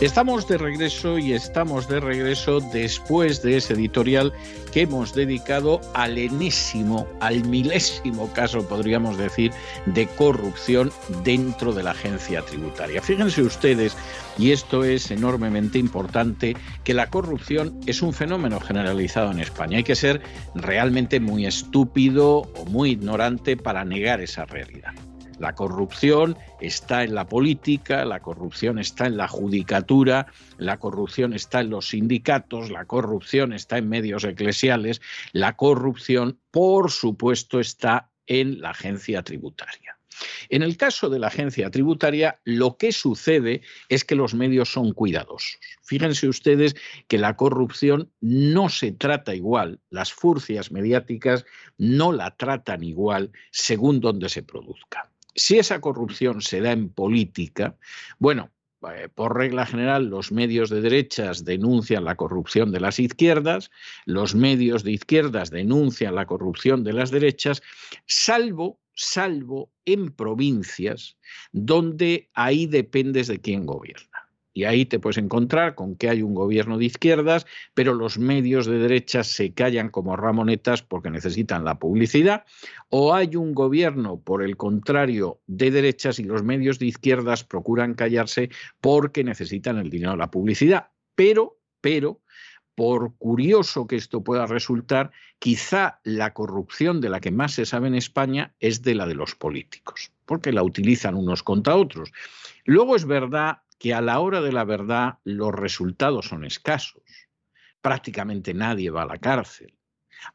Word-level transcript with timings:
Estamos 0.00 0.46
de 0.46 0.58
regreso 0.58 1.18
y 1.18 1.32
estamos 1.32 1.88
de 1.88 1.98
regreso 1.98 2.60
después 2.60 3.42
de 3.42 3.56
ese 3.56 3.74
editorial 3.74 4.32
que 4.72 4.82
hemos 4.82 5.12
dedicado 5.12 5.80
al 5.92 6.18
enésimo, 6.18 7.08
al 7.18 7.44
milésimo 7.44 8.32
caso, 8.32 8.68
podríamos 8.68 9.18
decir, 9.18 9.50
de 9.86 10.06
corrupción 10.06 10.92
dentro 11.24 11.72
de 11.72 11.82
la 11.82 11.90
agencia 11.90 12.42
tributaria. 12.42 13.02
Fíjense 13.02 13.42
ustedes, 13.42 13.96
y 14.38 14.52
esto 14.52 14.84
es 14.84 15.10
enormemente 15.10 15.80
importante, 15.80 16.56
que 16.84 16.94
la 16.94 17.10
corrupción 17.10 17.80
es 17.86 18.00
un 18.00 18.12
fenómeno 18.12 18.60
generalizado 18.60 19.32
en 19.32 19.40
España. 19.40 19.78
Hay 19.78 19.84
que 19.84 19.96
ser 19.96 20.22
realmente 20.54 21.18
muy 21.18 21.44
estúpido 21.44 22.42
o 22.54 22.64
muy 22.66 22.90
ignorante 22.90 23.56
para 23.56 23.84
negar 23.84 24.20
esa 24.20 24.44
realidad. 24.44 24.92
La 25.38 25.54
corrupción 25.54 26.36
está 26.60 27.04
en 27.04 27.14
la 27.14 27.28
política, 27.28 28.04
la 28.04 28.20
corrupción 28.20 28.78
está 28.78 29.06
en 29.06 29.16
la 29.16 29.28
judicatura, 29.28 30.26
la 30.56 30.78
corrupción 30.78 31.32
está 31.32 31.60
en 31.60 31.70
los 31.70 31.90
sindicatos, 31.90 32.70
la 32.70 32.86
corrupción 32.86 33.52
está 33.52 33.78
en 33.78 33.88
medios 33.88 34.24
eclesiales, 34.24 35.00
la 35.32 35.56
corrupción, 35.56 36.40
por 36.50 36.90
supuesto, 36.90 37.60
está 37.60 38.10
en 38.26 38.60
la 38.60 38.70
agencia 38.70 39.22
tributaria. 39.22 39.98
En 40.48 40.62
el 40.62 40.76
caso 40.76 41.08
de 41.08 41.18
la 41.18 41.28
agencia 41.28 41.70
tributaria, 41.70 42.40
lo 42.44 42.76
que 42.76 42.92
sucede 42.92 43.62
es 43.88 44.04
que 44.04 44.16
los 44.16 44.34
medios 44.34 44.72
son 44.72 44.92
cuidadosos. 44.92 45.58
Fíjense 45.82 46.28
ustedes 46.28 46.74
que 47.06 47.18
la 47.18 47.36
corrupción 47.36 48.10
no 48.20 48.68
se 48.68 48.92
trata 48.92 49.34
igual, 49.34 49.80
las 49.90 50.12
furcias 50.12 50.72
mediáticas 50.72 51.44
no 51.76 52.12
la 52.12 52.36
tratan 52.36 52.82
igual 52.82 53.30
según 53.52 54.00
donde 54.00 54.28
se 54.28 54.42
produzca. 54.42 55.10
Si 55.34 55.58
esa 55.58 55.80
corrupción 55.80 56.42
se 56.42 56.60
da 56.60 56.72
en 56.72 56.88
política, 56.88 57.76
bueno, 58.18 58.50
eh, 58.94 59.08
por 59.12 59.36
regla 59.36 59.66
general, 59.66 60.06
los 60.06 60.30
medios 60.30 60.70
de 60.70 60.80
derechas 60.80 61.44
denuncian 61.44 62.04
la 62.04 62.14
corrupción 62.14 62.70
de 62.70 62.80
las 62.80 63.00
izquierdas, 63.00 63.70
los 64.04 64.34
medios 64.34 64.84
de 64.84 64.92
izquierdas 64.92 65.50
denuncian 65.50 66.14
la 66.14 66.26
corrupción 66.26 66.84
de 66.84 66.92
las 66.92 67.10
derechas, 67.10 67.60
salvo, 68.06 68.78
salvo 68.94 69.70
en 69.84 70.12
provincias 70.12 71.16
donde 71.50 72.30
ahí 72.34 72.66
dependes 72.66 73.26
de 73.26 73.40
quién 73.40 73.66
gobierna. 73.66 74.27
Y 74.52 74.64
ahí 74.64 74.86
te 74.86 74.98
puedes 74.98 75.18
encontrar 75.18 75.74
con 75.74 75.94
que 75.96 76.08
hay 76.08 76.22
un 76.22 76.34
gobierno 76.34 76.78
de 76.78 76.86
izquierdas, 76.86 77.46
pero 77.74 77.94
los 77.94 78.18
medios 78.18 78.66
de 78.66 78.78
derecha 78.78 79.22
se 79.22 79.52
callan 79.52 79.90
como 79.90 80.16
ramonetas 80.16 80.82
porque 80.82 81.10
necesitan 81.10 81.64
la 81.64 81.78
publicidad, 81.78 82.44
o 82.88 83.14
hay 83.14 83.36
un 83.36 83.54
gobierno, 83.54 84.20
por 84.20 84.42
el 84.42 84.56
contrario, 84.56 85.40
de 85.46 85.70
derechas 85.70 86.18
y 86.18 86.24
los 86.24 86.42
medios 86.42 86.78
de 86.78 86.86
izquierdas 86.86 87.44
procuran 87.44 87.94
callarse 87.94 88.50
porque 88.80 89.22
necesitan 89.22 89.78
el 89.78 89.90
dinero 89.90 90.12
de 90.12 90.18
la 90.18 90.30
publicidad. 90.30 90.88
Pero, 91.14 91.58
pero, 91.80 92.20
por 92.78 93.16
curioso 93.16 93.88
que 93.88 93.96
esto 93.96 94.22
pueda 94.22 94.46
resultar, 94.46 95.10
quizá 95.40 95.98
la 96.04 96.32
corrupción 96.32 97.00
de 97.00 97.08
la 97.08 97.18
que 97.18 97.32
más 97.32 97.54
se 97.54 97.66
sabe 97.66 97.88
en 97.88 97.96
España 97.96 98.54
es 98.60 98.82
de 98.82 98.94
la 98.94 99.04
de 99.06 99.16
los 99.16 99.34
políticos, 99.34 100.12
porque 100.26 100.52
la 100.52 100.62
utilizan 100.62 101.16
unos 101.16 101.42
contra 101.42 101.74
otros. 101.74 102.12
Luego 102.64 102.94
es 102.94 103.04
verdad 103.04 103.62
que 103.78 103.94
a 103.94 104.00
la 104.00 104.20
hora 104.20 104.40
de 104.40 104.52
la 104.52 104.64
verdad 104.64 105.18
los 105.24 105.54
resultados 105.54 106.26
son 106.26 106.44
escasos. 106.44 107.02
Prácticamente 107.80 108.54
nadie 108.54 108.90
va 108.90 109.02
a 109.02 109.06
la 109.06 109.18
cárcel. 109.18 109.74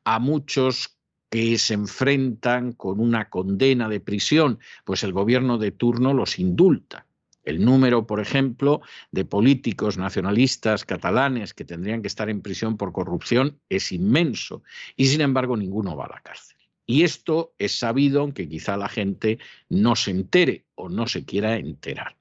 A 0.03 0.19
muchos 0.19 0.97
que 1.29 1.57
se 1.57 1.73
enfrentan 1.73 2.73
con 2.73 2.99
una 2.99 3.29
condena 3.29 3.89
de 3.89 3.99
prisión, 3.99 4.59
pues 4.85 5.03
el 5.03 5.13
gobierno 5.13 5.57
de 5.57 5.71
turno 5.71 6.13
los 6.13 6.39
indulta. 6.39 7.05
El 7.43 7.65
número, 7.65 8.07
por 8.07 8.21
ejemplo, 8.21 8.81
de 9.11 9.25
políticos 9.25 9.97
nacionalistas 9.97 10.85
catalanes 10.85 11.53
que 11.53 11.65
tendrían 11.65 12.01
que 12.01 12.07
estar 12.07 12.29
en 12.29 12.41
prisión 12.41 12.77
por 12.77 12.93
corrupción 12.93 13.59
es 13.67 13.91
inmenso 13.91 14.63
y 14.95 15.07
sin 15.07 15.21
embargo 15.21 15.57
ninguno 15.57 15.97
va 15.97 16.05
a 16.05 16.15
la 16.15 16.21
cárcel. 16.21 16.57
Y 16.85 17.03
esto 17.03 17.53
es 17.57 17.77
sabido, 17.77 18.21
aunque 18.21 18.47
quizá 18.47 18.77
la 18.77 18.87
gente 18.87 19.39
no 19.69 19.95
se 19.95 20.11
entere 20.11 20.65
o 20.75 20.87
no 20.87 21.07
se 21.07 21.25
quiera 21.25 21.57
enterar. 21.57 22.15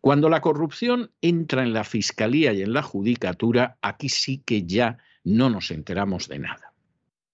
Cuando 0.00 0.28
la 0.28 0.40
corrupción 0.40 1.10
entra 1.20 1.62
en 1.62 1.72
la 1.72 1.84
fiscalía 1.84 2.52
y 2.52 2.62
en 2.62 2.72
la 2.72 2.82
judicatura, 2.82 3.78
aquí 3.82 4.08
sí 4.08 4.42
que 4.44 4.64
ya 4.64 4.98
no 5.24 5.50
nos 5.50 5.70
enteramos 5.70 6.28
de 6.28 6.38
nada. 6.38 6.72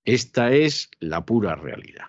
Esta 0.05 0.52
es 0.52 0.90
la 1.00 1.25
pura 1.25 1.55
realidad. 1.55 2.06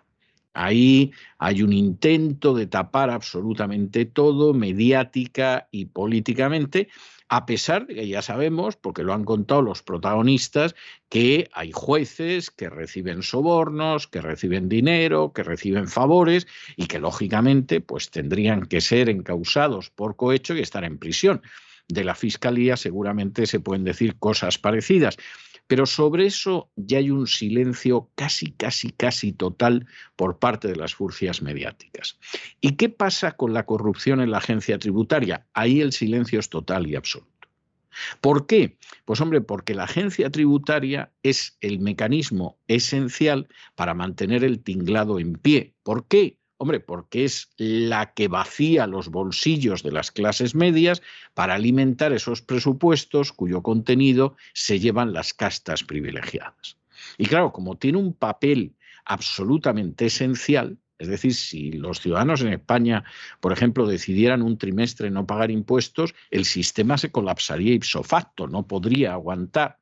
Ahí 0.59 1.11
hay 1.37 1.61
un 1.61 1.71
intento 1.71 2.55
de 2.55 2.65
tapar 2.65 3.11
absolutamente 3.11 4.05
todo, 4.05 4.55
mediática 4.55 5.67
y 5.69 5.85
políticamente, 5.85 6.89
a 7.29 7.45
pesar 7.45 7.85
de 7.85 7.93
que 7.93 8.07
ya 8.07 8.23
sabemos, 8.23 8.75
porque 8.75 9.03
lo 9.03 9.13
han 9.13 9.23
contado 9.23 9.61
los 9.61 9.83
protagonistas, 9.83 10.73
que 11.09 11.47
hay 11.53 11.71
jueces 11.71 12.49
que 12.49 12.71
reciben 12.71 13.21
sobornos, 13.21 14.07
que 14.07 14.19
reciben 14.19 14.67
dinero, 14.67 15.31
que 15.31 15.43
reciben 15.43 15.87
favores 15.87 16.47
y 16.75 16.87
que 16.87 16.97
lógicamente 16.97 17.79
pues 17.79 18.09
tendrían 18.09 18.65
que 18.65 18.81
ser 18.81 19.09
encausados 19.09 19.91
por 19.91 20.15
cohecho 20.15 20.55
y 20.55 20.61
estar 20.61 20.83
en 20.83 20.97
prisión. 20.97 21.43
De 21.87 22.03
la 22.03 22.15
Fiscalía 22.15 22.77
seguramente 22.77 23.45
se 23.45 23.59
pueden 23.59 23.83
decir 23.83 24.17
cosas 24.17 24.57
parecidas. 24.57 25.17
Pero 25.67 25.85
sobre 25.85 26.25
eso 26.25 26.71
ya 26.75 26.97
hay 26.97 27.11
un 27.11 27.27
silencio 27.27 28.09
casi, 28.15 28.51
casi, 28.51 28.91
casi 28.91 29.33
total 29.33 29.85
por 30.15 30.39
parte 30.39 30.67
de 30.67 30.75
las 30.75 30.95
furcias 30.95 31.41
mediáticas. 31.41 32.17
¿Y 32.61 32.75
qué 32.75 32.89
pasa 32.89 33.33
con 33.33 33.53
la 33.53 33.65
corrupción 33.65 34.21
en 34.21 34.31
la 34.31 34.37
agencia 34.37 34.79
tributaria? 34.79 35.45
Ahí 35.53 35.81
el 35.81 35.91
silencio 35.91 36.39
es 36.39 36.49
total 36.49 36.87
y 36.87 36.95
absoluto. 36.95 37.37
¿Por 38.21 38.45
qué? 38.45 38.77
Pues 39.05 39.21
hombre, 39.21 39.41
porque 39.41 39.73
la 39.73 39.85
agencia 39.85 40.29
tributaria 40.29 41.11
es 41.23 41.57
el 41.61 41.79
mecanismo 41.79 42.59
esencial 42.67 43.47
para 43.75 43.93
mantener 43.93 44.43
el 44.43 44.61
tinglado 44.61 45.19
en 45.19 45.33
pie. 45.33 45.73
¿Por 45.83 46.07
qué? 46.07 46.37
Hombre, 46.59 46.79
porque 46.79 47.23
es 47.23 47.49
la 47.57 48.13
que 48.13 48.27
vacía 48.27 48.87
los 48.87 49.09
bolsillos 49.09 49.83
de 49.83 49.91
las 49.91 50.11
clases 50.11 50.55
medias 50.55 51.03
para 51.35 51.53
alimentar 51.53 52.13
esos 52.13 52.41
presupuestos 52.41 53.31
cuyo 53.31 53.61
contenido 53.61 54.35
se 54.53 54.79
llevan 54.79 55.13
las 55.13 55.35
castas 55.35 55.83
privilegiadas. 55.83 56.77
Y 57.19 57.27
claro, 57.27 57.53
como 57.53 57.77
tiene 57.77 57.99
un 57.99 58.13
papel 58.13 58.73
absolutamente 59.05 60.07
esencial, 60.07 60.79
es 60.97 61.07
decir, 61.07 61.35
si 61.35 61.71
los 61.73 62.01
ciudadanos 62.01 62.41
en 62.41 62.53
España, 62.53 63.03
por 63.39 63.53
ejemplo, 63.53 63.85
decidieran 63.85 64.41
un 64.41 64.57
trimestre 64.57 65.11
no 65.11 65.27
pagar 65.27 65.51
impuestos, 65.51 66.15
el 66.31 66.45
sistema 66.45 66.97
se 66.97 67.11
colapsaría 67.11 67.75
ipso 67.75 68.01
facto, 68.01 68.47
no 68.47 68.65
podría 68.65 69.13
aguantar. 69.13 69.77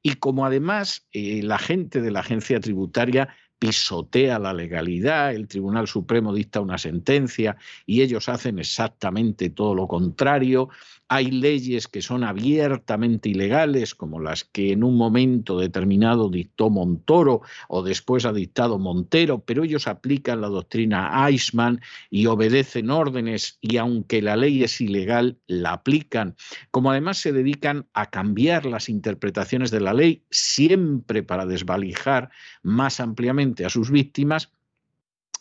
Y 0.00 0.14
como 0.14 0.46
además 0.46 1.08
eh, 1.12 1.42
la 1.42 1.58
gente 1.58 2.00
de 2.00 2.10
la 2.12 2.20
agencia 2.20 2.60
tributaria 2.60 3.34
pisotea 3.60 4.38
la 4.38 4.54
legalidad, 4.54 5.34
el 5.34 5.46
Tribunal 5.46 5.86
Supremo 5.86 6.32
dicta 6.32 6.60
una 6.60 6.78
sentencia 6.78 7.58
y 7.84 8.00
ellos 8.00 8.30
hacen 8.30 8.58
exactamente 8.58 9.50
todo 9.50 9.74
lo 9.74 9.86
contrario. 9.86 10.70
Hay 11.12 11.32
leyes 11.32 11.88
que 11.88 12.02
son 12.02 12.22
abiertamente 12.22 13.28
ilegales, 13.28 13.96
como 13.96 14.20
las 14.20 14.44
que 14.44 14.70
en 14.70 14.84
un 14.84 14.96
momento 14.96 15.58
determinado 15.58 16.30
dictó 16.30 16.70
Montoro 16.70 17.42
o 17.66 17.82
después 17.82 18.24
ha 18.24 18.32
dictado 18.32 18.78
Montero, 18.78 19.40
pero 19.44 19.64
ellos 19.64 19.88
aplican 19.88 20.40
la 20.40 20.46
doctrina 20.46 21.26
Eichmann 21.26 21.80
y 22.10 22.26
obedecen 22.26 22.90
órdenes 22.90 23.58
y 23.60 23.78
aunque 23.78 24.22
la 24.22 24.36
ley 24.36 24.62
es 24.62 24.80
ilegal, 24.80 25.36
la 25.48 25.72
aplican. 25.72 26.36
Como 26.70 26.92
además 26.92 27.18
se 27.18 27.32
dedican 27.32 27.88
a 27.92 28.08
cambiar 28.08 28.64
las 28.64 28.88
interpretaciones 28.88 29.72
de 29.72 29.80
la 29.80 29.94
ley, 29.94 30.22
siempre 30.30 31.24
para 31.24 31.44
desvalijar 31.44 32.30
más 32.62 33.00
ampliamente 33.00 33.64
a 33.64 33.68
sus 33.70 33.90
víctimas, 33.90 34.52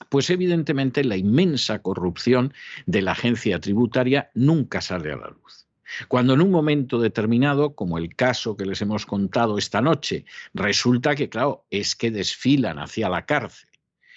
pues 0.08 0.30
evidentemente 0.30 1.04
la 1.04 1.18
inmensa 1.18 1.80
corrupción 1.80 2.54
de 2.86 3.02
la 3.02 3.12
agencia 3.12 3.60
tributaria 3.60 4.32
nunca 4.34 4.82
sale 4.82 5.12
a 5.12 5.18
la 5.18 5.30
luz. 5.30 5.68
Cuando 6.08 6.34
en 6.34 6.42
un 6.42 6.52
momento 6.52 7.00
determinado, 7.00 7.76
como 7.76 7.98
el 7.98 8.16
caso 8.16 8.56
que 8.56 8.66
les 8.66 8.82
hemos 8.82 9.06
contado 9.06 9.58
esta 9.58 9.82
noche, 9.82 10.26
resulta 10.54 11.16
que, 11.16 11.30
claro, 11.30 11.66
es 11.72 11.96
que 11.96 12.12
desfilan 12.12 12.80
hacia 12.80 13.10
la 13.10 13.26
cárcel. 13.26 13.70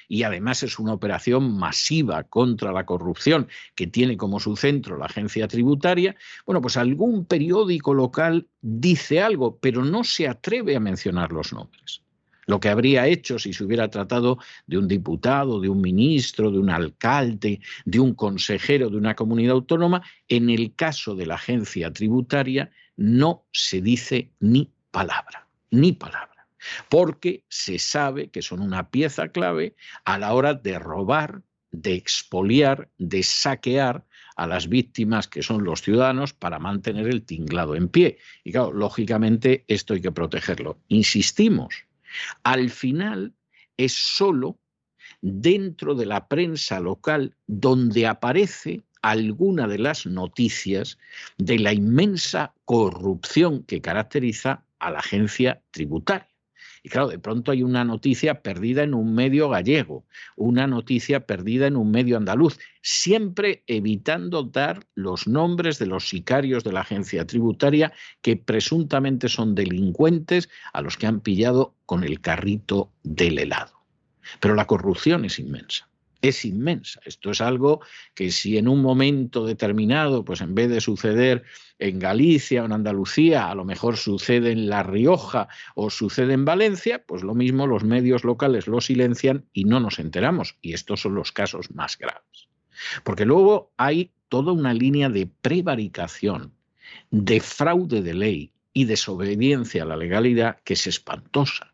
Y 0.07 0.25
además 0.25 0.63
es 0.63 0.79
una 0.79 0.93
operación 0.93 1.57
masiva 1.57 2.25
contra 2.25 2.73
la 2.73 2.85
corrupción 2.85 3.49
que 3.75 3.87
tiene 3.87 4.19
como 4.19 4.41
su 4.41 4.57
centro 4.57 4.99
la 4.99 5.07
agencia 5.07 5.49
tributaria, 5.49 6.15
bueno, 6.45 6.61
pues 6.61 6.77
algún 6.77 7.25
periódico 7.25 7.95
local 7.95 8.49
dice 8.61 9.23
algo, 9.23 9.57
pero 9.59 9.83
no 9.85 10.05
se 10.05 10.29
atreve 10.29 10.77
a 10.77 10.81
mencionar 10.81 11.33
los 11.33 11.55
nombres 11.55 12.02
lo 12.47 12.61
que 12.61 12.69
habría 12.69 13.07
hecho 13.07 13.39
si 13.39 13.53
se 13.53 13.65
hubiera 13.65 13.89
tratado 13.89 14.39
de 14.67 14.79
un 14.79 14.89
diputado, 14.89 15.61
de 15.61 15.69
un 15.69 15.81
ministro, 15.81 16.51
de 16.51 16.59
un 16.59 16.71
alcalde, 16.71 17.61
de 17.85 18.01
un 18.01 18.15
consejero 18.15 18.91
de 18.91 18.97
una 18.97 19.15
comunidad 19.15 19.53
autónoma, 19.53 20.03
en 20.29 20.51
el 20.51 20.75
caso 20.75 21.15
de 21.15 21.27
la 21.27 21.35
agencia 21.35 21.93
tributaria 21.93 22.71
no 22.97 23.47
se 23.53 23.81
dice 23.81 24.33
ni 24.41 24.71
palabra, 24.91 25.49
ni 25.71 25.93
palabra, 25.93 26.47
porque 26.89 27.45
se 27.49 27.79
sabe 27.79 28.31
que 28.31 28.43
son 28.43 28.61
una 28.61 28.91
pieza 28.91 29.29
clave 29.29 29.75
a 30.05 30.19
la 30.19 30.35
hora 30.35 30.55
de 30.55 30.79
robar, 30.79 31.43
de 31.71 31.95
expoliar, 31.95 32.91
de 32.99 33.23
saquear 33.23 34.05
a 34.37 34.47
las 34.47 34.69
víctimas 34.69 35.29
que 35.29 35.43
son 35.43 35.65
los 35.65 35.83
ciudadanos 35.83 36.33
para 36.33 36.59
mantener 36.59 37.07
el 37.07 37.23
tinglado 37.23 37.75
en 37.75 37.89
pie. 37.89 38.19
Y 38.45 38.53
claro, 38.53 38.73
lógicamente 38.73 39.65
esto 39.69 39.95
hay 39.95 40.01
que 40.01 40.13
protegerlo. 40.13 40.79
Insistimos, 40.89 41.87
al 42.43 42.71
final 42.71 43.35
es 43.77 43.93
solo 43.93 44.59
dentro 45.21 45.95
de 45.95 46.07
la 46.07 46.29
prensa 46.29 46.81
local 46.81 47.37
donde 47.47 48.07
aparece 48.07 48.83
alguna 49.03 49.67
de 49.67 49.79
las 49.79 50.07
noticias 50.07 50.99
de 51.37 51.59
la 51.59 51.73
inmensa 51.73 52.55
corrupción 52.65 53.65
que 53.65 53.81
caracteriza 53.81 54.65
a 54.79 54.91
la 54.91 55.01
agencia 55.01 55.63
tributaria. 55.71 56.32
Y 56.83 56.89
claro, 56.89 57.09
de 57.09 57.19
pronto 57.19 57.53
hay 57.53 57.63
una 57.63 57.85
noticia 57.85 58.43
perdida 58.43 58.83
en 58.83 58.95
un 58.95 59.15
medio 59.15 59.49
gallego, 59.49 60.05
una 60.37 60.67
noticia 60.67 61.27
perdida 61.27 61.69
en 61.69 61.77
un 61.77 61.93
medio 61.93 62.17
andaluz, 62.17 62.59
siempre 62.83 63.63
evitando 63.69 64.43
dar 64.43 64.85
los 64.95 65.29
nombres 65.29 65.79
de 65.79 65.87
los 65.87 66.09
sicarios 66.09 66.65
de 66.65 66.73
la 66.73 66.81
agencia 66.81 67.25
tributaria 67.25 67.93
que 68.21 68.37
presuntamente 68.37 69.29
son 69.29 69.55
delincuentes 69.55 70.49
a 70.73 70.83
los 70.83 70.97
que 70.97 71.07
han 71.07 71.21
pillado 71.21 71.77
con 71.87 72.03
el 72.03 72.21
carrito 72.21 72.91
del 73.05 73.39
helado. 73.39 73.81
Pero 74.41 74.55
la 74.57 74.67
corrupción 74.67 75.25
es 75.25 75.39
inmensa 75.39 75.92
es 76.23 76.45
inmensa. 76.45 77.01
Esto 77.05 77.33
es 77.33 77.41
algo 77.41 77.81
que 78.15 78.31
si 78.31 78.57
en 78.57 78.69
un 78.69 78.81
momento 78.81 79.45
determinado, 79.45 80.25
pues 80.25 80.41
en 80.41 80.55
vez 80.55 80.71
de 80.71 80.81
suceder 80.81 81.43
en 81.79 81.99
Galicia 81.99 82.63
o 82.63 82.67
en 82.67 82.73
Andalucía, 82.73 83.51
a 83.51 83.55
lo 83.55 83.65
mejor 83.65 83.97
sucede 83.97 84.53
en 84.53 84.69
La 84.69 84.85
Rioja 84.85 85.49
o 85.75 85.91
sucede 85.91 86.33
en 86.33 86.45
Valencia, 86.45 87.05
pues 87.05 87.23
lo 87.25 87.35
mismo 87.35 87.67
los 87.67 87.83
medios 87.83 88.23
locales 88.25 88.69
lo 88.69 88.81
silencian 88.81 89.45
y 89.53 89.65
no 89.65 89.81
nos 89.81 89.99
enteramos. 89.99 90.57
Y 90.63 90.75
estos 90.75 91.01
son 91.01 91.17
los 91.17 91.33
casos 91.33 91.73
más 91.73 91.99
graves. 91.99 92.49
Porque 93.03 93.27
luego 93.27 93.73
hay 93.77 94.13
toda 94.29 94.53
una 94.53 94.73
línea 94.73 95.09
de 95.09 95.27
prevaricación, 95.27 96.55
de 97.11 97.41
fraude 97.41 98.01
de 98.01 98.15
ley 98.15 98.53
y 98.73 98.85
desobediencia 98.85 99.83
a 99.83 99.87
la 99.87 99.97
legalidad 99.97 100.59
que 100.65 100.75
es 100.75 100.87
espantosa. 100.87 101.73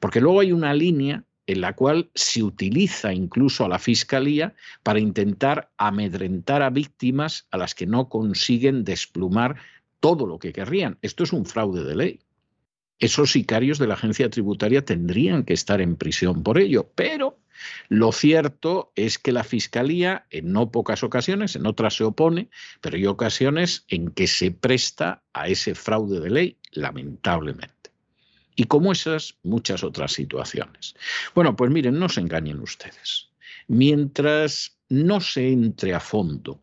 Porque 0.00 0.20
luego 0.20 0.40
hay 0.40 0.52
una 0.52 0.74
línea 0.74 1.24
en 1.50 1.60
la 1.60 1.74
cual 1.74 2.10
se 2.14 2.44
utiliza 2.44 3.12
incluso 3.12 3.64
a 3.64 3.68
la 3.68 3.80
Fiscalía 3.80 4.54
para 4.84 5.00
intentar 5.00 5.72
amedrentar 5.78 6.62
a 6.62 6.70
víctimas 6.70 7.48
a 7.50 7.58
las 7.58 7.74
que 7.74 7.86
no 7.86 8.08
consiguen 8.08 8.84
desplumar 8.84 9.56
todo 9.98 10.26
lo 10.26 10.38
que 10.38 10.52
querrían. 10.52 10.98
Esto 11.02 11.24
es 11.24 11.32
un 11.32 11.46
fraude 11.46 11.82
de 11.82 11.96
ley. 11.96 12.20
Esos 13.00 13.32
sicarios 13.32 13.78
de 13.78 13.88
la 13.88 13.94
agencia 13.94 14.30
tributaria 14.30 14.84
tendrían 14.84 15.42
que 15.42 15.54
estar 15.54 15.80
en 15.80 15.96
prisión 15.96 16.44
por 16.44 16.56
ello, 16.56 16.92
pero 16.94 17.38
lo 17.88 18.12
cierto 18.12 18.92
es 18.94 19.18
que 19.18 19.32
la 19.32 19.42
Fiscalía, 19.42 20.26
en 20.30 20.52
no 20.52 20.70
pocas 20.70 21.02
ocasiones, 21.02 21.56
en 21.56 21.66
otras 21.66 21.96
se 21.96 22.04
opone, 22.04 22.48
pero 22.80 22.96
hay 22.96 23.06
ocasiones 23.06 23.84
en 23.88 24.10
que 24.10 24.28
se 24.28 24.52
presta 24.52 25.24
a 25.32 25.48
ese 25.48 25.74
fraude 25.74 26.20
de 26.20 26.30
ley, 26.30 26.58
lamentablemente. 26.70 27.79
Y 28.60 28.64
como 28.64 28.92
esas, 28.92 29.38
muchas 29.42 29.82
otras 29.82 30.12
situaciones. 30.12 30.94
Bueno, 31.34 31.56
pues 31.56 31.70
miren, 31.70 31.98
no 31.98 32.10
se 32.10 32.20
engañen 32.20 32.60
ustedes. 32.60 33.30
Mientras 33.68 34.76
no 34.90 35.22
se 35.22 35.50
entre 35.50 35.94
a 35.94 36.00
fondo 36.00 36.60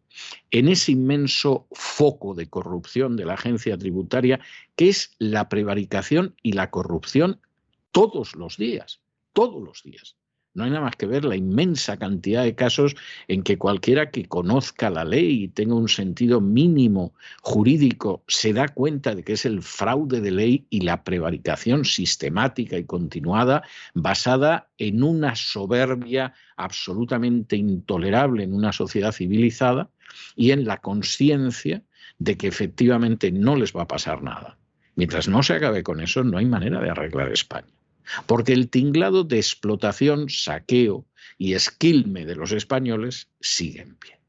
en 0.51 0.68
ese 0.68 0.92
inmenso 0.92 1.66
foco 1.72 2.36
de 2.36 2.51
corrupción 2.51 3.18
de 3.18 3.25
la 3.25 3.34
agencia 3.34 3.80
tributaria, 3.80 4.39
que 4.75 4.89
es 4.89 5.16
la 5.18 5.50
prevaricación 5.50 6.36
y 6.44 6.51
la 6.51 6.70
corrupción 6.70 7.42
todos 7.92 8.36
los 8.36 8.58
días, 8.58 9.01
todos 9.34 9.63
los 9.63 9.82
días. 9.82 10.17
No 10.58 10.64
hay 10.64 10.72
nada 10.72 10.86
más 10.86 10.96
que 10.96 11.06
ver 11.06 11.24
la 11.24 11.36
inmensa 11.36 11.98
cantidad 11.98 12.44
de 12.44 12.56
casos 12.56 12.96
en 13.28 13.44
que 13.44 13.60
cualquiera 13.60 14.10
que 14.10 14.26
conozca 14.26 14.90
la 14.90 15.06
ley 15.06 15.44
y 15.44 15.48
tenga 15.50 15.76
un 15.76 15.88
sentido 15.88 16.42
mínimo 16.42 17.14
jurídico 17.44 18.24
se 18.28 18.54
da 18.54 18.68
cuenta 18.68 19.14
de 19.14 19.22
que 19.22 19.34
es 19.34 19.46
el 19.46 19.62
fraude 19.62 20.20
de 20.20 20.32
ley 20.32 20.66
y 20.72 20.82
la 20.82 21.04
prevaricación 21.04 21.86
sistemática 21.86 22.76
y 22.76 22.86
continuada 22.86 23.62
basada 23.94 24.68
en 24.80 25.04
una 25.04 25.36
soberbia 25.36 26.34
absolutamente 26.56 27.56
intolerable 27.56 28.44
en 28.44 28.56
una 28.56 28.72
sociedad 28.72 29.12
civilizada 29.12 29.92
y 30.36 30.50
en 30.50 30.66
la 30.66 30.78
conciencia 30.78 31.84
de 32.18 32.36
que 32.36 32.48
efectivamente 32.48 33.32
no 33.32 33.58
les 33.58 33.76
va 33.76 33.84
a 33.84 33.88
pasar 33.88 34.24
nada. 34.24 34.58
Mientras 34.96 35.28
no 35.28 35.44
se 35.44 35.54
acabe 35.54 35.84
con 35.84 36.02
eso, 36.02 36.24
no 36.24 36.40
hay 36.40 36.46
manera 36.46 36.82
de 36.82 36.90
arreglar 36.90 37.32
España 37.32 37.68
porque 38.26 38.54
el 38.54 38.70
tinglado 38.70 39.24
de 39.24 39.38
explotación, 39.38 40.30
saqueo 40.30 41.06
y 41.38 41.54
esquilme 41.54 42.26
de 42.26 42.36
los 42.36 42.52
españoles 42.52 43.30
sigue 43.40 43.82
en 43.82 43.96
pie. 43.96 44.20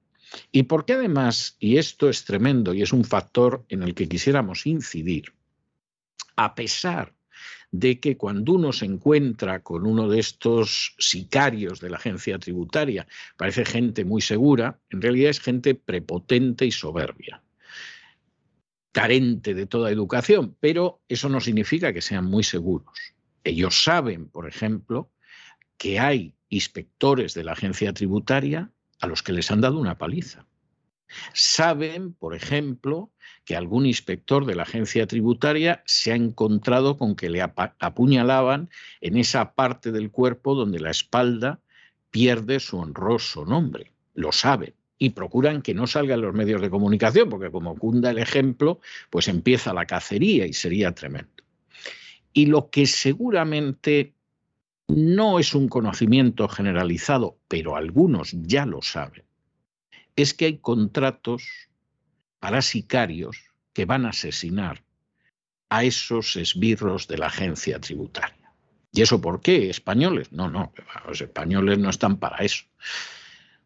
Y 0.52 0.64
porque 0.64 0.94
además, 0.94 1.56
y 1.58 1.78
esto 1.78 2.08
es 2.08 2.24
tremendo 2.24 2.74
y 2.74 2.82
es 2.82 2.92
un 2.92 3.04
factor 3.04 3.64
en 3.68 3.82
el 3.82 3.94
que 3.94 4.08
quisiéramos 4.08 4.66
incidir, 4.66 5.32
a 6.36 6.54
pesar 6.54 7.14
de 7.70 8.00
que 8.00 8.16
cuando 8.16 8.52
uno 8.52 8.72
se 8.72 8.86
encuentra 8.86 9.62
con 9.62 9.86
uno 9.86 10.08
de 10.08 10.20
estos 10.20 10.94
sicarios 10.98 11.80
de 11.80 11.90
la 11.90 11.98
agencia 11.98 12.38
tributaria, 12.38 13.06
parece 13.36 13.64
gente 13.64 14.04
muy 14.04 14.22
segura, 14.22 14.78
en 14.90 15.02
realidad 15.02 15.30
es 15.30 15.40
gente 15.40 15.74
prepotente 15.74 16.64
y 16.64 16.70
soberbia, 16.70 17.42
carente 18.92 19.54
de 19.54 19.66
toda 19.66 19.90
educación, 19.90 20.56
pero 20.60 21.02
eso 21.08 21.28
no 21.28 21.40
significa 21.40 21.92
que 21.92 22.00
sean 22.00 22.24
muy 22.24 22.42
seguros. 22.42 22.96
Ellos 23.44 23.82
saben, 23.82 24.28
por 24.28 24.48
ejemplo, 24.48 25.10
que 25.76 25.98
hay 25.98 26.34
inspectores 26.48 27.34
de 27.34 27.44
la 27.44 27.52
agencia 27.52 27.92
tributaria 27.92 28.70
a 29.00 29.06
los 29.06 29.22
que 29.22 29.32
les 29.32 29.50
han 29.50 29.60
dado 29.60 29.78
una 29.78 29.98
paliza. 29.98 30.46
Saben, 31.32 32.12
por 32.12 32.34
ejemplo, 32.34 33.10
que 33.44 33.56
algún 33.56 33.86
inspector 33.86 34.44
de 34.44 34.54
la 34.54 34.64
agencia 34.64 35.06
tributaria 35.06 35.82
se 35.86 36.12
ha 36.12 36.16
encontrado 36.16 36.98
con 36.98 37.16
que 37.16 37.30
le 37.30 37.40
apuñalaban 37.42 38.68
en 39.00 39.16
esa 39.16 39.54
parte 39.54 39.90
del 39.90 40.10
cuerpo 40.10 40.54
donde 40.54 40.80
la 40.80 40.90
espalda 40.90 41.60
pierde 42.10 42.60
su 42.60 42.78
honroso 42.78 43.46
nombre. 43.46 43.92
Lo 44.14 44.32
saben 44.32 44.74
y 44.98 45.10
procuran 45.10 45.62
que 45.62 45.74
no 45.74 45.86
salgan 45.86 46.20
los 46.20 46.34
medios 46.34 46.60
de 46.60 46.70
comunicación, 46.70 47.30
porque 47.30 47.50
como 47.50 47.76
cunda 47.78 48.10
el 48.10 48.18
ejemplo, 48.18 48.80
pues 49.10 49.28
empieza 49.28 49.72
la 49.72 49.86
cacería 49.86 50.44
y 50.46 50.52
sería 50.52 50.92
tremendo. 50.92 51.37
Y 52.32 52.46
lo 52.46 52.70
que 52.70 52.86
seguramente 52.86 54.14
no 54.88 55.38
es 55.38 55.54
un 55.54 55.68
conocimiento 55.68 56.48
generalizado, 56.48 57.38
pero 57.48 57.76
algunos 57.76 58.32
ya 58.32 58.64
lo 58.64 58.82
saben, 58.82 59.24
es 60.16 60.34
que 60.34 60.46
hay 60.46 60.58
contratos 60.58 61.44
para 62.40 62.62
sicarios 62.62 63.36
que 63.72 63.84
van 63.84 64.06
a 64.06 64.10
asesinar 64.10 64.82
a 65.68 65.84
esos 65.84 66.36
esbirros 66.36 67.06
de 67.06 67.18
la 67.18 67.26
agencia 67.26 67.78
tributaria. 67.78 68.52
¿Y 68.92 69.02
eso 69.02 69.20
por 69.20 69.40
qué? 69.40 69.68
¿Españoles? 69.68 70.32
No, 70.32 70.48
no, 70.48 70.72
los 71.06 71.20
españoles 71.20 71.78
no 71.78 71.90
están 71.90 72.16
para 72.16 72.38
eso. 72.38 72.64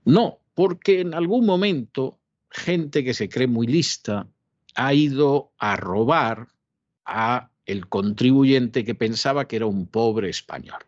No, 0.05 0.41
porque 0.55 1.01
en 1.01 1.15
algún 1.15 1.47
momento 1.47 2.19
gente 2.51 3.05
que 3.05 3.15
se 3.15 3.29
cree 3.29 3.47
muy 3.47 3.67
lista 3.67 4.29
ha 4.75 4.93
ido 4.93 5.53
a 5.59 5.77
robar 5.77 6.49
a 7.05 7.52
el 7.67 7.89
contribuyente 7.89 8.85
que 8.85 8.95
pensaba 8.95 9.47
que 9.49 9.57
era 9.57 9.67
un 9.67 9.87
pobre 9.87 10.29
español. 10.29 10.85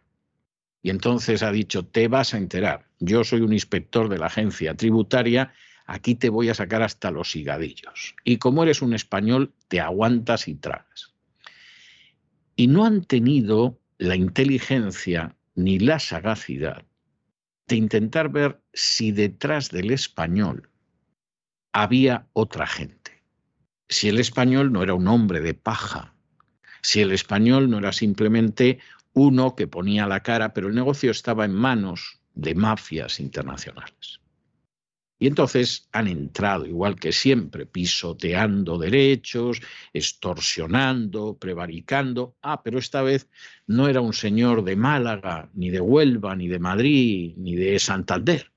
Y 0.82 0.90
entonces 0.90 1.42
ha 1.42 1.50
dicho, 1.50 1.86
te 1.86 2.08
vas 2.08 2.34
a 2.34 2.38
enterar, 2.38 2.88
yo 2.98 3.24
soy 3.24 3.40
un 3.40 3.52
inspector 3.52 4.08
de 4.08 4.18
la 4.18 4.26
agencia 4.26 4.76
tributaria, 4.76 5.54
aquí 5.86 6.14
te 6.14 6.28
voy 6.28 6.50
a 6.50 6.54
sacar 6.54 6.82
hasta 6.82 7.10
los 7.10 7.34
higadillos. 7.36 8.14
Y 8.24 8.36
como 8.36 8.62
eres 8.62 8.82
un 8.82 8.92
español, 8.92 9.54
te 9.68 9.80
aguantas 9.80 10.46
y 10.48 10.54
tragas. 10.54 11.14
Y 12.56 12.66
no 12.66 12.84
han 12.84 13.04
tenido 13.04 13.80
la 13.98 14.16
inteligencia 14.16 15.36
ni 15.54 15.78
la 15.78 15.98
sagacidad 15.98 16.84
de 17.66 17.76
intentar 17.76 18.28
ver 18.28 18.60
si 18.72 19.12
detrás 19.12 19.70
del 19.70 19.90
español 19.90 20.70
había 21.72 22.28
otra 22.32 22.66
gente. 22.66 23.22
Si 23.88 24.08
el 24.08 24.18
español 24.18 24.72
no 24.72 24.82
era 24.82 24.94
un 24.94 25.08
hombre 25.08 25.40
de 25.40 25.54
paja, 25.54 26.13
si 26.84 27.00
el 27.00 27.12
español 27.12 27.70
no 27.70 27.78
era 27.78 27.92
simplemente 27.92 28.78
uno 29.14 29.56
que 29.56 29.66
ponía 29.66 30.06
la 30.06 30.20
cara, 30.20 30.52
pero 30.52 30.68
el 30.68 30.74
negocio 30.74 31.10
estaba 31.10 31.46
en 31.46 31.54
manos 31.54 32.20
de 32.34 32.54
mafias 32.54 33.20
internacionales. 33.20 34.20
Y 35.18 35.26
entonces 35.26 35.88
han 35.92 36.08
entrado, 36.08 36.66
igual 36.66 36.96
que 36.96 37.12
siempre, 37.12 37.64
pisoteando 37.64 38.76
derechos, 38.76 39.62
extorsionando, 39.94 41.38
prevaricando. 41.38 42.36
Ah, 42.42 42.62
pero 42.62 42.78
esta 42.78 43.00
vez 43.00 43.30
no 43.66 43.88
era 43.88 44.02
un 44.02 44.12
señor 44.12 44.62
de 44.62 44.76
Málaga, 44.76 45.48
ni 45.54 45.70
de 45.70 45.80
Huelva, 45.80 46.36
ni 46.36 46.48
de 46.48 46.58
Madrid, 46.58 47.32
ni 47.38 47.54
de 47.54 47.78
Santander. 47.78 48.52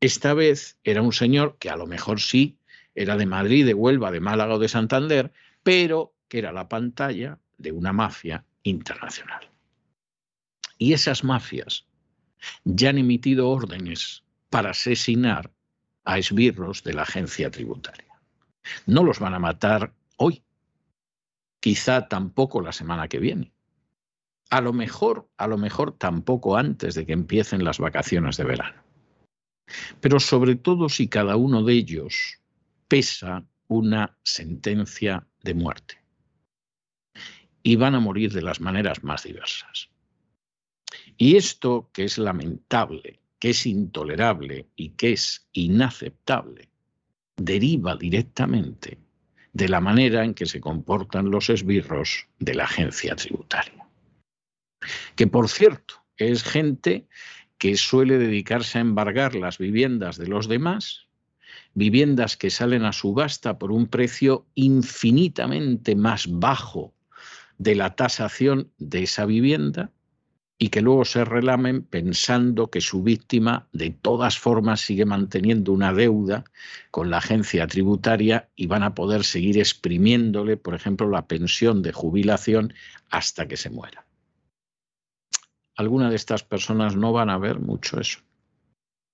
Esta 0.00 0.32
vez 0.32 0.78
era 0.84 1.02
un 1.02 1.12
señor 1.12 1.58
que 1.58 1.68
a 1.68 1.76
lo 1.76 1.86
mejor 1.86 2.18
sí 2.18 2.56
era 2.94 3.18
de 3.18 3.26
Madrid, 3.26 3.66
de 3.66 3.74
Huelva, 3.74 4.10
de 4.10 4.20
Málaga 4.20 4.54
o 4.54 4.58
de 4.58 4.68
Santander, 4.68 5.32
pero 5.62 6.14
que 6.30 6.38
era 6.38 6.52
la 6.52 6.68
pantalla 6.68 7.38
de 7.58 7.72
una 7.72 7.92
mafia 7.92 8.46
internacional. 8.62 9.50
Y 10.78 10.94
esas 10.94 11.24
mafias 11.24 11.86
ya 12.64 12.90
han 12.90 12.98
emitido 12.98 13.50
órdenes 13.50 14.22
para 14.48 14.70
asesinar 14.70 15.52
a 16.04 16.18
esbirros 16.18 16.84
de 16.84 16.94
la 16.94 17.02
agencia 17.02 17.50
tributaria. 17.50 18.14
No 18.86 19.02
los 19.02 19.18
van 19.18 19.34
a 19.34 19.40
matar 19.40 19.92
hoy, 20.16 20.42
quizá 21.58 22.06
tampoco 22.06 22.62
la 22.62 22.72
semana 22.72 23.08
que 23.08 23.18
viene. 23.18 23.52
A 24.50 24.60
lo 24.60 24.72
mejor, 24.72 25.28
a 25.36 25.48
lo 25.48 25.58
mejor 25.58 25.98
tampoco 25.98 26.56
antes 26.56 26.94
de 26.94 27.06
que 27.06 27.12
empiecen 27.12 27.64
las 27.64 27.78
vacaciones 27.78 28.36
de 28.36 28.44
verano. 28.44 28.82
Pero 30.00 30.20
sobre 30.20 30.54
todo 30.54 30.88
si 30.88 31.08
cada 31.08 31.36
uno 31.36 31.64
de 31.64 31.72
ellos 31.72 32.40
pesa 32.86 33.44
una 33.66 34.16
sentencia 34.22 35.26
de 35.42 35.54
muerte 35.54 35.99
y 37.62 37.76
van 37.76 37.94
a 37.94 38.00
morir 38.00 38.32
de 38.32 38.42
las 38.42 38.60
maneras 38.60 39.02
más 39.04 39.24
diversas. 39.24 39.90
Y 41.16 41.36
esto 41.36 41.90
que 41.92 42.04
es 42.04 42.18
lamentable, 42.18 43.20
que 43.38 43.50
es 43.50 43.66
intolerable 43.66 44.66
y 44.76 44.90
que 44.90 45.12
es 45.12 45.46
inaceptable, 45.52 46.68
deriva 47.36 47.96
directamente 47.96 48.98
de 49.52 49.68
la 49.68 49.80
manera 49.80 50.24
en 50.24 50.34
que 50.34 50.46
se 50.46 50.60
comportan 50.60 51.30
los 51.30 51.50
esbirros 51.50 52.26
de 52.38 52.54
la 52.54 52.64
agencia 52.64 53.16
tributaria. 53.16 53.86
Que 55.16 55.26
por 55.26 55.48
cierto, 55.48 55.94
es 56.16 56.42
gente 56.42 57.06
que 57.58 57.76
suele 57.76 58.18
dedicarse 58.18 58.78
a 58.78 58.80
embargar 58.80 59.34
las 59.34 59.58
viviendas 59.58 60.16
de 60.16 60.26
los 60.26 60.48
demás, 60.48 61.08
viviendas 61.74 62.36
que 62.36 62.50
salen 62.50 62.84
a 62.84 62.92
subasta 62.92 63.58
por 63.58 63.72
un 63.72 63.86
precio 63.86 64.46
infinitamente 64.54 65.94
más 65.96 66.26
bajo 66.28 66.94
de 67.60 67.74
la 67.74 67.94
tasación 67.94 68.72
de 68.78 69.02
esa 69.02 69.26
vivienda 69.26 69.90
y 70.58 70.70
que 70.70 70.80
luego 70.80 71.04
se 71.04 71.26
relamen 71.26 71.82
pensando 71.82 72.70
que 72.70 72.80
su 72.80 73.02
víctima 73.02 73.68
de 73.74 73.90
todas 73.90 74.38
formas 74.38 74.80
sigue 74.80 75.04
manteniendo 75.04 75.72
una 75.72 75.92
deuda 75.92 76.44
con 76.90 77.10
la 77.10 77.18
agencia 77.18 77.66
tributaria 77.66 78.48
y 78.56 78.66
van 78.66 78.82
a 78.82 78.94
poder 78.94 79.24
seguir 79.24 79.58
exprimiéndole, 79.58 80.56
por 80.56 80.74
ejemplo, 80.74 81.10
la 81.10 81.26
pensión 81.26 81.82
de 81.82 81.92
jubilación 81.92 82.72
hasta 83.10 83.46
que 83.46 83.58
se 83.58 83.68
muera. 83.68 84.06
Algunas 85.76 86.08
de 86.08 86.16
estas 86.16 86.42
personas 86.42 86.96
no 86.96 87.12
van 87.12 87.28
a 87.28 87.36
ver 87.36 87.60
mucho 87.60 88.00
eso. 88.00 88.20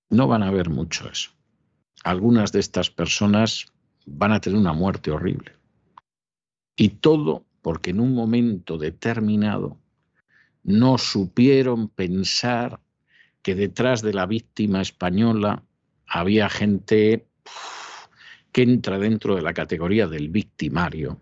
No 0.09 0.29
van 0.29 0.43
a 0.43 0.51
ver 0.51 0.69
mucho 0.69 1.09
eso. 1.09 1.31
Algunas 2.05 2.53
de 2.53 2.61
estas 2.61 2.89
personas 2.89 3.65
van 4.05 4.31
a 4.31 4.39
tener 4.39 4.57
una 4.57 4.71
muerte 4.71 5.11
horrible. 5.11 5.51
Y 6.77 6.89
todo 6.89 7.46
porque 7.67 7.89
en 7.89 7.99
un 7.99 8.13
momento 8.13 8.77
determinado 8.77 9.77
no 10.63 10.97
supieron 10.97 11.89
pensar 11.89 12.79
que 13.41 13.55
detrás 13.55 14.01
de 14.01 14.13
la 14.13 14.25
víctima 14.25 14.81
española 14.81 15.65
había 16.07 16.47
gente 16.47 17.27
que 18.53 18.61
entra 18.61 18.97
dentro 18.97 19.35
de 19.35 19.41
la 19.41 19.53
categoría 19.53 20.07
del 20.07 20.29
victimario 20.29 21.19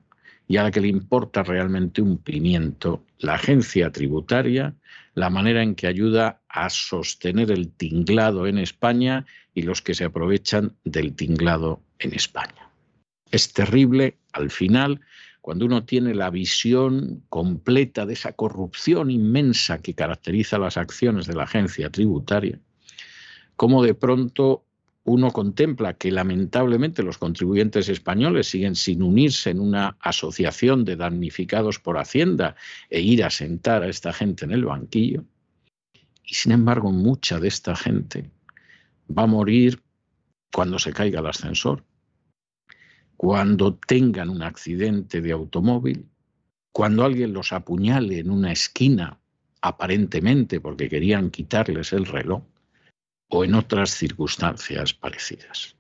y 0.48 0.58
a 0.58 0.62
la 0.62 0.70
que 0.70 0.82
le 0.82 0.88
importa 0.88 1.42
realmente 1.42 2.04
un 2.04 2.20
pimiento 2.20 3.04
la 3.18 3.34
agencia 3.34 3.92
tributaria, 3.92 4.76
la 5.16 5.32
manera 5.32 5.64
en 5.64 5.74
que 5.74 5.88
ayuda 5.88 6.44
a 6.48 6.70
sostener 6.70 7.50
el 7.50 7.72
tinglado 7.72 8.46
en 8.46 8.60
España 8.60 9.26
y 9.56 9.64
los 9.64 9.82
que 9.82 9.96
se 9.96 10.04
aprovechan 10.04 10.76
del 10.84 11.16
tinglado 11.16 11.82
en 11.98 12.14
España. 12.14 12.70
Es 13.32 13.52
terrible, 13.52 14.20
al 14.32 14.52
final, 14.52 15.02
cuando 15.46 15.68
uno 15.68 15.86
tiene 15.86 16.16
la 16.16 16.32
visión 16.32 17.22
completa 17.30 18.08
de 18.08 18.14
esa 18.14 18.32
corrupción 18.32 19.12
inmensa 19.12 19.80
que 19.80 19.94
caracteriza 19.94 20.58
las 20.58 20.76
acciones 20.76 21.28
de 21.28 21.36
la 21.36 21.44
agencia 21.44 21.92
tributaria, 21.92 22.60
cómo 23.56 23.84
de 23.84 23.94
pronto 23.94 24.66
uno 25.04 25.30
contempla 25.30 25.94
que 25.94 26.12
lamentablemente 26.12 27.04
los 27.04 27.20
contribuyentes 27.20 27.90
españoles 27.90 28.48
siguen 28.48 28.74
sin 28.74 29.04
unirse 29.04 29.52
en 29.52 29.60
una 29.60 29.98
asociación 30.00 30.84
de 30.84 30.96
damnificados 30.96 31.78
por 31.78 32.00
Hacienda 32.00 32.56
e 32.90 33.02
ir 33.02 33.24
a 33.24 33.30
sentar 33.30 33.84
a 33.84 33.88
esta 33.88 34.14
gente 34.14 34.46
en 34.46 34.52
el 34.52 34.66
banquillo. 34.66 35.26
Y 36.24 36.34
sin 36.34 36.54
embargo, 36.54 36.92
mucha 36.92 37.40
de 37.40 37.50
esta 37.50 37.76
gente 37.76 38.32
va 39.16 39.26
a 39.26 39.28
morir 39.28 39.80
cuando 40.52 40.80
se 40.80 40.92
caiga 40.92 41.20
el 41.20 41.28
ascensor, 41.28 41.84
cuando 43.18 43.76
tengan 43.76 44.30
un 44.30 44.44
accidente 44.44 45.22
de 45.22 45.32
automóvil, 45.32 46.06
cuando 46.72 47.06
alguien 47.06 47.34
los 47.34 47.54
apuñale 47.54 48.20
en 48.20 48.30
una 48.30 48.52
esquina, 48.52 49.20
aparentemente 49.62 50.60
porque 50.60 50.90
querían 50.90 51.32
quitarles 51.32 51.94
el 51.94 52.06
reloj 52.06 52.44
o 53.30 53.44
en 53.44 53.56
otras 53.56 53.92
circunstancias 53.92 54.94
parecidas. 54.94 55.76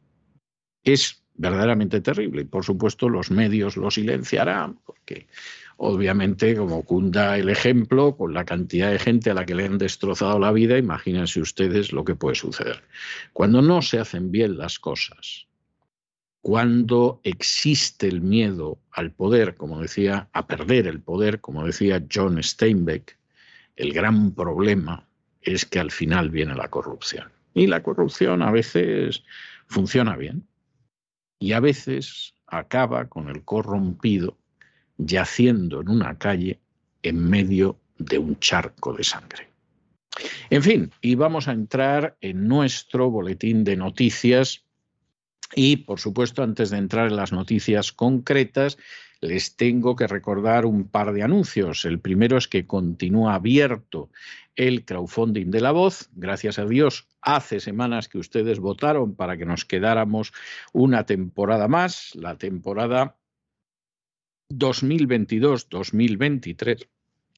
Es 0.83 1.21
verdaderamente 1.35 2.01
terrible 2.01 2.43
y 2.43 2.45
por 2.45 2.63
supuesto 2.63 3.09
los 3.09 3.29
medios 3.29 3.75
lo 3.75 3.91
silenciarán 3.91 4.79
porque 4.85 5.27
obviamente 5.77 6.55
como 6.55 6.83
cunda 6.83 7.37
el 7.37 7.49
ejemplo 7.49 8.15
con 8.15 8.33
la 8.33 8.45
cantidad 8.45 8.89
de 8.91 8.99
gente 8.99 9.29
a 9.29 9.33
la 9.33 9.45
que 9.45 9.55
le 9.55 9.65
han 9.65 9.77
destrozado 9.77 10.39
la 10.39 10.53
vida, 10.53 10.77
imagínense 10.77 11.41
ustedes 11.41 11.91
lo 11.91 12.05
que 12.05 12.15
puede 12.15 12.35
suceder. 12.35 12.83
Cuando 13.33 13.61
no 13.61 13.81
se 13.81 13.99
hacen 13.99 14.31
bien 14.31 14.57
las 14.57 14.79
cosas, 14.79 15.47
cuando 16.45 17.21
existe 17.23 18.07
el 18.07 18.21
miedo 18.21 18.77
al 18.91 19.09
poder, 19.09 19.55
como 19.55 19.81
decía, 19.81 20.29
a 20.31 20.45
perder 20.45 20.85
el 20.85 21.01
poder, 21.01 21.41
como 21.41 21.65
decía 21.65 22.05
John 22.13 22.37
Steinbeck, 22.43 23.17
el 23.75 23.91
gran 23.91 24.31
problema 24.31 25.07
es 25.41 25.65
que 25.65 25.79
al 25.79 25.89
final 25.89 26.29
viene 26.29 26.53
la 26.53 26.67
corrupción. 26.67 27.31
Y 27.55 27.65
la 27.65 27.81
corrupción 27.81 28.43
a 28.43 28.51
veces 28.51 29.23
funciona 29.65 30.15
bien 30.17 30.47
y 31.39 31.53
a 31.53 31.59
veces 31.59 32.35
acaba 32.45 33.09
con 33.09 33.27
el 33.29 33.43
corrompido 33.43 34.37
yaciendo 34.99 35.81
en 35.81 35.89
una 35.89 36.19
calle 36.19 36.59
en 37.01 37.27
medio 37.27 37.79
de 37.97 38.19
un 38.19 38.37
charco 38.37 38.93
de 38.93 39.03
sangre. 39.03 39.49
En 40.51 40.61
fin, 40.61 40.91
y 41.01 41.15
vamos 41.15 41.47
a 41.47 41.53
entrar 41.53 42.17
en 42.21 42.47
nuestro 42.47 43.09
boletín 43.09 43.63
de 43.63 43.77
noticias 43.77 44.64
y, 45.53 45.77
por 45.77 45.99
supuesto, 45.99 46.43
antes 46.43 46.69
de 46.69 46.77
entrar 46.77 47.07
en 47.07 47.15
las 47.15 47.31
noticias 47.31 47.91
concretas, 47.91 48.77
les 49.21 49.55
tengo 49.55 49.95
que 49.95 50.07
recordar 50.07 50.65
un 50.65 50.87
par 50.87 51.13
de 51.13 51.23
anuncios. 51.23 51.85
El 51.85 51.99
primero 51.99 52.37
es 52.37 52.47
que 52.47 52.65
continúa 52.65 53.35
abierto 53.35 54.09
el 54.55 54.85
crowdfunding 54.85 55.51
de 55.51 55.61
la 55.61 55.71
voz. 55.71 56.09
Gracias 56.13 56.57
a 56.59 56.65
Dios, 56.65 57.07
hace 57.21 57.59
semanas 57.59 58.07
que 58.07 58.17
ustedes 58.17 58.59
votaron 58.59 59.15
para 59.15 59.37
que 59.37 59.45
nos 59.45 59.65
quedáramos 59.65 60.33
una 60.73 61.05
temporada 61.05 61.67
más, 61.67 62.15
la 62.15 62.37
temporada 62.37 63.17
2022-2023. 64.53 66.87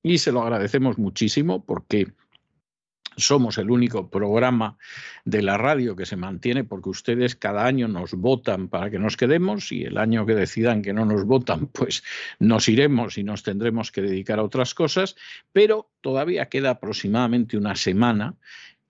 Y 0.03 0.19
se 0.19 0.31
lo 0.31 0.41
agradecemos 0.41 0.97
muchísimo 0.97 1.65
porque 1.65 2.13
somos 3.17 3.57
el 3.57 3.71
único 3.71 4.09
programa 4.09 4.77
de 5.25 5.41
la 5.41 5.57
radio 5.57 5.95
que 5.95 6.05
se 6.05 6.15
mantiene 6.15 6.63
porque 6.63 6.89
ustedes 6.89 7.35
cada 7.35 7.65
año 7.65 7.87
nos 7.87 8.13
votan 8.13 8.69
para 8.69 8.89
que 8.89 8.99
nos 8.99 9.17
quedemos 9.17 9.71
y 9.71 9.83
el 9.83 9.97
año 9.97 10.25
que 10.25 10.35
decidan 10.35 10.81
que 10.81 10.93
no 10.93 11.05
nos 11.05 11.25
votan, 11.25 11.67
pues 11.73 12.03
nos 12.39 12.69
iremos 12.69 13.17
y 13.17 13.23
nos 13.23 13.43
tendremos 13.43 13.91
que 13.91 14.01
dedicar 14.01 14.39
a 14.39 14.43
otras 14.43 14.73
cosas, 14.73 15.15
pero 15.51 15.89
todavía 16.01 16.47
queda 16.47 16.69
aproximadamente 16.71 17.57
una 17.57 17.75
semana 17.75 18.35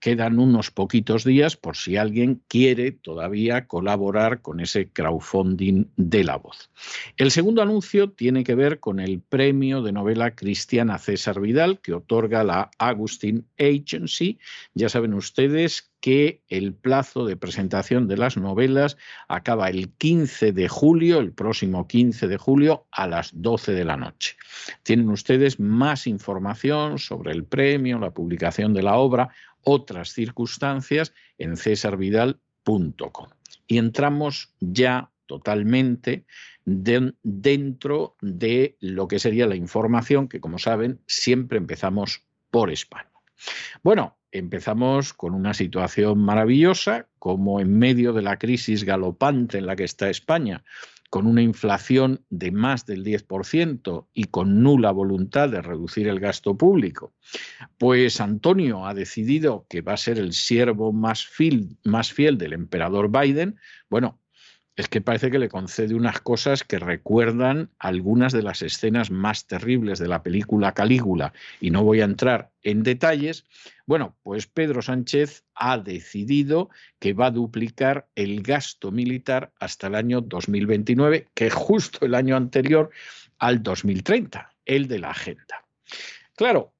quedan 0.00 0.38
unos 0.38 0.70
poquitos 0.70 1.24
días 1.24 1.56
por 1.56 1.76
si 1.76 1.96
alguien 1.96 2.42
quiere 2.48 2.92
todavía 2.92 3.66
colaborar 3.66 4.42
con 4.42 4.60
ese 4.60 4.88
crowdfunding 4.90 5.86
de 5.96 6.24
la 6.24 6.36
voz. 6.36 6.70
El 7.16 7.30
segundo 7.30 7.62
anuncio 7.62 8.10
tiene 8.10 8.44
que 8.44 8.54
ver 8.54 8.80
con 8.80 9.00
el 9.00 9.20
premio 9.20 9.82
de 9.82 9.92
novela 9.92 10.34
cristiana 10.34 10.98
César 10.98 11.40
Vidal 11.40 11.80
que 11.80 11.94
otorga 11.94 12.44
la 12.44 12.70
Agustin 12.78 13.46
Agency. 13.58 14.38
Ya 14.74 14.88
saben 14.88 15.14
ustedes 15.14 15.90
que 16.00 16.42
el 16.48 16.74
plazo 16.74 17.24
de 17.24 17.36
presentación 17.36 18.06
de 18.06 18.16
las 18.16 18.36
novelas 18.36 18.96
acaba 19.26 19.68
el 19.68 19.90
15 19.90 20.52
de 20.52 20.68
julio, 20.68 21.18
el 21.18 21.32
próximo 21.32 21.88
15 21.88 22.28
de 22.28 22.36
julio 22.36 22.86
a 22.92 23.06
las 23.08 23.30
12 23.34 23.72
de 23.72 23.84
la 23.84 23.96
noche. 23.96 24.36
Tienen 24.82 25.10
ustedes 25.10 25.58
más 25.58 26.06
información 26.06 26.98
sobre 26.98 27.32
el 27.32 27.44
premio, 27.44 27.98
la 27.98 28.12
publicación 28.12 28.74
de 28.74 28.82
la 28.82 28.96
obra 28.96 29.30
otras 29.62 30.12
circunstancias 30.12 31.12
en 31.38 31.56
cesarvidal.com. 31.56 33.28
Y 33.66 33.78
entramos 33.78 34.54
ya 34.60 35.10
totalmente 35.26 36.24
dentro 36.64 38.16
de 38.20 38.76
lo 38.80 39.08
que 39.08 39.18
sería 39.18 39.46
la 39.46 39.56
información, 39.56 40.28
que 40.28 40.40
como 40.40 40.58
saben, 40.58 41.00
siempre 41.06 41.58
empezamos 41.58 42.24
por 42.50 42.70
España. 42.70 43.10
Bueno, 43.82 44.16
empezamos 44.32 45.12
con 45.14 45.34
una 45.34 45.54
situación 45.54 46.18
maravillosa, 46.18 47.06
como 47.18 47.60
en 47.60 47.78
medio 47.78 48.12
de 48.12 48.22
la 48.22 48.38
crisis 48.38 48.84
galopante 48.84 49.58
en 49.58 49.66
la 49.66 49.76
que 49.76 49.84
está 49.84 50.10
España, 50.10 50.64
con 51.10 51.26
una 51.26 51.42
inflación 51.42 52.24
de 52.28 52.50
más 52.50 52.84
del 52.86 53.04
10% 53.04 54.06
y 54.12 54.24
con 54.24 54.62
nula 54.62 54.90
voluntad 54.90 55.48
de 55.48 55.62
reducir 55.62 56.08
el 56.08 56.20
gasto 56.20 56.56
público, 56.56 57.14
pues 57.78 58.20
Antonio 58.20 58.86
ha 58.86 58.94
decidido 58.94 59.66
que 59.68 59.80
va 59.80 59.94
a 59.94 59.98
ser 59.98 60.18
el 60.18 60.32
siervo 60.32 60.92
más 60.92 61.26
fiel, 61.26 61.78
del 62.38 62.52
emperador 62.52 63.10
Biden, 63.10 63.56
bueno, 63.88 64.20
es 64.78 64.88
que 64.88 65.00
parece 65.00 65.32
que 65.32 65.40
le 65.40 65.48
concede 65.48 65.96
unas 65.96 66.20
cosas 66.20 66.62
que 66.62 66.78
recuerdan 66.78 67.68
algunas 67.80 68.32
de 68.32 68.44
las 68.44 68.62
escenas 68.62 69.10
más 69.10 69.48
terribles 69.48 69.98
de 69.98 70.06
la 70.06 70.22
película 70.22 70.72
Calígula, 70.72 71.32
y 71.60 71.72
no 71.72 71.82
voy 71.82 72.00
a 72.00 72.04
entrar 72.04 72.52
en 72.62 72.84
detalles. 72.84 73.44
Bueno, 73.86 74.16
pues 74.22 74.46
Pedro 74.46 74.80
Sánchez 74.80 75.42
ha 75.56 75.78
decidido 75.78 76.70
que 77.00 77.12
va 77.12 77.26
a 77.26 77.30
duplicar 77.32 78.06
el 78.14 78.40
gasto 78.40 78.92
militar 78.92 79.52
hasta 79.58 79.88
el 79.88 79.96
año 79.96 80.20
2029, 80.20 81.26
que 81.34 81.48
es 81.48 81.54
justo 81.54 82.06
el 82.06 82.14
año 82.14 82.36
anterior 82.36 82.90
al 83.38 83.64
2030, 83.64 84.48
el 84.64 84.86
de 84.86 84.98
la 85.00 85.10
agenda. 85.10 85.66
Claro, 86.36 86.72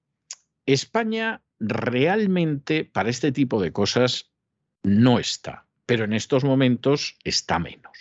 España 0.67 1.43
realmente 1.59 2.85
para 2.85 3.11
este 3.11 3.33
tipo 3.33 3.61
de 3.61 3.73
cosas 3.73 4.31
no 4.85 5.19
está 5.19 5.68
pero 5.89 6.05
en 6.05 6.13
estos 6.13 6.45
momentos 6.45 7.17
está 7.25 7.59
menos. 7.59 7.97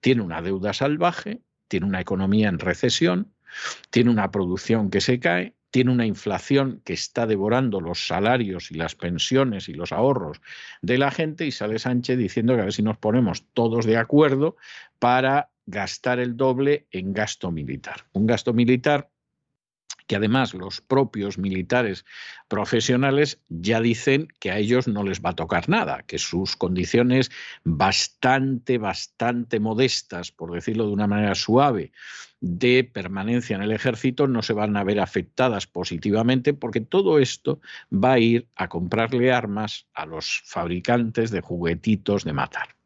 Tiene 0.00 0.22
una 0.22 0.40
deuda 0.40 0.72
salvaje, 0.72 1.40
tiene 1.66 1.86
una 1.86 2.00
economía 2.00 2.48
en 2.48 2.60
recesión, 2.60 3.34
tiene 3.90 4.10
una 4.10 4.30
producción 4.30 4.88
que 4.88 5.00
se 5.00 5.18
cae, 5.18 5.56
tiene 5.72 5.90
una 5.90 6.06
inflación 6.06 6.80
que 6.84 6.92
está 6.92 7.26
devorando 7.26 7.80
los 7.80 8.06
salarios 8.06 8.70
y 8.70 8.74
las 8.74 8.94
pensiones 8.94 9.68
y 9.68 9.74
los 9.74 9.90
ahorros 9.90 10.40
de 10.80 10.96
la 10.96 11.10
gente 11.10 11.44
y 11.44 11.50
sale 11.50 11.80
Sánchez 11.80 12.16
diciendo 12.18 12.54
que 12.54 12.60
a 12.60 12.66
ver 12.66 12.72
si 12.72 12.84
nos 12.84 12.98
ponemos 12.98 13.44
todos 13.52 13.84
de 13.84 13.96
acuerdo 13.96 14.56
para 15.00 15.50
gastar 15.66 16.20
el 16.20 16.36
doble 16.36 16.86
en 16.92 17.12
gasto 17.14 17.50
militar. 17.50 18.04
Un 18.12 18.28
gasto 18.28 18.52
militar 18.52 19.10
que 20.08 20.16
además 20.16 20.54
los 20.54 20.80
propios 20.80 21.38
militares 21.38 22.04
profesionales 22.48 23.40
ya 23.48 23.80
dicen 23.80 24.26
que 24.40 24.50
a 24.50 24.58
ellos 24.58 24.88
no 24.88 25.04
les 25.04 25.20
va 25.20 25.30
a 25.30 25.36
tocar 25.36 25.68
nada, 25.68 26.02
que 26.06 26.18
sus 26.18 26.56
condiciones 26.56 27.30
bastante, 27.62 28.78
bastante 28.78 29.60
modestas, 29.60 30.32
por 30.32 30.50
decirlo 30.50 30.86
de 30.86 30.92
una 30.92 31.06
manera 31.06 31.34
suave, 31.34 31.92
de 32.40 32.84
permanencia 32.84 33.56
en 33.56 33.62
el 33.62 33.72
ejército 33.72 34.26
no 34.26 34.42
se 34.42 34.54
van 34.54 34.76
a 34.76 34.84
ver 34.84 34.98
afectadas 34.98 35.66
positivamente 35.66 36.54
porque 36.54 36.80
todo 36.80 37.18
esto 37.18 37.60
va 37.92 38.12
a 38.12 38.18
ir 38.18 38.48
a 38.56 38.68
comprarle 38.68 39.30
armas 39.30 39.86
a 39.92 40.06
los 40.06 40.42
fabricantes 40.46 41.30
de 41.30 41.42
juguetitos 41.42 42.24
de 42.24 42.32
matar. 42.32 42.76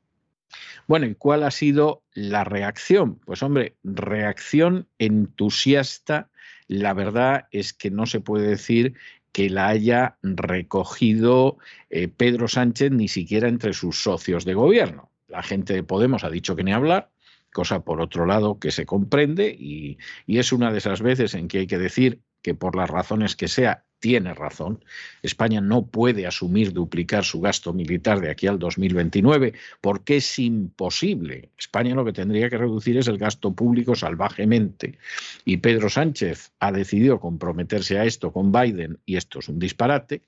Bueno, 0.89 1.07
¿y 1.07 1.15
cuál 1.15 1.45
ha 1.45 1.53
sido 1.53 2.03
la 2.15 2.43
reacción? 2.43 3.21
Pues 3.21 3.45
hombre, 3.45 3.77
reacción 3.85 4.89
entusiasta 4.99 6.32
la 6.73 6.95
verdad 6.95 7.47
es 7.51 7.73
que 7.73 7.91
no 7.91 8.07
se 8.07 8.21
puede 8.21 8.49
decir 8.49 8.95
que 9.33 9.49
la 9.49 9.69
haya 9.69 10.19
recogido 10.23 11.59
eh, 11.91 12.09
Pedro 12.09 12.49
Sánchez 12.49 12.93
ni 12.93 13.09
siquiera 13.09 13.49
entre 13.49 13.73
sus 13.73 14.03
socios 14.03 14.45
de 14.45 14.55
gobierno. 14.55 15.11
La 15.29 15.43
gente 15.43 15.73
de 15.73 15.83
Podemos 15.83 16.25
ha 16.25 16.31
dicho 16.31 16.55
que 16.55 16.65
ni 16.65 16.73
hablar, 16.73 17.11
cosa 17.53 17.81
por 17.81 18.01
otro 18.01 18.27
lado 18.27 18.59
que 18.59 18.71
se 18.71 18.85
comprende 18.85 19.49
y, 19.49 19.99
y 20.27 20.39
es 20.39 20.53
una 20.53 20.71
de 20.71 20.79
esas 20.79 21.01
veces 21.01 21.35
en 21.35 21.49
que 21.49 21.61
hay 21.61 21.67
que 21.67 21.79
decir 21.79 22.21
que 22.43 22.55
por 22.55 22.77
las 22.77 22.91
razones 22.91 23.37
que 23.37 23.49
sea 23.49 23.85
tiene 24.03 24.35
razón. 24.35 24.85
España 25.23 25.61
no 25.61 25.87
puede 25.87 26.27
asumir 26.27 26.73
duplicar 26.73 27.25
su 27.25 27.41
gasto 27.41 27.73
militar 27.73 28.21
de 28.21 28.31
aquí 28.31 28.49
al 28.49 28.59
2029 28.59 29.55
porque 29.81 30.17
es 30.17 30.39
imposible. 30.41 31.51
España 31.57 31.95
lo 31.95 32.05
que 32.05 32.13
tendría 32.13 32.51
que 32.51 32.59
reducir 32.59 32.97
es 32.99 33.07
el 33.07 33.17
gasto 33.17 33.55
público 33.55 33.95
salvajemente. 33.95 34.99
Y 35.45 35.59
Pedro 35.59 35.89
Sánchez 35.89 36.51
ha 36.59 36.73
decidido 36.73 37.21
comprometerse 37.21 37.97
a 37.97 38.05
esto 38.05 38.33
con 38.33 38.51
Biden 38.51 38.99
y 39.07 39.17
esto 39.17 39.39
es 39.39 39.49
un 39.49 39.61
disparate. 39.61 40.23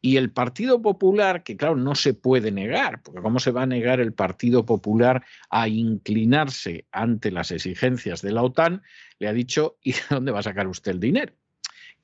Y 0.00 0.16
el 0.16 0.30
Partido 0.30 0.80
Popular, 0.80 1.42
que 1.42 1.58
claro, 1.58 1.76
no 1.76 1.94
se 1.94 2.14
puede 2.14 2.50
negar, 2.50 3.02
porque 3.02 3.20
¿cómo 3.20 3.40
se 3.40 3.50
va 3.50 3.64
a 3.64 3.66
negar 3.66 4.00
el 4.00 4.14
Partido 4.14 4.64
Popular 4.64 5.22
a 5.50 5.68
inclinarse 5.68 6.86
ante 6.92 7.30
las 7.30 7.50
exigencias 7.50 8.22
de 8.22 8.32
la 8.32 8.42
OTAN? 8.42 8.80
Le 9.18 9.28
ha 9.28 9.34
dicho, 9.34 9.76
¿y 9.82 9.92
de 9.92 10.00
dónde 10.08 10.32
va 10.32 10.38
a 10.38 10.44
sacar 10.44 10.66
usted 10.66 10.92
el 10.92 11.00
dinero? 11.00 11.34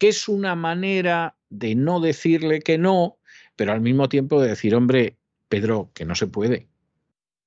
Que 0.04 0.10
es 0.10 0.28
una 0.28 0.54
manera 0.54 1.34
de 1.48 1.74
no 1.74 1.98
decirle 1.98 2.60
que 2.60 2.76
no, 2.76 3.16
pero 3.56 3.72
al 3.72 3.80
mismo 3.80 4.10
tiempo 4.10 4.38
de 4.38 4.50
decir, 4.50 4.74
hombre, 4.74 5.16
Pedro, 5.48 5.92
que 5.94 6.04
no 6.04 6.14
se 6.14 6.26
puede. 6.26 6.68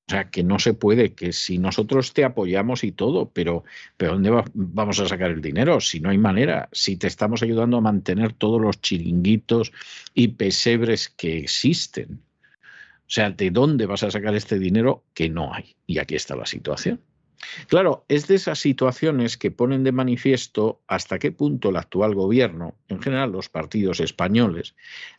O 0.07 0.11
sea, 0.11 0.31
que 0.31 0.43
no 0.43 0.57
se 0.57 0.73
puede, 0.73 1.13
que 1.13 1.33
si 1.33 1.59
nosotros 1.59 2.13
te 2.13 2.23
apoyamos 2.23 2.83
y 2.83 2.91
todo, 2.91 3.29
pero, 3.29 3.63
pero 3.95 4.13
¿dónde 4.13 4.43
vamos 4.55 4.99
a 4.99 5.07
sacar 5.07 5.29
el 5.29 5.39
dinero? 5.39 5.79
Si 5.79 5.99
no 5.99 6.09
hay 6.09 6.17
manera, 6.17 6.67
si 6.71 6.97
te 6.97 7.05
estamos 7.05 7.43
ayudando 7.43 7.77
a 7.77 7.81
mantener 7.81 8.33
todos 8.33 8.59
los 8.59 8.81
chiringuitos 8.81 9.71
y 10.15 10.29
pesebres 10.29 11.09
que 11.09 11.37
existen. 11.37 12.23
O 13.01 13.09
sea, 13.09 13.29
¿de 13.29 13.51
dónde 13.51 13.85
vas 13.85 14.01
a 14.01 14.09
sacar 14.09 14.33
este 14.33 14.57
dinero 14.57 15.03
que 15.13 15.29
no 15.29 15.53
hay? 15.53 15.75
Y 15.85 15.99
aquí 15.99 16.15
está 16.15 16.35
la 16.35 16.47
situación. 16.47 16.99
Claro, 17.67 18.05
es 18.07 18.27
de 18.27 18.35
esas 18.35 18.59
situaciones 18.59 19.37
que 19.37 19.51
ponen 19.51 19.83
de 19.83 19.91
manifiesto 19.91 20.81
hasta 20.87 21.19
qué 21.19 21.31
punto 21.31 21.69
el 21.69 21.77
actual 21.77 22.15
gobierno, 22.15 22.75
en 22.87 23.01
general 23.01 23.31
los 23.31 23.49
partidos 23.49 23.99
españoles, 23.99 24.75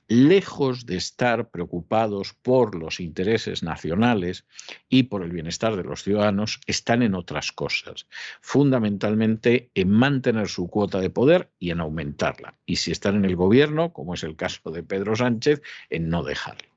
lejos 0.09 0.87
de 0.87 0.96
estar 0.96 1.50
preocupados 1.50 2.35
por 2.35 2.74
los 2.74 3.00
intereses 3.00 3.62
nacionales 3.62 4.46
y 4.88 5.04
por 5.04 5.22
el 5.22 5.33
bienestar 5.33 5.76
de 5.76 5.85
los 5.85 6.02
ciudadanos, 6.02 6.61
están 6.66 7.02
en 7.02 7.14
otras 7.14 7.52
cosas, 7.52 8.07
fundamentalmente 8.40 9.70
en 9.74 9.90
mantener 9.90 10.48
su 10.48 10.68
cuota 10.68 11.00
de 11.00 11.11
poder 11.11 11.50
y 11.59 11.70
en 11.70 11.81
aumentarla. 11.81 12.59
Y 12.66 12.76
si 12.76 12.90
están 12.90 13.16
en 13.16 13.24
el 13.24 13.37
gobierno, 13.37 13.92
como 13.92 14.14
es 14.14 14.22
el 14.24 14.37
caso 14.37 14.70
de 14.70 14.83
Pedro 14.83 15.14
Sánchez, 15.14 15.62
en 15.90 16.09
no 16.09 16.24
dejarlo. 16.24 16.68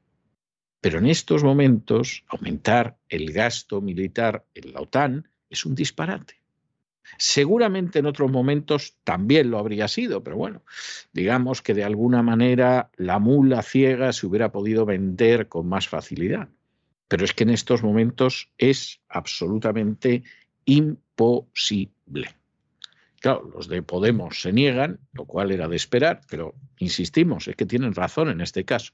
Pero 0.81 0.97
en 0.97 1.05
estos 1.05 1.43
momentos, 1.43 2.23
aumentar 2.27 2.97
el 3.07 3.31
gasto 3.31 3.81
militar 3.81 4.45
en 4.55 4.73
la 4.73 4.81
OTAN 4.81 5.30
es 5.51 5.65
un 5.65 5.75
disparate. 5.75 6.41
Seguramente 7.17 7.99
en 7.99 8.05
otros 8.05 8.31
momentos 8.31 8.95
también 9.03 9.51
lo 9.51 9.59
habría 9.59 9.87
sido, 9.87 10.23
pero 10.23 10.37
bueno, 10.37 10.63
digamos 11.13 11.61
que 11.61 11.73
de 11.73 11.83
alguna 11.83 12.23
manera 12.23 12.89
la 12.95 13.19
mula 13.19 13.61
ciega 13.61 14.13
se 14.13 14.25
hubiera 14.25 14.51
podido 14.51 14.85
vender 14.85 15.47
con 15.47 15.67
más 15.67 15.87
facilidad. 15.87 16.49
Pero 17.07 17.25
es 17.25 17.33
que 17.33 17.43
en 17.43 17.49
estos 17.49 17.83
momentos 17.83 18.49
es 18.57 19.01
absolutamente 19.09 20.23
imposible. 20.63 22.33
Claro, 23.19 23.51
los 23.53 23.67
de 23.67 23.83
Podemos 23.83 24.41
se 24.41 24.53
niegan, 24.53 24.99
lo 25.13 25.25
cual 25.25 25.51
era 25.51 25.67
de 25.67 25.75
esperar, 25.75 26.21
pero 26.29 26.55
insistimos, 26.79 27.47
es 27.47 27.55
que 27.55 27.65
tienen 27.65 27.93
razón 27.93 28.29
en 28.29 28.41
este 28.41 28.63
caso. 28.63 28.93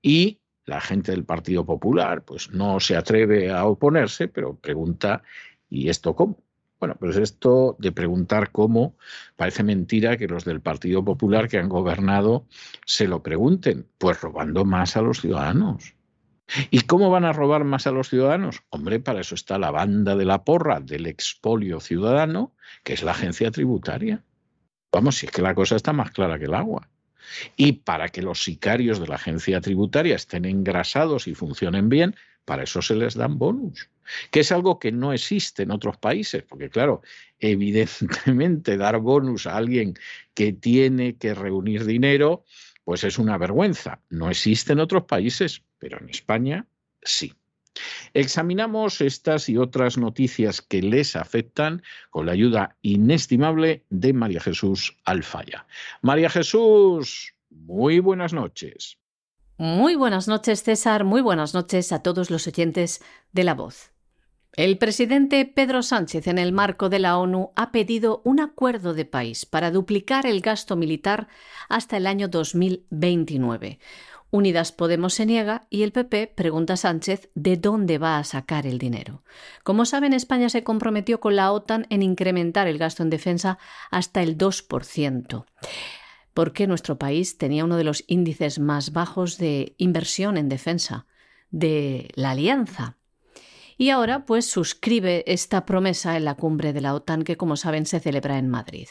Y 0.00 0.38
la 0.64 0.80
gente 0.80 1.12
del 1.12 1.24
Partido 1.24 1.66
Popular 1.66 2.24
pues 2.24 2.50
no 2.50 2.80
se 2.80 2.96
atreve 2.96 3.50
a 3.50 3.66
oponerse, 3.66 4.28
pero 4.28 4.56
pregunta 4.56 5.22
¿Y 5.72 5.88
esto 5.88 6.14
cómo? 6.14 6.36
Bueno, 6.78 6.96
pues 7.00 7.16
esto 7.16 7.76
de 7.78 7.92
preguntar 7.92 8.50
cómo, 8.50 8.98
parece 9.36 9.62
mentira 9.62 10.18
que 10.18 10.28
los 10.28 10.44
del 10.44 10.60
Partido 10.60 11.02
Popular 11.02 11.48
que 11.48 11.58
han 11.58 11.70
gobernado 11.70 12.46
se 12.84 13.08
lo 13.08 13.22
pregunten, 13.22 13.88
pues 13.96 14.20
robando 14.20 14.66
más 14.66 14.98
a 14.98 15.02
los 15.02 15.22
ciudadanos. 15.22 15.94
¿Y 16.70 16.82
cómo 16.82 17.08
van 17.08 17.24
a 17.24 17.32
robar 17.32 17.64
más 17.64 17.86
a 17.86 17.90
los 17.90 18.10
ciudadanos? 18.10 18.62
Hombre, 18.68 19.00
para 19.00 19.22
eso 19.22 19.34
está 19.34 19.58
la 19.58 19.70
banda 19.70 20.14
de 20.14 20.26
la 20.26 20.44
porra 20.44 20.80
del 20.80 21.06
expolio 21.06 21.80
ciudadano, 21.80 22.52
que 22.84 22.92
es 22.92 23.02
la 23.02 23.12
agencia 23.12 23.50
tributaria. 23.50 24.22
Vamos, 24.92 25.16
si 25.16 25.26
es 25.26 25.32
que 25.32 25.40
la 25.40 25.54
cosa 25.54 25.76
está 25.76 25.94
más 25.94 26.10
clara 26.10 26.38
que 26.38 26.44
el 26.44 26.54
agua. 26.54 26.90
Y 27.56 27.72
para 27.72 28.10
que 28.10 28.20
los 28.20 28.42
sicarios 28.42 29.00
de 29.00 29.06
la 29.06 29.14
agencia 29.14 29.62
tributaria 29.62 30.16
estén 30.16 30.44
engrasados 30.44 31.28
y 31.28 31.34
funcionen 31.34 31.88
bien, 31.88 32.14
para 32.44 32.64
eso 32.64 32.82
se 32.82 32.96
les 32.96 33.14
dan 33.14 33.38
bonus, 33.38 33.88
que 34.30 34.40
es 34.40 34.52
algo 34.52 34.78
que 34.78 34.92
no 34.92 35.12
existe 35.12 35.62
en 35.62 35.70
otros 35.70 35.96
países, 35.96 36.42
porque 36.42 36.70
claro, 36.70 37.02
evidentemente 37.38 38.76
dar 38.76 38.98
bonus 38.98 39.46
a 39.46 39.56
alguien 39.56 39.94
que 40.34 40.52
tiene 40.52 41.16
que 41.16 41.34
reunir 41.34 41.84
dinero, 41.84 42.44
pues 42.84 43.04
es 43.04 43.18
una 43.18 43.38
vergüenza. 43.38 44.00
No 44.10 44.30
existe 44.30 44.72
en 44.72 44.80
otros 44.80 45.04
países, 45.04 45.62
pero 45.78 45.98
en 45.98 46.08
España 46.08 46.66
sí. 47.02 47.34
Examinamos 48.12 49.00
estas 49.00 49.48
y 49.48 49.56
otras 49.56 49.96
noticias 49.96 50.60
que 50.60 50.82
les 50.82 51.16
afectan 51.16 51.82
con 52.10 52.26
la 52.26 52.32
ayuda 52.32 52.76
inestimable 52.82 53.84
de 53.88 54.12
María 54.12 54.40
Jesús 54.40 54.98
Alfaya. 55.04 55.66
María 56.02 56.28
Jesús, 56.28 57.34
muy 57.50 58.00
buenas 58.00 58.32
noches. 58.32 58.98
Muy 59.56 59.94
buenas 59.94 60.28
noches, 60.28 60.62
César. 60.62 61.04
Muy 61.04 61.20
buenas 61.20 61.54
noches 61.54 61.92
a 61.92 62.02
todos 62.02 62.30
los 62.30 62.46
oyentes 62.46 63.00
de 63.32 63.44
La 63.44 63.54
Voz. 63.54 63.91
El 64.54 64.76
presidente 64.76 65.46
Pedro 65.46 65.82
Sánchez, 65.82 66.26
en 66.26 66.36
el 66.36 66.52
marco 66.52 66.90
de 66.90 66.98
la 66.98 67.16
ONU, 67.16 67.52
ha 67.56 67.72
pedido 67.72 68.20
un 68.24 68.38
acuerdo 68.38 68.92
de 68.92 69.06
país 69.06 69.46
para 69.46 69.70
duplicar 69.70 70.26
el 70.26 70.42
gasto 70.42 70.76
militar 70.76 71.28
hasta 71.70 71.96
el 71.96 72.06
año 72.06 72.28
2029. 72.28 73.78
Unidas 74.30 74.70
Podemos 74.72 75.14
se 75.14 75.24
niega 75.24 75.66
y 75.70 75.84
el 75.84 75.92
PP 75.92 76.34
pregunta 76.34 76.74
a 76.74 76.76
Sánchez 76.76 77.30
de 77.34 77.56
dónde 77.56 77.96
va 77.96 78.18
a 78.18 78.24
sacar 78.24 78.66
el 78.66 78.78
dinero. 78.78 79.22
Como 79.64 79.86
saben, 79.86 80.12
España 80.12 80.50
se 80.50 80.62
comprometió 80.62 81.18
con 81.18 81.34
la 81.34 81.50
OTAN 81.50 81.86
en 81.88 82.02
incrementar 82.02 82.68
el 82.68 82.76
gasto 82.76 83.02
en 83.02 83.08
defensa 83.08 83.58
hasta 83.90 84.22
el 84.22 84.36
2% 84.36 85.46
porque 86.34 86.66
nuestro 86.66 86.98
país 86.98 87.36
tenía 87.36 87.64
uno 87.64 87.76
de 87.76 87.84
los 87.84 88.04
índices 88.06 88.58
más 88.58 88.92
bajos 88.92 89.38
de 89.38 89.74
inversión 89.76 90.36
en 90.36 90.48
defensa 90.48 91.06
de 91.50 92.10
la 92.14 92.30
alianza. 92.30 92.96
Y 93.78 93.90
ahora, 93.90 94.24
pues, 94.26 94.46
suscribe 94.46 95.24
esta 95.26 95.64
promesa 95.66 96.16
en 96.16 96.24
la 96.24 96.34
cumbre 96.34 96.72
de 96.72 96.80
la 96.80 96.94
OTAN 96.94 97.22
que, 97.22 97.36
como 97.36 97.56
saben, 97.56 97.86
se 97.86 98.00
celebra 98.00 98.38
en 98.38 98.48
Madrid. 98.48 98.88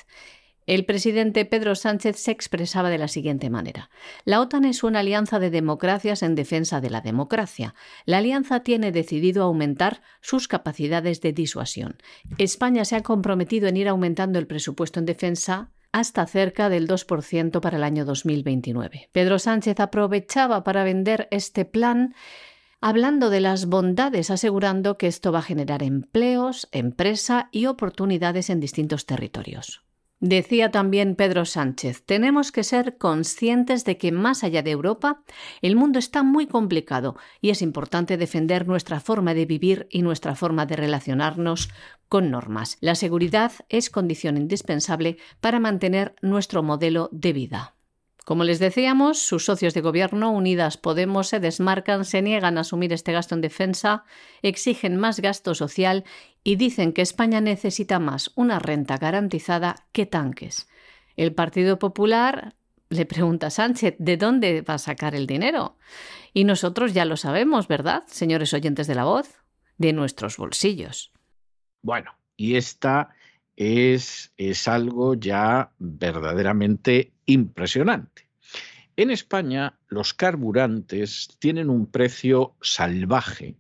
El 0.68 0.86
presidente 0.86 1.44
Pedro 1.46 1.74
Sánchez 1.76 2.18
se 2.18 2.32
expresaba 2.32 2.90
de 2.90 3.00
la 3.00 3.08
siguiente 3.08 3.50
manera. 3.50 3.90
La 4.26 4.40
OTAN 4.40 4.64
es 4.66 4.84
una 4.84 5.00
alianza 5.00 5.40
de 5.40 5.50
democracias 5.50 6.22
en 6.22 6.36
defensa 6.36 6.82
de 6.82 6.92
la 6.92 7.02
democracia. 7.02 7.74
La 8.06 8.20
alianza 8.20 8.62
tiene 8.62 8.92
decidido 8.92 9.44
aumentar 9.44 10.02
sus 10.22 10.48
capacidades 10.48 11.20
de 11.22 11.34
disuasión. 11.34 11.98
España 12.38 12.86
se 12.86 12.96
ha 12.96 13.02
comprometido 13.02 13.68
en 13.68 13.78
ir 13.78 13.88
aumentando 13.88 14.38
el 14.38 14.48
presupuesto 14.48 15.00
en 15.00 15.08
defensa 15.08 15.72
hasta 15.92 16.26
cerca 16.26 16.70
del 16.70 16.88
2% 16.88 17.60
para 17.60 17.78
el 17.78 17.84
año 17.84 18.06
2029. 18.06 19.10
Pedro 19.12 19.40
Sánchez 19.40 19.80
aprovechaba 19.80 20.64
para 20.64 20.84
vender 20.84 21.28
este 21.32 21.66
plan 21.66 22.14
hablando 22.82 23.30
de 23.30 23.40
las 23.40 23.68
bondades, 23.68 24.32
asegurando 24.32 24.98
que 24.98 25.08
esto 25.08 25.32
va 25.32 25.40
a 25.40 25.44
generar 25.44 25.84
empleos, 25.84 26.68
empresa 26.72 27.48
y 27.52 27.68
oportunidades 27.68 28.50
en 28.50 28.60
distintos 28.60 29.06
territorios. 29.06 29.84
Decía 30.24 30.70
también 30.70 31.16
Pedro 31.16 31.46
Sánchez, 31.46 32.04
tenemos 32.06 32.52
que 32.52 32.64
ser 32.64 32.98
conscientes 33.00 33.86
de 33.86 33.98
que 33.98 34.12
más 34.12 34.44
allá 34.44 34.62
de 34.62 34.70
Europa, 34.70 35.24
el 35.64 35.76
mundo 35.76 35.98
está 35.98 36.22
muy 36.22 36.46
complicado 36.46 37.16
y 37.42 37.50
es 37.50 37.64
importante 37.64 38.18
defender 38.18 38.68
nuestra 38.68 39.00
forma 39.00 39.34
de 39.34 39.48
vivir 39.48 39.88
y 39.90 40.04
nuestra 40.04 40.36
forma 40.36 40.68
de 40.68 40.76
relacionarnos 40.76 41.70
con 42.08 42.30
normas. 42.30 42.78
La 42.82 42.94
seguridad 42.94 43.52
es 43.68 43.90
condición 43.90 44.38
indispensable 44.38 45.18
para 45.40 45.60
mantener 45.60 46.14
nuestro 46.22 46.62
modelo 46.62 47.10
de 47.12 47.34
vida. 47.34 47.76
Como 48.32 48.46
les 48.46 48.60
decíamos, 48.60 49.20
sus 49.20 49.44
socios 49.44 49.74
de 49.74 49.82
gobierno, 49.82 50.32
Unidas 50.32 50.78
Podemos, 50.78 51.28
se 51.28 51.42
desmarcan, 51.42 52.06
se 52.06 52.22
niegan 52.22 52.58
a 52.58 52.62
asumir 52.62 52.94
este 52.94 53.12
gasto 53.12 53.36
en 53.36 53.42
defensa, 53.42 54.06
exigen 54.42 54.96
más 54.96 55.20
gasto 55.20 55.54
social 55.54 56.06
y 56.42 56.56
dicen 56.56 56.94
que 56.94 57.02
España 57.02 57.42
necesita 57.42 58.00
más 58.00 58.32
una 58.36 58.58
renta 58.58 58.98
garantizada 58.98 59.86
que 59.92 60.06
tanques. 60.06 60.70
El 61.18 61.34
Partido 61.34 61.78
Popular 61.78 62.56
le 62.88 63.06
pregunta 63.06 63.48
a 63.48 63.50
Sánchez 63.50 63.96
de 64.00 64.16
dónde 64.16 64.62
va 64.62 64.76
a 64.76 64.78
sacar 64.78 65.14
el 65.14 65.28
dinero. 65.28 65.76
Y 66.34 66.46
nosotros 66.46 66.94
ya 66.94 67.04
lo 67.04 67.18
sabemos, 67.18 67.68
¿verdad, 67.68 68.04
señores 68.08 68.54
oyentes 68.54 68.88
de 68.88 68.96
la 68.96 69.04
voz? 69.04 69.44
De 69.78 69.92
nuestros 69.92 70.38
bolsillos. 70.38 71.12
Bueno, 71.82 72.16
y 72.38 72.56
esta 72.56 73.10
es, 73.62 74.68
algo 74.68 75.14
ya 75.14 75.72
verdaderamente 75.78 77.12
impresionante. 77.28 78.28
En 78.98 79.12
España 79.12 79.78
los 79.88 80.14
carburantes 80.16 81.30
tienen 81.40 81.70
un 81.70 81.86
precio 81.86 82.56
salvaje 82.62 83.56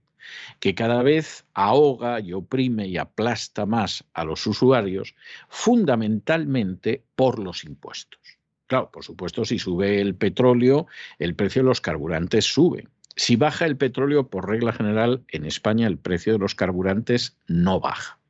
que 0.60 0.74
cada 0.76 1.04
vez 1.04 1.46
ahoga 1.54 2.20
y 2.20 2.34
oprime 2.34 2.88
y 2.88 2.98
aplasta 2.98 3.66
más 3.66 4.04
a 4.14 4.24
los 4.24 4.48
usuarios, 4.48 5.14
fundamentalmente 5.50 7.04
por 7.16 7.40
los 7.40 7.64
impuestos. 7.64 8.20
Claro, 8.68 8.90
por 8.92 9.04
supuesto, 9.04 9.46
si 9.46 9.60
sube 9.60 10.00
el 10.00 10.16
petróleo, 10.16 10.88
el 11.20 11.36
precio 11.36 11.62
de 11.62 11.68
los 11.68 11.82
carburantes 11.82 12.46
sube. 12.46 12.88
Si 13.16 13.36
baja 13.36 13.66
el 13.66 13.78
petróleo, 13.78 14.30
por 14.30 14.50
regla 14.50 14.72
general, 14.72 15.26
en 15.28 15.46
España 15.46 15.86
el 15.88 15.98
precio 15.98 16.34
de 16.34 16.40
los 16.40 16.56
carburantes 16.56 17.38
no 17.48 17.80
baja. 17.82 18.21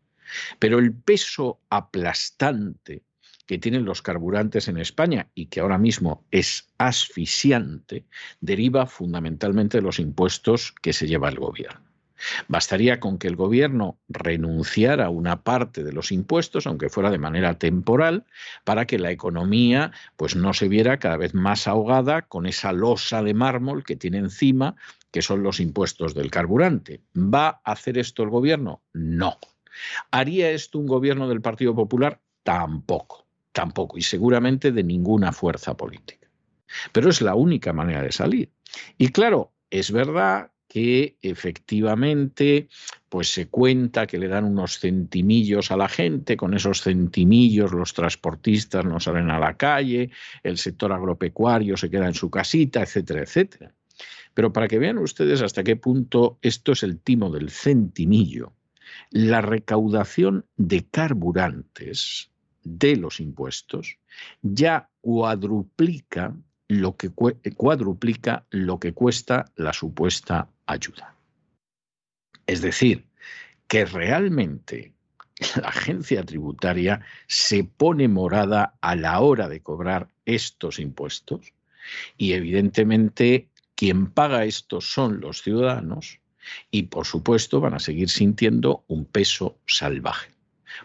Pero 0.60 0.80
el 0.80 0.94
peso 0.94 1.60
aplastante 1.70 3.04
que 3.46 3.58
tienen 3.58 3.86
los 3.86 4.02
carburantes 4.02 4.68
en 4.68 4.78
España 4.78 5.28
y 5.36 5.48
que 5.48 5.60
ahora 5.60 5.78
mismo 5.78 6.24
es 6.32 6.70
asfixiante, 6.78 8.06
deriva 8.40 8.86
fundamentalmente 8.86 9.78
de 9.78 9.84
los 9.84 10.00
impuestos 10.00 10.74
que 10.82 10.94
se 10.94 11.08
lleva 11.08 11.30
el 11.30 11.36
gobierno. 11.36 11.82
Bastaría 12.48 13.00
con 13.00 13.18
que 13.18 13.28
el 13.28 13.36
gobierno 13.36 13.98
renunciara 14.08 15.08
a 15.08 15.10
una 15.10 15.44
parte 15.44 15.84
de 15.84 15.92
los 15.92 16.12
impuestos, 16.12 16.68
aunque 16.68 16.90
fuera 16.90 17.10
de 17.10 17.18
manera 17.18 17.58
temporal, 17.58 18.26
para 18.64 18.86
que 18.86 19.00
la 19.00 19.12
economía 19.12 19.92
pues 20.18 20.36
no 20.36 20.54
se 20.54 20.68
viera 20.68 21.00
cada 21.00 21.18
vez 21.18 21.34
más 21.34 21.68
ahogada 21.68 22.24
con 22.24 22.46
esa 22.46 22.72
losa 22.72 23.24
de 23.24 23.34
mármol 23.34 23.84
que 23.84 23.96
tiene 23.96 24.20
encima, 24.20 24.76
que 25.12 25.22
son 25.22 25.44
los 25.44 25.60
impuestos 25.60 26.14
del 26.14 26.32
carburante. 26.32 27.02
¿Va 27.18 27.62
a 27.64 27.72
hacer 27.72 27.98
esto 27.98 28.24
el 28.24 28.30
gobierno? 28.30 28.82
No. 28.94 29.38
¿Haría 30.12 30.52
esto 30.52 30.80
un 30.80 30.88
gobierno 30.88 31.28
del 31.28 31.42
Partido 31.42 31.76
Popular? 31.76 32.20
Tampoco, 32.44 33.26
tampoco, 33.52 33.98
y 33.98 34.02
seguramente 34.02 34.72
de 34.72 34.84
ninguna 34.84 35.32
fuerza 35.32 35.76
política. 35.76 36.28
Pero 36.92 37.10
es 37.10 37.22
la 37.22 37.36
única 37.36 37.74
manera 37.74 38.02
de 38.02 38.12
salir. 38.12 38.50
Y 38.98 39.10
claro, 39.10 39.52
es 39.70 39.92
verdad 39.92 40.52
que 40.72 41.18
efectivamente 41.22 42.70
pues 43.10 43.28
se 43.28 43.50
cuenta 43.50 44.08
que 44.08 44.18
le 44.18 44.30
dan 44.30 44.46
unos 44.46 44.80
centimillos 44.80 45.70
a 45.70 45.76
la 45.76 45.90
gente, 45.90 46.38
con 46.38 46.54
esos 46.54 46.82
centimillos 46.82 47.74
los 47.74 47.94
transportistas 47.94 48.86
no 48.86 49.02
salen 49.02 49.30
a 49.32 49.38
la 49.38 49.58
calle, 49.58 50.12
el 50.44 50.58
sector 50.58 50.94
agropecuario 50.94 51.76
se 51.76 51.90
queda 51.90 52.08
en 52.08 52.14
su 52.14 52.30
casita, 52.30 52.82
etcétera, 52.82 53.24
etcétera. 53.24 53.74
Pero 54.34 54.54
para 54.54 54.70
que 54.70 54.80
vean 54.80 54.98
ustedes 54.98 55.42
hasta 55.42 55.62
qué 55.62 55.76
punto 55.76 56.40
esto 56.42 56.72
es 56.72 56.84
el 56.84 57.00
timo 57.00 57.30
del 57.30 57.50
centimillo, 57.50 58.54
la 59.10 59.42
recaudación 59.42 60.46
de 60.58 60.86
carburantes 60.86 62.32
de 62.64 62.96
los 62.96 63.20
impuestos 63.20 63.98
ya 64.42 64.90
cuadruplica 65.02 66.36
lo 66.68 66.96
que 66.96 67.12
lo 68.50 68.80
que 68.80 68.94
cuesta 68.94 69.46
la 69.56 69.74
supuesta 69.74 70.50
ayuda. 70.66 71.16
Es 72.48 72.62
decir, 72.62 73.06
que 73.68 73.86
realmente 73.86 74.94
la 75.62 75.70
agencia 75.70 76.24
tributaria 76.24 77.02
se 77.28 77.64
pone 77.64 78.08
morada 78.08 78.76
a 78.82 78.96
la 78.96 79.20
hora 79.20 79.50
de 79.50 79.62
cobrar 79.62 80.10
estos 80.26 80.80
impuestos 80.80 81.54
y 82.18 82.34
evidentemente 82.34 83.50
quien 83.76 84.12
paga 84.12 84.46
esto 84.46 84.80
son 84.80 85.20
los 85.20 85.42
ciudadanos 85.42 86.21
y 86.70 86.84
por 86.84 87.06
supuesto 87.06 87.60
van 87.60 87.74
a 87.74 87.80
seguir 87.80 88.10
sintiendo 88.10 88.84
un 88.88 89.06
peso 89.06 89.58
salvaje, 89.66 90.32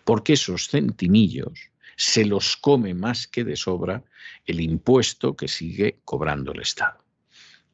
porque 0.04 0.34
esos 0.34 0.68
centimillos 0.68 1.70
se 1.96 2.24
los 2.24 2.56
come 2.56 2.94
más 2.94 3.26
que 3.26 3.44
de 3.44 3.56
sobra 3.56 4.04
el 4.44 4.60
impuesto 4.60 5.34
que 5.34 5.48
sigue 5.48 5.98
cobrando 6.04 6.52
el 6.52 6.60
Estado. 6.60 6.98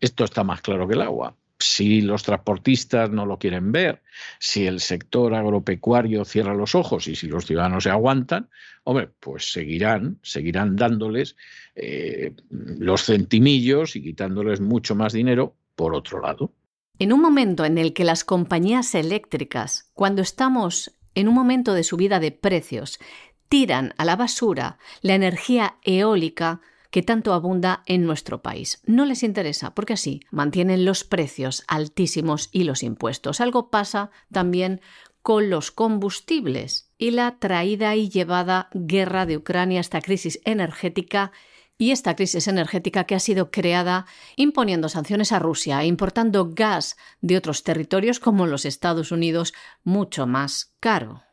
Esto 0.01 0.25
está 0.25 0.45
más 0.45 0.61
claro 0.62 0.88
que 0.88 0.95
el 0.95 1.03
agua. 1.03 1.37
Si 1.59 2.01
los 2.01 2.25
transportistas 2.25 3.11
no 3.11 3.25
lo 3.25 3.38
quieren 3.38 3.71
ver, 3.71 4.03
si 4.40 4.66
el 4.66 4.81
sector 4.81 5.33
agropecuario 5.35 6.25
cierra 6.25 6.55
los 6.55 6.75
ojos 6.75 7.07
y 7.07 7.14
si 7.14 7.29
los 7.29 7.47
ciudadanos 7.47 7.85
se 7.85 7.90
aguantan, 7.90 8.49
hombre, 8.83 9.11
pues 9.21 9.53
seguirán, 9.53 10.18
seguirán 10.23 10.75
dándoles 10.75 11.37
eh, 11.77 12.35
los 12.51 13.05
centimillos 13.05 13.95
y 13.95 14.03
quitándoles 14.03 14.61
mucho 14.61 14.97
más 14.97 15.12
dinero 15.12 15.55
por 15.77 15.95
otro 15.95 16.21
lado. 16.21 16.53
En 17.03 17.12
un 17.12 17.21
momento 17.21 17.65
en 17.65 17.79
el 17.79 17.95
que 17.95 18.05
las 18.05 18.23
compañías 18.23 18.95
eléctricas, 18.95 19.91
cuando 19.93 20.23
estamos 20.23 20.95
en 21.17 21.27
un 21.27 21.35
momento 21.35 21.75
de 21.75 21.83
subida 21.83 22.21
de 22.21 22.31
precios, 22.31 23.01
tiran 23.49 23.93
a 23.99 24.05
la 24.05 24.15
basura 24.15 24.79
la 25.01 25.17
energía 25.17 25.79
eólica 25.83 26.61
que 26.93 27.03
tanto 27.03 27.33
abunda 27.33 27.83
en 27.87 28.07
nuestro 28.07 28.41
país. 28.41 28.81
No 28.87 29.05
les 29.05 29.25
interesa 29.25 29.75
porque 29.75 29.95
así 29.95 30.21
mantienen 30.31 30.85
los 30.85 31.03
precios 31.03 31.65
altísimos 31.67 32.49
y 32.53 32.62
los 32.62 32.85
impuestos. 32.85 33.41
Algo 33.41 33.69
pasa 33.69 34.12
también 34.31 34.81
con 35.23 35.51
los 35.51 35.73
combustibles 35.73 36.88
y 36.99 37.11
la 37.11 37.37
traída 37.41 37.97
y 37.97 38.11
llevada 38.11 38.69
guerra 38.75 39.27
de 39.27 39.38
Ucrania, 39.38 39.81
esta 39.81 40.03
crisis 40.03 40.38
energética 40.45 41.33
y 41.83 41.90
esta 41.90 42.14
crisis 42.14 42.47
energética 42.47 43.07
que 43.07 43.16
ha 43.16 43.18
sido 43.18 43.51
creada 43.51 44.07
imponiendo 44.37 44.88
sanciones 44.88 45.33
a 45.33 45.40
Rusia 45.40 45.83
e 45.83 45.87
importando 45.87 46.51
gas 46.55 46.97
de 47.23 47.37
otros 47.37 47.64
territorios 47.64 48.21
como 48.21 48.47
los 48.47 48.64
Estados 48.64 49.11
Unidos 49.11 49.53
mucho 49.83 50.29
más 50.29 50.77
caro. 50.79 51.25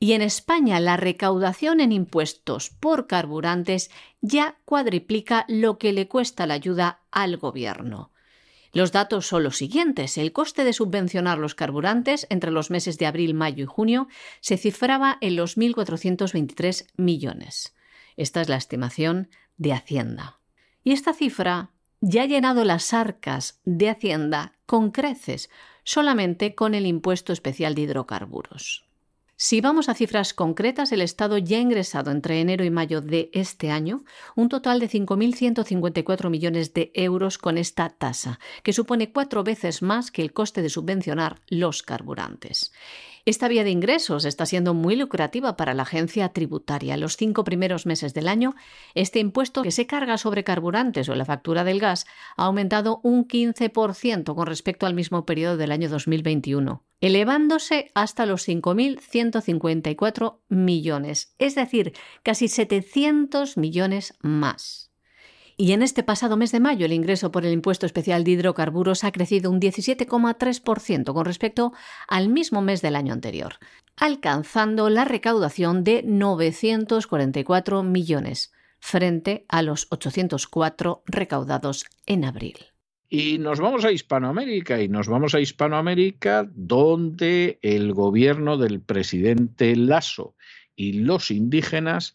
Y 0.00 0.14
en 0.14 0.22
España 0.22 0.80
la 0.80 0.96
recaudación 0.96 1.78
en 1.78 1.92
impuestos 1.92 2.70
por 2.70 3.06
carburantes 3.06 3.92
ya 4.20 4.56
cuadriplica 4.64 5.44
lo 5.46 5.78
que 5.78 5.92
le 5.92 6.08
cuesta 6.08 6.48
la 6.48 6.54
ayuda 6.54 7.02
al 7.12 7.36
gobierno. 7.36 8.10
Los 8.72 8.90
datos 8.90 9.28
son 9.28 9.44
los 9.44 9.56
siguientes. 9.56 10.18
El 10.18 10.32
coste 10.32 10.64
de 10.64 10.72
subvencionar 10.72 11.38
los 11.38 11.54
carburantes 11.54 12.26
entre 12.28 12.50
los 12.50 12.72
meses 12.72 12.98
de 12.98 13.06
abril, 13.06 13.34
mayo 13.34 13.62
y 13.62 13.66
junio 13.66 14.08
se 14.40 14.56
cifraba 14.56 15.16
en 15.20 15.36
los 15.36 15.56
1.423 15.56 16.88
millones. 16.96 17.76
Esta 18.16 18.40
es 18.40 18.48
la 18.48 18.56
estimación 18.56 19.28
de 19.56 19.72
Hacienda. 19.72 20.40
Y 20.84 20.92
esta 20.92 21.12
cifra 21.12 21.70
ya 22.00 22.22
ha 22.22 22.26
llenado 22.26 22.64
las 22.64 22.92
arcas 22.92 23.60
de 23.64 23.88
Hacienda 23.90 24.52
con 24.66 24.90
creces, 24.90 25.50
solamente 25.84 26.54
con 26.54 26.74
el 26.74 26.86
impuesto 26.86 27.32
especial 27.32 27.74
de 27.74 27.82
hidrocarburos. 27.82 28.86
Si 29.38 29.60
vamos 29.60 29.90
a 29.90 29.94
cifras 29.94 30.32
concretas, 30.32 30.92
el 30.92 31.02
Estado 31.02 31.36
ya 31.36 31.58
ha 31.58 31.60
ingresado 31.60 32.10
entre 32.10 32.40
enero 32.40 32.64
y 32.64 32.70
mayo 32.70 33.02
de 33.02 33.28
este 33.34 33.70
año 33.70 34.02
un 34.34 34.48
total 34.48 34.80
de 34.80 34.88
5.154 34.88 36.30
millones 36.30 36.72
de 36.72 36.90
euros 36.94 37.36
con 37.36 37.58
esta 37.58 37.90
tasa, 37.90 38.40
que 38.62 38.72
supone 38.72 39.12
cuatro 39.12 39.44
veces 39.44 39.82
más 39.82 40.10
que 40.10 40.22
el 40.22 40.32
coste 40.32 40.62
de 40.62 40.70
subvencionar 40.70 41.42
los 41.48 41.82
carburantes. 41.82 42.72
Esta 43.28 43.48
vía 43.48 43.64
de 43.64 43.70
ingresos 43.70 44.24
está 44.24 44.46
siendo 44.46 44.72
muy 44.72 44.94
lucrativa 44.94 45.56
para 45.56 45.74
la 45.74 45.82
agencia 45.82 46.28
tributaria. 46.28 46.96
Los 46.96 47.16
cinco 47.16 47.42
primeros 47.42 47.84
meses 47.84 48.14
del 48.14 48.28
año, 48.28 48.54
este 48.94 49.18
impuesto 49.18 49.64
que 49.64 49.72
se 49.72 49.88
carga 49.88 50.16
sobre 50.16 50.44
carburantes 50.44 51.08
o 51.08 51.14
la 51.16 51.24
factura 51.24 51.64
del 51.64 51.80
gas 51.80 52.06
ha 52.36 52.44
aumentado 52.44 53.00
un 53.02 53.26
15% 53.26 54.32
con 54.36 54.46
respecto 54.46 54.86
al 54.86 54.94
mismo 54.94 55.26
periodo 55.26 55.56
del 55.56 55.72
año 55.72 55.88
2021, 55.88 56.84
elevándose 57.00 57.90
hasta 57.96 58.26
los 58.26 58.46
5.154 58.46 60.38
millones, 60.48 61.34
es 61.38 61.56
decir, 61.56 61.94
casi 62.22 62.46
700 62.46 63.56
millones 63.56 64.14
más. 64.20 64.85
Y 65.58 65.72
en 65.72 65.82
este 65.82 66.02
pasado 66.02 66.36
mes 66.36 66.52
de 66.52 66.60
mayo 66.60 66.84
el 66.84 66.92
ingreso 66.92 67.32
por 67.32 67.46
el 67.46 67.52
impuesto 67.52 67.86
especial 67.86 68.24
de 68.24 68.32
hidrocarburos 68.32 69.04
ha 69.04 69.12
crecido 69.12 69.50
un 69.50 69.58
17,3% 69.58 71.14
con 71.14 71.24
respecto 71.24 71.72
al 72.08 72.28
mismo 72.28 72.60
mes 72.60 72.82
del 72.82 72.94
año 72.94 73.14
anterior, 73.14 73.54
alcanzando 73.96 74.90
la 74.90 75.06
recaudación 75.06 75.82
de 75.82 76.02
944 76.02 77.82
millones 77.82 78.52
frente 78.80 79.46
a 79.48 79.62
los 79.62 79.86
804 79.90 81.02
recaudados 81.06 81.86
en 82.04 82.26
abril. 82.26 82.58
Y 83.08 83.38
nos 83.38 83.58
vamos 83.58 83.86
a 83.86 83.92
Hispanoamérica, 83.92 84.82
y 84.82 84.88
nos 84.88 85.08
vamos 85.08 85.34
a 85.34 85.40
Hispanoamérica 85.40 86.46
donde 86.52 87.58
el 87.62 87.94
gobierno 87.94 88.58
del 88.58 88.82
presidente 88.82 89.74
Lasso 89.74 90.34
y 90.74 90.94
los 90.94 91.30
indígenas 91.30 92.14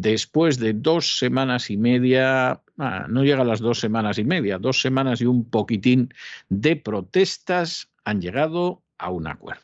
después 0.00 0.58
de 0.58 0.72
dos 0.72 1.18
semanas 1.18 1.70
y 1.70 1.76
media, 1.76 2.62
ah, 2.78 3.06
no 3.08 3.24
llega 3.24 3.42
a 3.42 3.46
las 3.46 3.60
dos 3.60 3.80
semanas 3.80 4.18
y 4.18 4.24
media, 4.24 4.58
dos 4.58 4.80
semanas 4.80 5.20
y 5.20 5.26
un 5.26 5.44
poquitín 5.44 6.12
de 6.48 6.76
protestas, 6.76 7.90
han 8.04 8.20
llegado 8.20 8.82
a 8.98 9.10
un 9.10 9.26
acuerdo. 9.26 9.62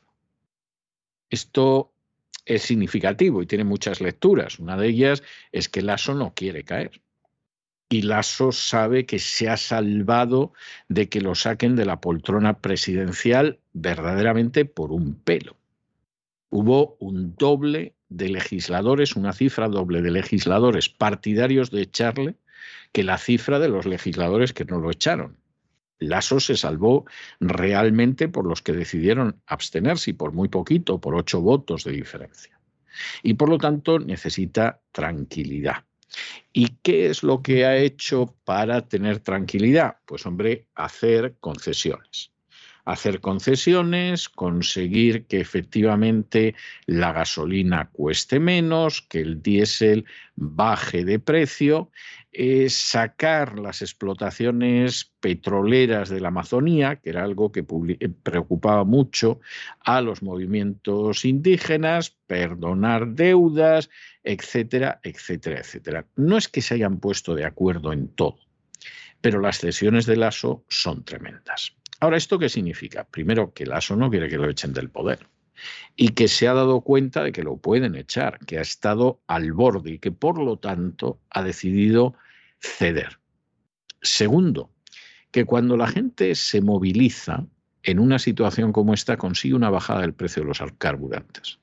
Esto 1.31 1.93
es 2.45 2.63
significativo 2.63 3.43
y 3.43 3.47
tiene 3.47 3.65
muchas 3.65 4.01
lecturas. 4.01 4.59
Una 4.59 4.77
de 4.77 4.89
ellas 4.89 5.23
es 5.53 5.69
que 5.69 5.83
Lasso 5.83 6.15
no 6.15 6.35
quiere 6.35 6.65
caer. 6.65 7.01
Y 7.91 8.03
Lasso 8.03 8.53
sabe 8.53 9.07
que 9.07 9.19
se 9.19 9.49
ha 9.49 9.57
salvado 9.57 10.53
de 10.89 11.09
que 11.09 11.21
lo 11.21 11.35
saquen 11.35 11.75
de 11.75 11.87
la 11.87 12.01
poltrona 12.01 12.59
presidencial 12.59 13.61
verdaderamente 13.73 14.65
por 14.65 14.93
un 14.93 15.15
pelo. 15.15 15.57
Hubo 16.51 16.97
un 17.01 17.35
doble 17.37 17.95
de 18.09 18.29
legisladores, 18.29 19.17
una 19.17 19.33
cifra 19.33 19.69
doble 19.69 20.03
de 20.03 20.11
legisladores 20.11 20.89
partidarios 20.89 21.71
de 21.71 21.83
echarle 21.83 22.37
que 22.93 23.05
la 23.05 23.19
cifra 23.19 23.59
de 23.59 23.69
los 23.69 23.87
legisladores 23.87 24.53
que 24.53 24.65
no 24.65 24.79
lo 24.79 24.91
echaron. 24.91 25.37
Lasso 25.99 26.41
se 26.41 26.57
salvó 26.57 27.07
realmente 27.41 28.29
por 28.29 28.47
los 28.47 28.63
que 28.63 28.73
decidieron 28.73 29.41
abstenerse 29.47 30.11
y 30.11 30.15
por 30.15 30.33
muy 30.33 30.49
poquito, 30.49 31.01
por 31.01 31.15
ocho 31.15 31.41
votos 31.41 31.85
de 31.85 31.93
diferencia. 31.93 32.59
Y 33.23 33.35
por 33.35 33.49
lo 33.49 33.59
tanto 33.59 33.99
necesita 33.99 34.81
tranquilidad. 34.93 35.85
¿Y 36.53 36.69
qué 36.83 37.11
es 37.11 37.23
lo 37.23 37.43
que 37.43 37.67
ha 37.67 37.77
hecho 37.77 38.37
para 38.45 38.89
tener 38.89 39.21
tranquilidad? 39.21 39.97
Pues 40.07 40.25
hombre, 40.25 40.69
hacer 40.75 41.37
concesiones 41.41 42.33
hacer 42.89 43.21
concesiones, 43.21 44.31
conseguir 44.31 45.27
que 45.27 45.41
efectivamente 45.41 46.55
la 46.87 47.13
gasolina 47.13 47.91
cueste 47.93 48.41
menos, 48.41 49.03
que 49.03 49.21
el 49.21 49.43
diésel 49.43 50.07
baje 50.37 51.05
de 51.05 51.19
precio, 51.19 51.91
eh, 52.33 52.71
sacar 52.71 53.59
las 53.59 53.83
explotaciones 53.83 55.13
petroleras 55.21 56.09
de 56.09 56.21
la 56.21 56.29
Amazonía, 56.29 56.97
que 56.97 57.11
era 57.11 57.25
algo 57.25 57.53
que 57.53 57.61
eh, 57.61 58.09
preocupaba 58.23 58.85
mucho 58.85 59.39
a 59.81 60.01
los 60.01 60.23
movimientos 60.23 61.27
indígenas, 61.27 62.17
perdonar 62.27 63.09
deudas, 63.09 63.91
etcétera, 64.25 64.99
etcétera, 65.03 65.61
etcétera. 65.61 66.07
No 66.17 66.39
es 66.39 66.49
que 66.49 66.63
se 66.63 66.73
hayan 66.73 67.01
puesto 67.01 67.35
de 67.35 67.45
acuerdo 67.45 67.93
en 67.93 68.09
todo, 68.09 68.39
pero 69.21 69.43
las 69.43 69.59
cesiones 69.59 70.07
de 70.07 70.17
Lasso 70.17 70.65
son 70.69 71.05
tremendas. 71.05 71.75
Ahora, 72.01 72.17
¿esto 72.17 72.39
qué 72.39 72.49
significa? 72.49 73.05
Primero, 73.05 73.53
que 73.53 73.67
Lasso 73.67 73.97
no 73.97 74.11
quiere 74.11 74.29
que 74.29 74.37
lo 74.37 74.49
echen 74.49 74.73
del 74.73 74.91
poder 74.91 75.27
y 75.97 76.11
que 76.11 76.29
se 76.29 76.47
ha 76.47 76.55
dado 76.55 76.83
cuenta 76.83 77.25
de 77.25 77.33
que 77.33 77.43
lo 77.43 77.57
pueden 77.57 77.97
echar, 77.97 78.39
que 78.47 78.59
ha 78.59 78.63
estado 78.63 79.21
al 79.27 79.53
borde 79.53 79.93
y 79.93 79.99
que 79.99 80.13
por 80.13 80.39
lo 80.39 80.59
tanto 80.59 81.21
ha 81.31 81.43
decidido 81.43 82.15
ceder. 82.61 83.19
Segundo, 84.01 84.71
que 85.33 85.45
cuando 85.45 85.77
la 85.77 85.89
gente 85.89 86.35
se 86.35 86.61
moviliza 86.61 87.47
en 87.83 87.99
una 87.99 88.19
situación 88.19 88.73
como 88.73 88.95
esta 88.95 89.17
consigue 89.17 89.55
una 89.55 89.71
bajada 89.71 90.03
del 90.03 90.15
precio 90.15 90.43
de 90.43 90.49
los 90.49 90.63
carburantes. 90.79 91.59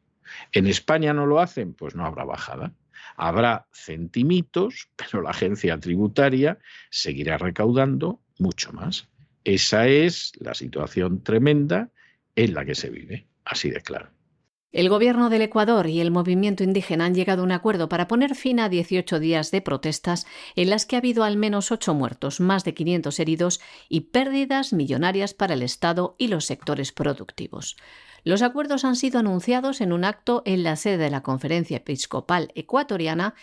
En 0.51 0.67
España 0.67 1.13
no 1.13 1.25
lo 1.25 1.39
hacen, 1.39 1.73
pues 1.73 1.95
no 1.95 2.05
habrá 2.05 2.25
bajada. 2.25 2.73
Habrá 3.15 3.67
centimitos, 3.71 4.89
pero 4.95 5.21
la 5.21 5.29
agencia 5.29 5.79
tributaria 5.79 6.59
seguirá 6.89 7.37
recaudando 7.37 8.19
mucho 8.37 8.73
más. 8.73 9.07
Esa 9.45 9.87
es 9.87 10.33
la 10.39 10.55
situación 10.55 11.23
tremenda 11.23 11.91
en 12.35 12.53
la 12.53 12.65
que 12.65 12.75
se 12.75 12.89
vive, 12.89 13.27
así 13.45 13.69
de 13.69 13.81
claro. 13.81 14.09
El 14.71 14.89
gobierno 14.89 15.29
del 15.29 15.43
Ecuador 15.43 15.87
y 15.87 16.01
el 16.01 16.11
movimiento 16.11 16.61
indígena 16.61 17.05
han 17.05 17.15
llegado 17.15 17.41
a 17.41 17.45
un 17.45 17.53
acuerdo 17.53 17.87
para 17.87 18.09
poner 18.09 18.35
fin 18.35 18.59
a 18.59 18.67
18 18.67 19.19
días 19.19 19.49
de 19.51 19.61
protestas 19.61 20.25
en 20.57 20.69
las 20.69 20.85
que 20.85 20.97
ha 20.97 20.99
habido 20.99 21.23
al 21.23 21.37
menos 21.37 21.71
8 21.71 21.93
muertos, 21.93 22.41
más 22.41 22.65
de 22.65 22.73
500 22.73 23.17
heridos 23.21 23.61
y 23.87 24.01
pérdidas 24.01 24.73
millonarias 24.73 25.33
para 25.33 25.53
el 25.53 25.61
Estado 25.61 26.15
y 26.17 26.27
los 26.27 26.43
sectores 26.43 26.91
productivos. 26.91 27.77
Los 28.25 28.41
acuerdos 28.41 28.83
han 28.83 28.97
sido 28.97 29.19
anunciados 29.19 29.79
en 29.79 29.93
un 29.93 30.03
acto 30.03 30.41
en 30.45 30.63
la 30.63 30.75
sede 30.75 30.97
de 30.97 31.09
la 31.11 31.23
Conferencia 31.23 31.77
Episcopal 31.77 32.51
Ecuatoriana, 32.55 33.35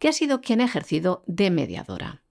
que 0.00 0.08
ha 0.08 0.12
sido 0.12 0.40
quien 0.40 0.62
ha 0.62 0.64
ejercido 0.64 1.22
de 1.28 1.52
mediadora. 1.52 2.22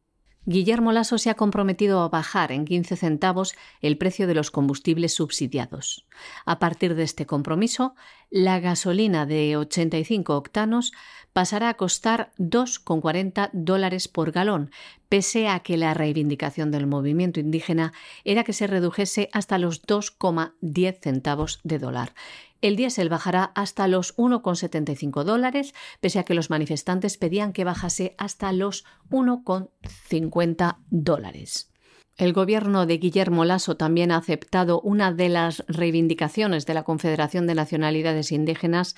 Guillermo 0.45 0.91
Lasso 0.91 1.19
se 1.19 1.29
ha 1.29 1.35
comprometido 1.35 2.01
a 2.01 2.09
bajar 2.09 2.51
en 2.51 2.65
15 2.65 2.95
centavos 2.95 3.53
el 3.81 3.97
precio 3.97 4.25
de 4.25 4.33
los 4.33 4.49
combustibles 4.49 5.13
subsidiados. 5.13 6.07
A 6.45 6.57
partir 6.57 6.95
de 6.95 7.03
este 7.03 7.27
compromiso, 7.27 7.93
la 8.31 8.59
gasolina 8.59 9.27
de 9.27 9.55
85 9.55 10.35
octanos 10.35 10.93
pasará 11.31 11.69
a 11.69 11.75
costar 11.75 12.31
2,40 12.39 13.51
dólares 13.53 14.07
por 14.07 14.31
galón, 14.31 14.71
pese 15.11 15.49
a 15.49 15.59
que 15.59 15.75
la 15.75 15.93
reivindicación 15.93 16.71
del 16.71 16.87
movimiento 16.87 17.41
indígena 17.41 17.91
era 18.23 18.45
que 18.45 18.53
se 18.53 18.65
redujese 18.65 19.27
hasta 19.33 19.57
los 19.57 19.85
2,10 19.85 20.99
centavos 21.01 21.59
de 21.65 21.79
dólar. 21.79 22.13
El 22.61 22.77
diésel 22.77 23.09
bajará 23.09 23.51
hasta 23.53 23.89
los 23.89 24.15
1,75 24.15 25.25
dólares, 25.25 25.73
pese 25.99 26.19
a 26.19 26.23
que 26.23 26.33
los 26.33 26.49
manifestantes 26.49 27.17
pedían 27.17 27.51
que 27.51 27.65
bajase 27.65 28.15
hasta 28.17 28.53
los 28.53 28.85
1,50 29.09 30.77
dólares. 30.89 31.73
El 32.15 32.31
gobierno 32.31 32.85
de 32.85 32.97
Guillermo 32.97 33.43
Lasso 33.43 33.75
también 33.75 34.11
ha 34.13 34.17
aceptado 34.17 34.79
una 34.79 35.11
de 35.11 35.27
las 35.27 35.65
reivindicaciones 35.67 36.65
de 36.65 36.73
la 36.73 36.83
Confederación 36.83 37.47
de 37.47 37.55
Nacionalidades 37.55 38.31
Indígenas, 38.31 38.95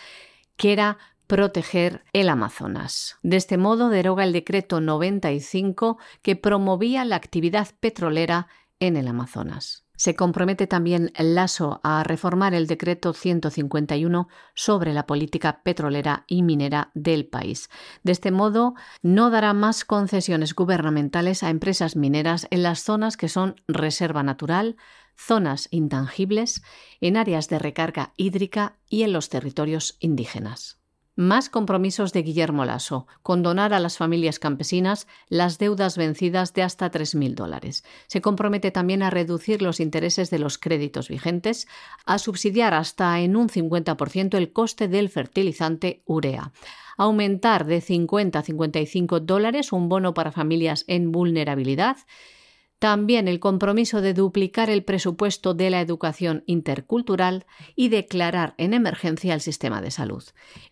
que 0.57 0.73
era 0.73 0.99
proteger 1.27 2.03
el 2.13 2.29
Amazonas. 2.29 3.17
De 3.23 3.37
este 3.37 3.57
modo 3.57 3.89
deroga 3.89 4.23
el 4.23 4.33
decreto 4.33 4.81
95 4.81 5.97
que 6.21 6.35
promovía 6.35 7.05
la 7.05 7.15
actividad 7.15 7.69
petrolera 7.79 8.47
en 8.79 8.97
el 8.97 9.07
Amazonas. 9.07 9.83
Se 9.95 10.15
compromete 10.15 10.67
también 10.67 11.13
Lasso 11.17 11.79
a 11.83 12.03
reformar 12.03 12.53
el 12.53 12.67
decreto 12.67 13.13
151 13.13 14.27
sobre 14.55 14.91
la 14.91 15.05
política 15.05 15.61
petrolera 15.63 16.25
y 16.27 16.41
minera 16.41 16.91
del 16.95 17.27
país. 17.27 17.69
De 18.01 18.11
este 18.11 18.31
modo, 18.31 18.73
no 19.01 19.29
dará 19.29 19.53
más 19.53 19.85
concesiones 19.85 20.55
gubernamentales 20.55 21.43
a 21.43 21.51
empresas 21.51 21.95
mineras 21.95 22.47
en 22.49 22.63
las 22.63 22.83
zonas 22.83 23.17
que 23.17 23.29
son 23.29 23.55
reserva 23.67 24.23
natural, 24.23 24.77
zonas 25.15 25.67
intangibles, 25.71 26.63
en 26.99 27.15
áreas 27.15 27.47
de 27.47 27.59
recarga 27.59 28.13
hídrica 28.17 28.77
y 28.89 29.03
en 29.03 29.13
los 29.13 29.29
territorios 29.29 29.95
indígenas. 29.99 30.82
Más 31.15 31.47
compromisos 31.47 32.11
de 32.11 32.23
Guillermo 32.23 32.65
Lasso, 32.65 33.05
condonar 33.21 33.71
a 33.75 33.79
las 33.79 33.97
familias 33.97 34.39
campesinas 34.39 35.07
las 35.29 35.59
deudas 35.59 35.95
vencidas 35.95 36.55
de 36.55 36.63
hasta 36.63 36.89
3.000 36.89 37.35
dólares. 37.35 37.83
Se 38.07 38.19
compromete 38.19 38.71
también 38.71 39.03
a 39.03 39.11
reducir 39.11 39.61
los 39.61 39.79
intereses 39.79 40.31
de 40.31 40.39
los 40.39 40.57
créditos 40.57 41.09
vigentes, 41.09 41.67
a 42.07 42.17
subsidiar 42.17 42.73
hasta 42.73 43.19
en 43.19 43.35
un 43.35 43.47
50% 43.47 44.35
el 44.37 44.51
coste 44.51 44.87
del 44.87 45.09
fertilizante 45.09 46.01
urea, 46.07 46.51
aumentar 46.97 47.65
de 47.65 47.81
50 47.81 48.39
a 48.39 48.41
55 48.41 49.19
dólares 49.19 49.71
un 49.71 49.89
bono 49.89 50.15
para 50.15 50.31
familias 50.31 50.83
en 50.87 51.11
vulnerabilidad, 51.11 51.97
también 52.83 53.29
el 53.29 53.39
compromiso 53.39 54.01
de 54.01 54.13
duplicar 54.13 54.69
el 54.69 54.83
presupuesto 54.83 55.53
de 55.53 55.69
la 55.69 55.79
educación 55.79 56.43
intercultural 56.47 57.45
y 57.77 57.87
declarar 57.87 58.55
en 58.57 58.73
emergencia 58.73 59.33
el 59.33 59.39
sistema 59.39 59.81
de 59.81 59.89
salud. 59.89 60.21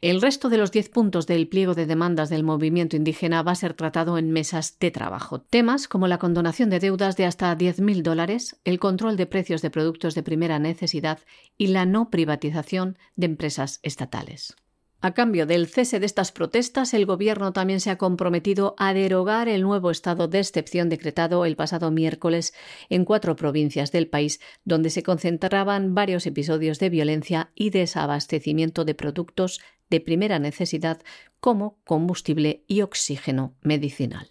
El 0.02 0.22
resto 0.22 0.50
de 0.50 0.58
los 0.58 0.74
10 0.74 0.90
puntos 0.90 1.26
del 1.26 1.48
pliego 1.48 1.74
de 1.74 1.86
demandas 1.86 2.30
del 2.30 2.44
movimiento 2.44 2.98
indígena 2.98 3.44
va 3.44 3.54
a 3.54 3.56
ser 3.56 3.76
tratado 3.76 4.18
en 4.18 4.30
mesas 4.30 4.78
de 4.78 4.92
trabajo. 4.92 5.40
Temas 5.40 5.88
como 5.88 6.10
la 6.10 6.18
condonación 6.18 6.70
de 6.70 6.82
deudas 6.82 7.16
de 7.16 7.24
hasta 7.24 7.58
10.000 7.58 8.02
dólares, 8.02 8.60
el 8.66 8.78
control 8.78 9.16
de 9.16 9.28
precios 9.28 9.62
de 9.62 9.70
productos 9.70 10.14
de 10.14 10.22
primera 10.22 10.60
necesidad 10.60 11.20
y 11.58 11.68
la 11.68 11.86
no 11.86 12.10
privatización 12.10 12.98
de 13.16 13.28
empresas 13.28 13.80
estatales. 13.84 14.58
A 15.04 15.16
cambio 15.16 15.48
del 15.48 15.66
cese 15.66 16.00
de 16.00 16.06
estas 16.06 16.32
protestas, 16.32 16.94
el 16.94 17.08
Gobierno 17.08 17.54
también 17.54 17.80
se 17.80 17.90
ha 17.90 17.98
comprometido 17.98 18.76
a 18.78 18.94
derogar 18.94 19.50
el 19.50 19.64
nuevo 19.64 19.90
estado 19.90 20.28
de 20.28 20.38
excepción 20.38 20.90
decretado 20.90 21.44
el 21.46 21.56
pasado 21.56 21.90
miércoles 21.90 22.54
en 22.88 23.04
cuatro 23.04 23.36
provincias 23.36 23.92
del 23.92 24.08
país, 24.08 24.40
donde 24.64 24.92
se 24.92 25.02
concentraban 25.02 25.96
varios 25.96 26.28
episodios 26.28 26.78
de 26.78 26.92
violencia 26.92 27.50
y 27.56 27.72
desabastecimiento 27.72 28.86
de 28.86 28.94
productos 28.94 29.60
de 29.90 30.02
primera 30.02 30.38
necesidad 30.38 31.02
como 31.40 31.80
combustible 31.84 32.64
y 32.68 32.82
oxígeno 32.82 33.56
medicinal. 33.64 34.30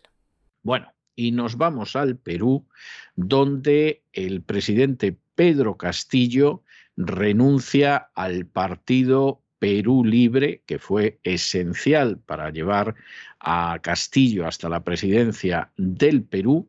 Bueno, 0.63 0.93
y 1.17 1.33
nos 1.33 1.57
vamos 1.57 1.97
al 1.97 2.17
Perú, 2.17 2.69
donde 3.17 4.05
el 4.13 4.43
presidente 4.43 5.19
Pedro 5.35 5.77
Castillo 5.77 6.63
renuncia 6.97 8.11
al 8.15 8.47
partido 8.47 9.43
Perú 9.61 10.05
Libre, 10.05 10.63
que 10.67 10.81
fue 10.81 11.21
esencial 11.23 12.19
para 12.19 12.51
llevar 12.51 12.97
a 13.39 13.79
Castillo 13.81 14.47
hasta 14.47 14.69
la 14.69 14.83
presidencia 14.83 15.71
del 15.77 16.25
Perú, 16.25 16.69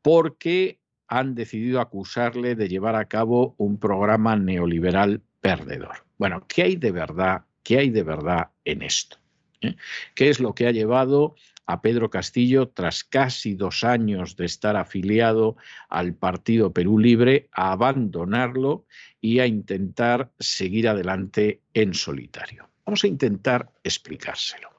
porque 0.00 0.78
han 1.08 1.34
decidido 1.34 1.80
acusarle 1.80 2.54
de 2.54 2.68
llevar 2.68 2.94
a 2.94 3.06
cabo 3.06 3.56
un 3.58 3.78
programa 3.78 4.36
neoliberal 4.36 5.20
perdedor. 5.40 6.04
Bueno, 6.18 6.46
¿qué 6.46 6.62
hay 6.62 6.76
de 6.76 6.92
verdad? 6.92 7.44
¿Qué 7.64 7.78
hay 7.78 7.90
de 7.90 8.04
verdad 8.04 8.50
en 8.64 8.82
esto? 8.82 9.18
¿Eh? 9.60 9.74
¿Qué 10.14 10.30
es 10.30 10.38
lo 10.38 10.54
que 10.54 10.68
ha 10.68 10.70
llevado 10.70 11.34
a 11.70 11.82
Pedro 11.82 12.10
Castillo, 12.10 12.68
tras 12.68 13.04
casi 13.04 13.54
dos 13.54 13.84
años 13.84 14.34
de 14.34 14.44
estar 14.44 14.76
afiliado 14.76 15.56
al 15.88 16.14
Partido 16.14 16.72
Perú 16.72 16.98
Libre, 16.98 17.48
a 17.52 17.70
abandonarlo 17.70 18.86
y 19.20 19.38
a 19.38 19.46
intentar 19.46 20.32
seguir 20.40 20.88
adelante 20.88 21.60
en 21.72 21.94
solitario. 21.94 22.68
Vamos 22.84 23.04
a 23.04 23.06
intentar 23.06 23.70
explicárselo. 23.84 24.70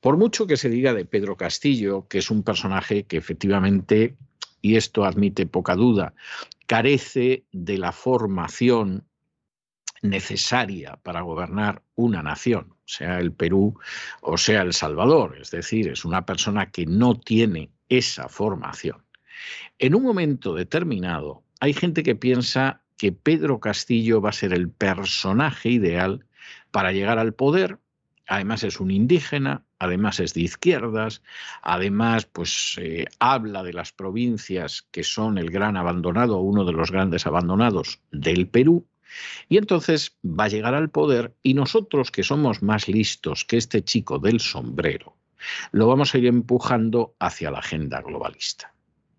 Por 0.00 0.16
mucho 0.16 0.46
que 0.46 0.56
se 0.56 0.70
diga 0.70 0.94
de 0.94 1.04
Pedro 1.04 1.36
Castillo, 1.36 2.06
que 2.08 2.18
es 2.18 2.30
un 2.30 2.42
personaje 2.42 3.02
que 3.02 3.18
efectivamente, 3.18 4.16
y 4.62 4.76
esto 4.76 5.04
admite 5.04 5.44
poca 5.44 5.74
duda, 5.74 6.14
carece 6.66 7.44
de 7.52 7.76
la 7.76 7.92
formación 7.92 9.04
necesaria 10.00 10.98
para 11.02 11.20
gobernar 11.20 11.82
una 11.94 12.22
nación, 12.22 12.75
sea 12.86 13.18
el 13.18 13.32
Perú 13.32 13.78
o 14.22 14.38
sea 14.38 14.62
El 14.62 14.72
Salvador. 14.72 15.36
Es 15.40 15.50
decir, 15.50 15.88
es 15.88 16.04
una 16.04 16.24
persona 16.24 16.70
que 16.70 16.86
no 16.86 17.18
tiene 17.18 17.70
esa 17.88 18.28
formación. 18.28 19.04
En 19.78 19.94
un 19.94 20.02
momento 20.02 20.54
determinado, 20.54 21.42
hay 21.60 21.74
gente 21.74 22.02
que 22.02 22.14
piensa 22.14 22.82
que 22.96 23.12
Pedro 23.12 23.60
Castillo 23.60 24.20
va 24.20 24.30
a 24.30 24.32
ser 24.32 24.54
el 24.54 24.70
personaje 24.70 25.68
ideal 25.68 26.24
para 26.70 26.92
llegar 26.92 27.18
al 27.18 27.34
poder. 27.34 27.78
Además 28.26 28.64
es 28.64 28.80
un 28.80 28.90
indígena, 28.90 29.64
además 29.78 30.18
es 30.18 30.34
de 30.34 30.40
izquierdas, 30.40 31.22
además 31.62 32.26
pues 32.26 32.76
eh, 32.80 33.04
habla 33.20 33.62
de 33.62 33.72
las 33.72 33.92
provincias 33.92 34.86
que 34.90 35.04
son 35.04 35.38
el 35.38 35.50
gran 35.50 35.76
abandonado, 35.76 36.40
uno 36.40 36.64
de 36.64 36.72
los 36.72 36.90
grandes 36.90 37.26
abandonados 37.26 38.00
del 38.10 38.48
Perú, 38.48 38.86
y 39.48 39.58
entonces 39.58 40.16
va 40.24 40.44
a 40.44 40.48
llegar 40.48 40.74
al 40.74 40.90
poder 40.90 41.34
y 41.42 41.54
nosotros 41.54 42.10
que 42.10 42.22
somos 42.22 42.62
más 42.62 42.88
listos 42.88 43.44
que 43.44 43.56
este 43.56 43.82
chico 43.82 44.18
del 44.18 44.40
sombrero, 44.40 45.16
lo 45.72 45.86
vamos 45.86 46.14
a 46.14 46.18
ir 46.18 46.26
empujando 46.26 47.14
hacia 47.18 47.50
la 47.50 47.58
agenda 47.58 48.00
globalista. 48.02 48.72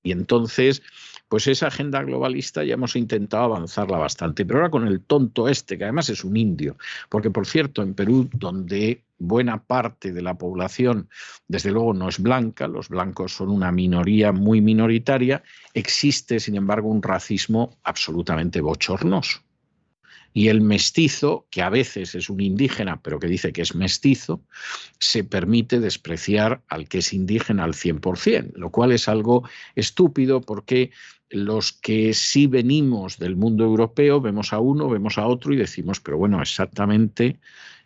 Y 0.04 0.12
entonces 0.12 0.82
pues 1.30 1.48
esa 1.48 1.68
agenda 1.68 2.02
globalista 2.04 2.64
ya 2.64 2.76
hemos 2.76 2.96
intentado 2.96 3.44
avanzarla 3.44 3.98
bastante, 3.98 4.46
pero 4.46 4.60
ahora 4.60 4.72
con 4.72 4.88
el 4.88 5.02
tonto 5.02 5.50
este, 5.50 5.78
que 5.78 5.84
además 5.84 6.10
es 6.10 6.24
un 6.24 6.38
indio, 6.38 6.78
porque 7.10 7.30
por 7.30 7.46
cierto, 7.46 7.82
en 7.82 7.94
Perú, 7.94 8.30
donde 8.34 9.04
buena 9.18 9.64
parte 9.64 10.14
de 10.14 10.22
la 10.22 10.38
población, 10.38 11.10
desde 11.48 11.72
luego, 11.72 11.94
no 11.94 12.08
es 12.08 12.20
blanca, 12.20 12.68
los 12.68 12.90
blancos 12.90 13.34
son 13.34 13.50
una 13.50 13.72
minoría 13.72 14.32
muy 14.32 14.62
minoritaria, 14.62 15.44
existe, 15.74 16.40
sin 16.40 16.56
embargo, 16.56 16.90
un 16.90 17.02
racismo 17.02 17.78
absolutamente 17.84 18.62
bochornoso. 18.62 19.40
Y 20.38 20.50
el 20.50 20.62
mestizo, 20.62 21.48
que 21.50 21.64
a 21.64 21.72
veces 21.72 22.14
es 22.14 22.30
un 22.30 22.42
indígena, 22.42 23.02
pero 23.02 23.18
que 23.18 23.26
dice 23.26 23.52
que 23.52 23.64
es 23.64 23.74
mestizo, 23.74 24.40
se 25.00 25.24
permite 25.24 25.80
despreciar 25.80 26.62
al 26.68 26.88
que 26.88 27.00
es 27.00 27.12
indígena 27.12 27.64
al 27.64 27.74
100%, 27.74 28.52
lo 28.54 28.70
cual 28.70 28.92
es 28.92 29.08
algo 29.08 29.50
estúpido 29.74 30.42
porque 30.42 30.92
los 31.32 31.74
que 31.74 32.14
sí 32.14 32.46
venimos 32.46 33.18
del 33.18 33.36
mundo 33.36 33.64
europeo 33.64 34.22
vemos 34.22 34.54
a 34.54 34.60
uno, 34.60 34.88
vemos 34.88 35.18
a 35.18 35.26
otro 35.26 35.54
y 35.54 35.58
decimos, 35.58 36.00
pero 36.02 36.20
bueno, 36.20 36.40
exactamente 36.40 37.40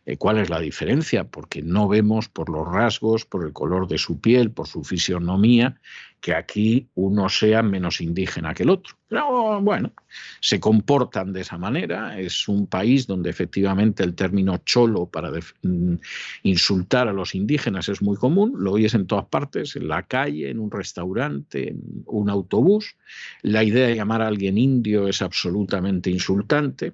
eh, 0.05 0.17
cuál 0.17 0.37
es 0.39 0.49
la 0.49 0.59
diferencia, 0.59 1.23
porque 1.23 1.61
no 1.61 1.87
vemos 1.87 2.27
por 2.27 2.49
los 2.49 2.67
rasgos, 2.67 3.23
por 3.23 3.45
el 3.45 3.53
color 3.53 3.87
de 3.87 3.97
su 3.97 4.19
piel, 4.19 4.51
por 4.51 4.67
su 4.67 4.83
fisionomía, 4.83 5.79
que 6.21 6.35
aquí 6.35 6.87
uno 6.93 7.27
sea 7.29 7.63
menos 7.63 7.99
indígena 7.99 8.53
que 8.53 8.63
el 8.63 8.69
otro. 8.69 8.95
Pero 9.09 9.59
bueno, 9.59 9.91
se 10.39 10.59
comportan 10.59 11.33
de 11.33 11.41
esa 11.41 11.57
manera. 11.57 12.17
Es 12.19 12.47
un 12.47 12.67
país 12.67 13.07
donde 13.07 13.31
efectivamente 13.31 14.03
el 14.03 14.13
término 14.13 14.57
cholo 14.59 15.07
para 15.07 15.31
mm, 15.31 15.95
insultar 16.43 17.07
a 17.07 17.13
los 17.13 17.33
indígenas 17.33 17.89
es 17.89 18.03
muy 18.03 18.17
común. 18.17 18.53
Lo 18.57 18.73
oyes 18.73 18.93
en 18.93 19.07
todas 19.07 19.25
partes, 19.25 19.75
en 19.75 19.87
la 19.87 20.03
calle, 20.03 20.49
en 20.51 20.59
un 20.59 20.69
restaurante, 20.69 21.69
en 21.69 22.03
un 22.05 22.29
autobús. 22.29 22.95
La 23.41 23.63
idea 23.63 23.87
de 23.87 23.95
llamar 23.95 24.21
a 24.21 24.27
alguien 24.27 24.59
indio 24.59 25.07
es 25.07 25.23
absolutamente 25.23 26.11
insultante. 26.11 26.93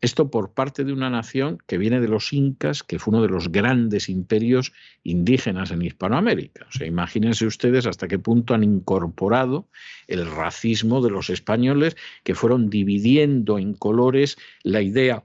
Esto 0.00 0.30
por 0.30 0.52
parte 0.52 0.84
de 0.84 0.92
una 0.92 1.10
nación 1.10 1.58
que 1.66 1.76
viene 1.76 2.00
de 2.00 2.06
los 2.06 2.32
incas, 2.32 2.84
que 2.84 3.00
fue 3.00 3.12
uno 3.12 3.22
de 3.22 3.28
los 3.28 3.50
grandes 3.50 4.08
imperios 4.08 4.72
indígenas 5.02 5.72
en 5.72 5.82
Hispanoamérica. 5.82 6.66
O 6.68 6.72
sea, 6.72 6.86
imagínense 6.86 7.46
ustedes 7.46 7.84
hasta 7.84 8.06
qué 8.06 8.18
punto 8.18 8.54
han 8.54 8.62
incorporado 8.62 9.68
el 10.06 10.30
racismo 10.30 11.02
de 11.02 11.10
los 11.10 11.30
españoles 11.30 11.96
que 12.22 12.36
fueron 12.36 12.70
dividiendo 12.70 13.58
en 13.58 13.74
colores 13.74 14.38
la 14.62 14.82
idea 14.82 15.24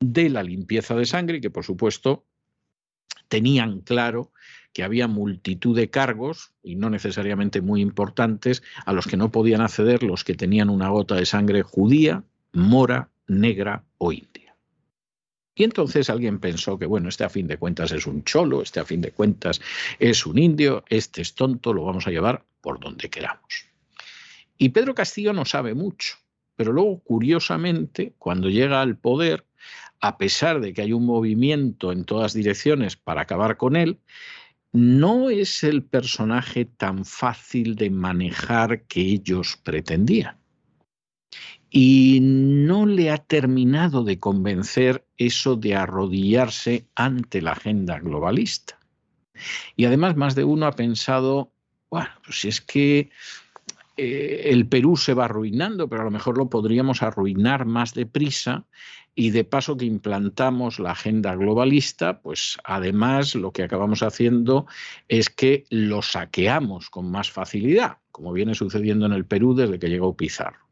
de 0.00 0.30
la 0.30 0.42
limpieza 0.42 0.96
de 0.96 1.06
sangre 1.06 1.40
que 1.40 1.50
por 1.50 1.64
supuesto 1.64 2.26
tenían 3.28 3.80
claro 3.82 4.32
que 4.72 4.82
había 4.82 5.06
multitud 5.06 5.76
de 5.76 5.90
cargos, 5.90 6.52
y 6.62 6.76
no 6.76 6.90
necesariamente 6.90 7.60
muy 7.60 7.82
importantes, 7.82 8.62
a 8.84 8.92
los 8.92 9.06
que 9.06 9.16
no 9.16 9.30
podían 9.30 9.60
acceder 9.60 10.02
los 10.02 10.24
que 10.24 10.34
tenían 10.34 10.70
una 10.70 10.88
gota 10.88 11.14
de 11.14 11.26
sangre 11.26 11.62
judía, 11.62 12.24
mora, 12.52 13.11
negra 13.40 13.84
o 13.98 14.12
india. 14.12 14.42
Y 15.54 15.64
entonces 15.64 16.08
alguien 16.08 16.38
pensó 16.38 16.78
que, 16.78 16.86
bueno, 16.86 17.08
este 17.08 17.24
a 17.24 17.28
fin 17.28 17.46
de 17.46 17.58
cuentas 17.58 17.92
es 17.92 18.06
un 18.06 18.24
cholo, 18.24 18.62
este 18.62 18.80
a 18.80 18.84
fin 18.84 19.00
de 19.00 19.12
cuentas 19.12 19.60
es 19.98 20.24
un 20.24 20.38
indio, 20.38 20.84
este 20.88 21.20
es 21.20 21.34
tonto, 21.34 21.74
lo 21.74 21.84
vamos 21.84 22.06
a 22.06 22.10
llevar 22.10 22.44
por 22.60 22.80
donde 22.80 23.10
queramos. 23.10 23.66
Y 24.56 24.70
Pedro 24.70 24.94
Castillo 24.94 25.32
no 25.32 25.44
sabe 25.44 25.74
mucho, 25.74 26.16
pero 26.56 26.72
luego, 26.72 27.00
curiosamente, 27.00 28.14
cuando 28.18 28.48
llega 28.48 28.80
al 28.80 28.96
poder, 28.96 29.46
a 30.00 30.16
pesar 30.16 30.60
de 30.60 30.72
que 30.72 30.82
hay 30.82 30.92
un 30.92 31.04
movimiento 31.04 31.92
en 31.92 32.04
todas 32.04 32.32
direcciones 32.32 32.96
para 32.96 33.22
acabar 33.22 33.56
con 33.56 33.76
él, 33.76 33.98
no 34.72 35.28
es 35.28 35.64
el 35.64 35.84
personaje 35.84 36.64
tan 36.64 37.04
fácil 37.04 37.76
de 37.76 37.90
manejar 37.90 38.84
que 38.84 39.02
ellos 39.02 39.58
pretendían 39.62 40.41
y 41.74 42.18
no 42.20 42.84
le 42.84 43.10
ha 43.10 43.16
terminado 43.16 44.04
de 44.04 44.18
convencer 44.18 45.06
eso 45.16 45.56
de 45.56 45.74
arrodillarse 45.74 46.86
ante 46.94 47.40
la 47.40 47.52
agenda 47.52 47.98
globalista. 47.98 48.78
Y 49.74 49.86
además 49.86 50.14
más 50.14 50.34
de 50.34 50.44
uno 50.44 50.66
ha 50.66 50.72
pensado, 50.72 51.50
bueno, 51.90 52.10
pues 52.26 52.44
es 52.44 52.60
que 52.60 53.08
eh, 53.96 54.42
el 54.50 54.68
Perú 54.68 54.98
se 54.98 55.14
va 55.14 55.24
arruinando, 55.24 55.88
pero 55.88 56.02
a 56.02 56.04
lo 56.04 56.10
mejor 56.10 56.36
lo 56.36 56.50
podríamos 56.50 57.02
arruinar 57.02 57.64
más 57.64 57.94
deprisa 57.94 58.66
y 59.14 59.30
de 59.30 59.44
paso 59.44 59.78
que 59.78 59.86
implantamos 59.86 60.78
la 60.78 60.90
agenda 60.90 61.34
globalista, 61.34 62.20
pues 62.20 62.58
además 62.64 63.34
lo 63.34 63.50
que 63.52 63.62
acabamos 63.62 64.02
haciendo 64.02 64.66
es 65.08 65.30
que 65.30 65.64
lo 65.70 66.02
saqueamos 66.02 66.90
con 66.90 67.10
más 67.10 67.30
facilidad, 67.30 67.96
como 68.10 68.32
viene 68.34 68.54
sucediendo 68.54 69.06
en 69.06 69.12
el 69.12 69.24
Perú 69.24 69.54
desde 69.54 69.78
que 69.78 69.88
llegó 69.88 70.14
Pizarro. 70.14 70.71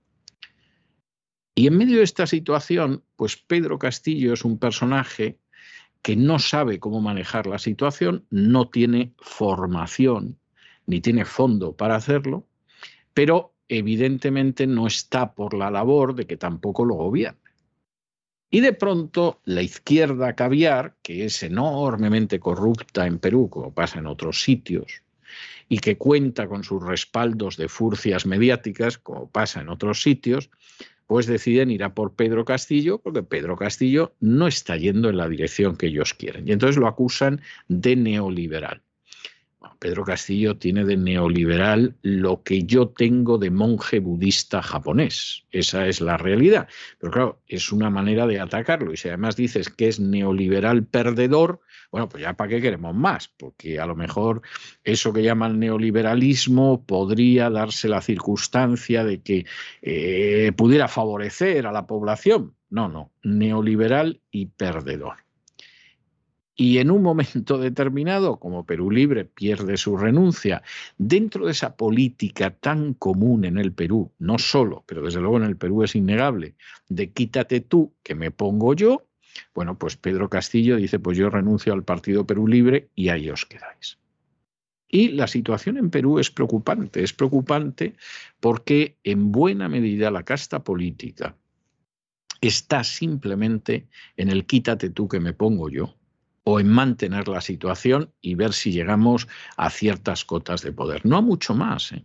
Y 1.60 1.66
en 1.66 1.76
medio 1.76 1.98
de 1.98 2.04
esta 2.04 2.26
situación, 2.26 3.04
pues 3.16 3.36
Pedro 3.36 3.78
Castillo 3.78 4.32
es 4.32 4.46
un 4.46 4.58
personaje 4.58 5.36
que 6.00 6.16
no 6.16 6.38
sabe 6.38 6.80
cómo 6.80 7.02
manejar 7.02 7.46
la 7.46 7.58
situación, 7.58 8.24
no 8.30 8.70
tiene 8.70 9.12
formación 9.18 10.38
ni 10.86 11.02
tiene 11.02 11.26
fondo 11.26 11.76
para 11.76 11.96
hacerlo, 11.96 12.46
pero 13.12 13.52
evidentemente 13.68 14.66
no 14.66 14.86
está 14.86 15.34
por 15.34 15.52
la 15.52 15.70
labor 15.70 16.14
de 16.14 16.26
que 16.26 16.38
tampoco 16.38 16.86
lo 16.86 16.94
gobierne. 16.94 17.38
Y 18.48 18.60
de 18.60 18.72
pronto 18.72 19.42
la 19.44 19.60
izquierda 19.60 20.34
caviar, 20.34 20.96
que 21.02 21.26
es 21.26 21.42
enormemente 21.42 22.40
corrupta 22.40 23.06
en 23.06 23.18
Perú, 23.18 23.50
como 23.50 23.74
pasa 23.74 23.98
en 23.98 24.06
otros 24.06 24.42
sitios, 24.42 25.02
y 25.68 25.76
que 25.76 25.98
cuenta 25.98 26.48
con 26.48 26.64
sus 26.64 26.82
respaldos 26.82 27.58
de 27.58 27.68
furcias 27.68 28.24
mediáticas, 28.24 28.96
como 28.96 29.28
pasa 29.28 29.60
en 29.60 29.68
otros 29.68 30.02
sitios, 30.02 30.48
pues 31.10 31.26
deciden 31.26 31.72
ir 31.72 31.82
a 31.82 31.92
por 31.92 32.14
Pedro 32.14 32.44
Castillo 32.44 32.98
porque 32.98 33.24
Pedro 33.24 33.56
Castillo 33.56 34.14
no 34.20 34.46
está 34.46 34.76
yendo 34.76 35.08
en 35.08 35.16
la 35.16 35.28
dirección 35.28 35.74
que 35.74 35.88
ellos 35.88 36.14
quieren. 36.14 36.46
Y 36.46 36.52
entonces 36.52 36.76
lo 36.76 36.86
acusan 36.86 37.40
de 37.66 37.96
neoliberal. 37.96 38.82
Pedro 39.80 40.04
Castillo 40.04 40.56
tiene 40.56 40.84
de 40.84 40.96
neoliberal 40.96 41.96
lo 42.02 42.44
que 42.44 42.62
yo 42.62 42.90
tengo 42.90 43.38
de 43.38 43.50
monje 43.50 43.98
budista 43.98 44.62
japonés. 44.62 45.46
Esa 45.50 45.88
es 45.88 46.00
la 46.00 46.16
realidad. 46.16 46.68
Pero 47.00 47.12
claro, 47.12 47.42
es 47.48 47.72
una 47.72 47.90
manera 47.90 48.28
de 48.28 48.38
atacarlo. 48.38 48.92
Y 48.92 48.96
si 48.96 49.08
además 49.08 49.34
dices 49.34 49.68
que 49.68 49.88
es 49.88 49.98
neoliberal 49.98 50.84
perdedor, 50.84 51.60
bueno, 51.90 52.08
pues 52.08 52.22
ya 52.22 52.34
para 52.34 52.48
qué 52.48 52.60
queremos 52.60 52.94
más, 52.94 53.28
porque 53.28 53.80
a 53.80 53.86
lo 53.86 53.96
mejor 53.96 54.42
eso 54.84 55.12
que 55.12 55.22
llaman 55.22 55.58
neoliberalismo 55.58 56.84
podría 56.84 57.50
darse 57.50 57.88
la 57.88 58.00
circunstancia 58.00 59.04
de 59.04 59.22
que 59.22 59.46
eh, 59.82 60.52
pudiera 60.56 60.88
favorecer 60.88 61.66
a 61.66 61.72
la 61.72 61.86
población. 61.86 62.54
No, 62.70 62.88
no, 62.88 63.10
neoliberal 63.24 64.20
y 64.30 64.46
perdedor. 64.46 65.16
Y 66.54 66.76
en 66.76 66.90
un 66.90 67.02
momento 67.02 67.56
determinado, 67.58 68.38
como 68.38 68.66
Perú 68.66 68.90
Libre 68.90 69.24
pierde 69.24 69.78
su 69.78 69.96
renuncia, 69.96 70.62
dentro 70.98 71.46
de 71.46 71.52
esa 71.52 71.74
política 71.74 72.50
tan 72.50 72.92
común 72.92 73.46
en 73.46 73.56
el 73.56 73.72
Perú, 73.72 74.12
no 74.18 74.38
solo, 74.38 74.84
pero 74.86 75.02
desde 75.02 75.20
luego 75.20 75.38
en 75.38 75.44
el 75.44 75.56
Perú 75.56 75.82
es 75.82 75.96
innegable, 75.96 76.56
de 76.88 77.12
quítate 77.12 77.62
tú, 77.62 77.94
que 78.02 78.14
me 78.14 78.30
pongo 78.30 78.74
yo, 78.74 79.06
bueno, 79.54 79.78
pues 79.78 79.96
Pedro 79.96 80.28
Castillo 80.28 80.76
dice, 80.76 80.98
pues 80.98 81.16
yo 81.18 81.30
renuncio 81.30 81.72
al 81.72 81.84
Partido 81.84 82.26
Perú 82.26 82.46
Libre 82.46 82.88
y 82.94 83.08
ahí 83.08 83.30
os 83.30 83.46
quedáis. 83.46 83.98
Y 84.88 85.08
la 85.08 85.28
situación 85.28 85.76
en 85.76 85.90
Perú 85.90 86.18
es 86.18 86.30
preocupante, 86.30 87.02
es 87.02 87.12
preocupante 87.12 87.94
porque 88.40 88.96
en 89.04 89.30
buena 89.30 89.68
medida 89.68 90.10
la 90.10 90.24
casta 90.24 90.64
política 90.64 91.36
está 92.40 92.82
simplemente 92.82 93.86
en 94.16 94.30
el 94.30 94.46
quítate 94.46 94.90
tú 94.90 95.06
que 95.08 95.20
me 95.20 95.32
pongo 95.32 95.68
yo, 95.68 95.94
o 96.44 96.58
en 96.58 96.68
mantener 96.68 97.28
la 97.28 97.40
situación 97.40 98.12
y 98.20 98.34
ver 98.34 98.52
si 98.52 98.72
llegamos 98.72 99.28
a 99.56 99.70
ciertas 99.70 100.24
cotas 100.24 100.62
de 100.62 100.72
poder. 100.72 101.04
No 101.06 101.16
a 101.16 101.20
mucho 101.20 101.54
más. 101.54 101.92
¿eh? 101.92 102.04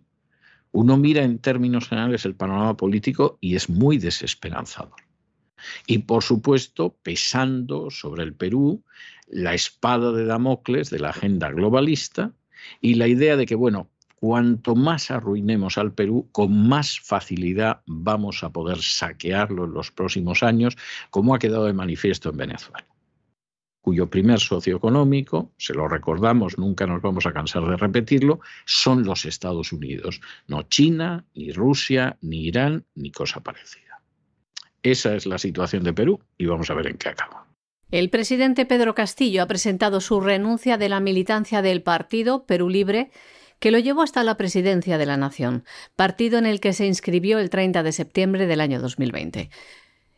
Uno 0.72 0.98
mira 0.98 1.24
en 1.24 1.40
términos 1.40 1.88
generales 1.88 2.26
el 2.26 2.36
panorama 2.36 2.76
político 2.76 3.38
y 3.40 3.56
es 3.56 3.70
muy 3.70 3.98
desesperanzador. 3.98 5.05
Y 5.88 5.99
por 5.99 6.24
supuesto, 6.24 6.95
pesando 7.03 7.89
sobre 7.91 8.24
el 8.24 8.34
Perú 8.34 8.84
la 9.28 9.53
espada 9.53 10.12
de 10.12 10.26
Damocles 10.26 10.89
de 10.89 10.99
la 10.99 11.10
agenda 11.10 11.49
globalista 11.49 12.34
y 12.82 12.95
la 12.95 13.08
idea 13.08 13.38
de 13.38 13.45
que, 13.45 13.56
bueno, 13.56 13.89
cuanto 14.16 14.76
más 14.76 15.12
arruinemos 15.12 15.78
al 15.78 15.93
Perú, 15.93 16.30
con 16.32 16.68
más 16.68 16.99
facilidad 16.99 17.82
vamos 17.86 18.43
a 18.43 18.49
poder 18.49 18.82
saquearlo 18.82 19.66
en 19.66 19.74
los 19.74 19.91
próximos 19.91 20.41
años, 20.41 20.78
como 21.12 21.36
ha 21.36 21.39
quedado 21.39 21.66
de 21.66 21.74
manifiesto 21.74 22.30
en 22.30 22.38
Venezuela. 22.38 22.88
cuyo 23.82 24.10
primer 24.10 24.39
socio 24.39 24.78
económico, 24.78 25.51
se 25.58 25.76
lo 25.76 25.88
recordamos, 25.88 26.58
nunca 26.58 26.88
nos 26.88 27.03
vamos 27.03 27.28
a 27.28 27.34
cansar 27.34 27.68
de 27.68 27.78
repetirlo, 27.78 28.39
son 28.66 29.03
los 29.03 29.26
Estados 29.26 29.72
Unidos, 29.72 30.22
no 30.47 30.64
China, 30.64 31.24
ni 31.36 31.51
Rusia, 31.51 32.18
ni 32.22 32.47
Irán, 32.47 32.84
ni 32.95 33.12
cosa 33.12 33.41
parecida. 33.41 33.95
Esa 34.86 35.16
es 35.16 35.26
la 35.26 35.40
situación 35.40 35.84
de 35.84 35.94
Perú 35.94 36.20
y 36.38 36.46
vamos 36.46 36.70
a 36.70 36.76
ver 36.76 36.86
en 36.86 36.98
qué 36.98 37.10
acaba. 37.10 37.48
El 37.90 38.12
presidente 38.12 38.68
Pedro 38.68 38.94
Castillo 38.94 39.42
ha 39.42 39.48
presentado 39.48 40.00
su 40.00 40.22
renuncia 40.22 40.78
de 40.78 40.90
la 40.90 41.00
militancia 41.00 41.64
del 41.64 41.82
partido 41.82 42.46
Perú 42.46 42.70
Libre 42.70 43.10
que 43.60 43.72
lo 43.72 43.80
llevó 43.80 44.04
hasta 44.04 44.24
la 44.24 44.38
presidencia 44.38 45.00
de 45.00 45.08
la 45.08 45.18
Nación, 45.18 45.64
partido 45.96 46.38
en 46.38 46.46
el 46.46 46.60
que 46.60 46.74
se 46.74 46.86
inscribió 46.86 47.40
el 47.40 47.50
30 47.50 47.82
de 47.82 47.92
septiembre 47.94 48.46
del 48.46 48.62
año 48.62 48.80
2020. 48.80 49.50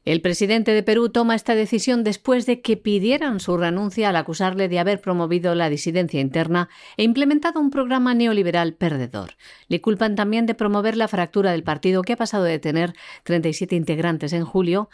El 0.08 0.22
presidente 0.22 0.72
de 0.72 0.84
Perú 0.84 1.10
toma 1.10 1.36
esta 1.36 1.54
decisión 1.54 2.06
después 2.06 2.46
de 2.46 2.62
que 2.62 2.78
pidieran 2.78 3.42
su 3.42 3.58
renuncia 3.58 4.08
al 4.08 4.16
acusarle 4.16 4.70
de 4.70 4.80
haber 4.80 5.02
promovido 5.02 5.54
la 5.54 5.70
disidencia 5.70 6.22
interna 6.22 6.70
e 6.96 7.04
implementado 7.04 7.60
un 7.60 7.72
programa 7.72 8.14
neoliberal 8.14 8.74
perdedor. 8.74 9.32
Le 9.68 9.82
culpan 9.82 10.16
también 10.16 10.46
de 10.46 10.56
promover 10.56 10.96
la 10.96 11.10
fractura 11.10 11.52
del 11.52 11.64
partido 11.64 12.04
que 12.04 12.14
ha 12.14 12.16
pasado 12.16 12.46
de 12.46 12.58
tener 12.58 12.94
37 13.24 13.76
integrantes 13.76 14.32
en 14.32 14.46
julio 14.46 14.90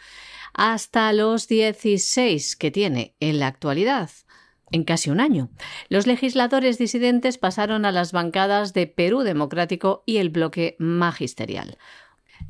hasta 0.52 1.12
los 1.12 1.46
16 1.46 2.56
que 2.56 2.72
tiene 2.72 3.14
en 3.20 3.38
la 3.38 3.46
actualidad 3.46 4.10
en 4.72 4.82
casi 4.82 5.10
un 5.10 5.20
año. 5.20 5.48
Los 5.88 6.08
legisladores 6.08 6.76
disidentes 6.76 7.38
pasaron 7.38 7.84
a 7.84 7.92
las 7.92 8.10
bancadas 8.10 8.72
de 8.72 8.88
Perú 8.88 9.20
Democrático 9.20 10.02
y 10.06 10.16
el 10.16 10.30
bloque 10.30 10.74
magisterial. 10.80 11.78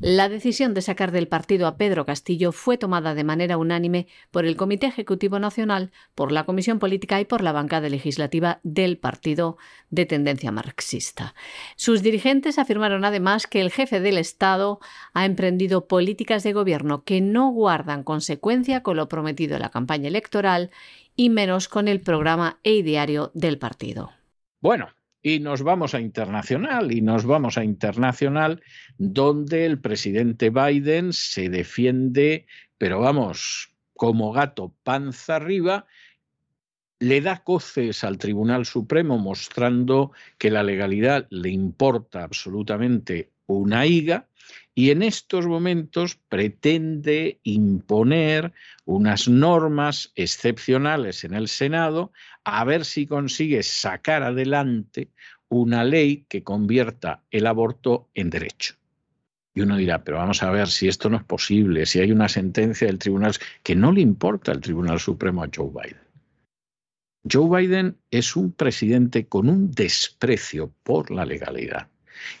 La 0.01 0.27
decisión 0.27 0.73
de 0.73 0.81
sacar 0.81 1.11
del 1.11 1.29
partido 1.29 1.67
a 1.67 1.77
Pedro 1.77 2.05
Castillo 2.05 2.51
fue 2.51 2.77
tomada 2.77 3.15
de 3.15 3.23
manera 3.23 3.57
unánime 3.57 4.07
por 4.29 4.45
el 4.45 4.57
Comité 4.57 4.87
Ejecutivo 4.87 5.39
Nacional, 5.39 5.91
por 6.15 6.33
la 6.33 6.43
Comisión 6.43 6.79
Política 6.79 7.21
y 7.21 7.25
por 7.25 7.41
la 7.41 7.53
bancada 7.53 7.87
legislativa 7.87 8.59
del 8.63 8.97
partido 8.97 9.57
de 9.89 10.05
tendencia 10.05 10.51
marxista. 10.51 11.33
Sus 11.77 12.03
dirigentes 12.03 12.59
afirmaron 12.59 13.05
además 13.05 13.47
que 13.47 13.61
el 13.61 13.71
jefe 13.71 14.01
del 14.01 14.17
Estado 14.17 14.79
ha 15.13 15.25
emprendido 15.25 15.87
políticas 15.87 16.43
de 16.43 16.51
gobierno 16.51 17.03
que 17.03 17.21
no 17.21 17.49
guardan 17.51 18.03
consecuencia 18.03 18.83
con 18.83 18.97
lo 18.97 19.07
prometido 19.07 19.55
en 19.55 19.61
la 19.61 19.71
campaña 19.71 20.09
electoral 20.09 20.71
y 21.15 21.29
menos 21.29 21.69
con 21.69 21.87
el 21.87 22.01
programa 22.01 22.59
e 22.63 22.83
diario 22.83 23.31
del 23.33 23.57
partido. 23.57 24.11
Bueno, 24.59 24.89
y 25.25 25.39
nos 25.39 25.63
vamos 25.63 25.95
a 25.95 26.01
internacional, 26.01 26.91
y 26.91 27.01
nos 27.01 27.25
vamos 27.25 27.57
a 27.57 27.63
internacional, 27.63 28.61
donde 28.99 29.65
el 29.65 29.81
presidente 29.81 30.51
Biden 30.51 31.13
se 31.13 31.49
defiende, 31.49 32.45
pero 32.77 32.99
vamos, 32.99 33.73
como 33.95 34.31
gato 34.31 34.75
panza 34.83 35.37
arriba, 35.37 35.87
le 36.99 37.21
da 37.21 37.43
coces 37.43 38.03
al 38.03 38.19
Tribunal 38.19 38.67
Supremo 38.67 39.17
mostrando 39.17 40.11
que 40.37 40.51
la 40.51 40.61
legalidad 40.61 41.25
le 41.31 41.49
importa 41.49 42.21
absolutamente 42.21 43.31
una 43.47 43.87
higa 43.87 44.27
y 44.77 44.91
en 44.91 45.01
estos 45.01 45.47
momentos 45.47 46.19
pretende 46.27 47.39
imponer 47.43 48.51
unas 48.83 49.29
normas 49.29 50.11
excepcionales 50.15 51.23
en 51.23 51.33
el 51.33 51.47
Senado 51.47 52.11
a 52.43 52.65
ver 52.65 52.83
si 52.83 53.07
consigue 53.07 53.63
sacar 53.63 54.21
adelante 54.21 55.07
una 55.47 55.85
ley 55.85 56.25
que 56.27 56.43
convierta 56.43 57.23
el 57.31 57.47
aborto 57.47 58.09
en 58.13 58.29
derecho. 58.29 58.75
Y 59.53 59.61
uno 59.61 59.77
dirá, 59.77 60.03
pero 60.03 60.17
vamos 60.17 60.43
a 60.43 60.51
ver 60.51 60.67
si 60.67 60.89
esto 60.89 61.09
no 61.09 61.15
es 61.15 61.23
posible, 61.23 61.85
si 61.85 62.01
hay 62.01 62.11
una 62.11 62.27
sentencia 62.27 62.87
del 62.87 62.99
tribunal 62.99 63.33
que 63.63 63.75
no 63.75 63.93
le 63.93 64.01
importa 64.01 64.51
al 64.51 64.59
Tribunal 64.59 64.99
Supremo 64.99 65.41
a 65.41 65.49
Joe 65.55 65.69
Biden. 65.69 66.01
Joe 67.31 67.61
Biden 67.61 67.97
es 68.11 68.35
un 68.35 68.51
presidente 68.51 69.27
con 69.27 69.49
un 69.49 69.71
desprecio 69.71 70.73
por 70.83 71.09
la 71.11 71.25
legalidad 71.25 71.87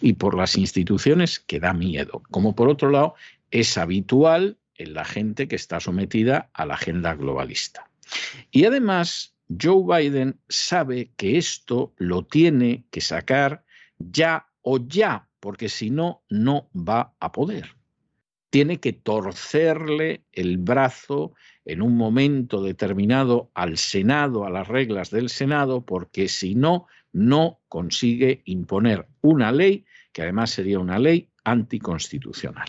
y 0.01 0.13
por 0.13 0.35
las 0.35 0.57
instituciones 0.57 1.39
que 1.39 1.59
da 1.59 1.73
miedo, 1.73 2.21
como 2.31 2.55
por 2.55 2.69
otro 2.69 2.89
lado 2.89 3.15
es 3.51 3.77
habitual 3.77 4.57
en 4.75 4.93
la 4.93 5.05
gente 5.05 5.47
que 5.47 5.55
está 5.55 5.79
sometida 5.79 6.49
a 6.53 6.65
la 6.65 6.75
agenda 6.75 7.15
globalista. 7.15 7.89
Y 8.51 8.65
además, 8.65 9.35
Joe 9.61 9.83
Biden 9.83 10.39
sabe 10.49 11.11
que 11.17 11.37
esto 11.37 11.93
lo 11.97 12.25
tiene 12.25 12.85
que 12.91 13.01
sacar 13.01 13.63
ya 13.97 14.47
o 14.61 14.79
ya, 14.79 15.27
porque 15.39 15.69
si 15.69 15.89
no, 15.89 16.23
no 16.29 16.69
va 16.75 17.13
a 17.19 17.31
poder. 17.31 17.75
Tiene 18.49 18.79
que 18.79 18.93
torcerle 18.93 20.23
el 20.31 20.57
brazo 20.57 21.33
en 21.65 21.81
un 21.81 21.97
momento 21.97 22.61
determinado 22.61 23.51
al 23.53 23.77
Senado, 23.77 24.45
a 24.45 24.49
las 24.49 24.67
reglas 24.67 25.11
del 25.11 25.29
Senado, 25.29 25.85
porque 25.85 26.27
si 26.29 26.55
no, 26.55 26.87
no 27.15 27.61
consigue 27.69 28.41
imponer 28.43 29.07
una 29.21 29.49
ley 29.53 29.85
que 30.11 30.23
además 30.23 30.49
sería 30.49 30.79
una 30.79 30.99
ley 30.99 31.29
anticonstitucional. 31.45 32.67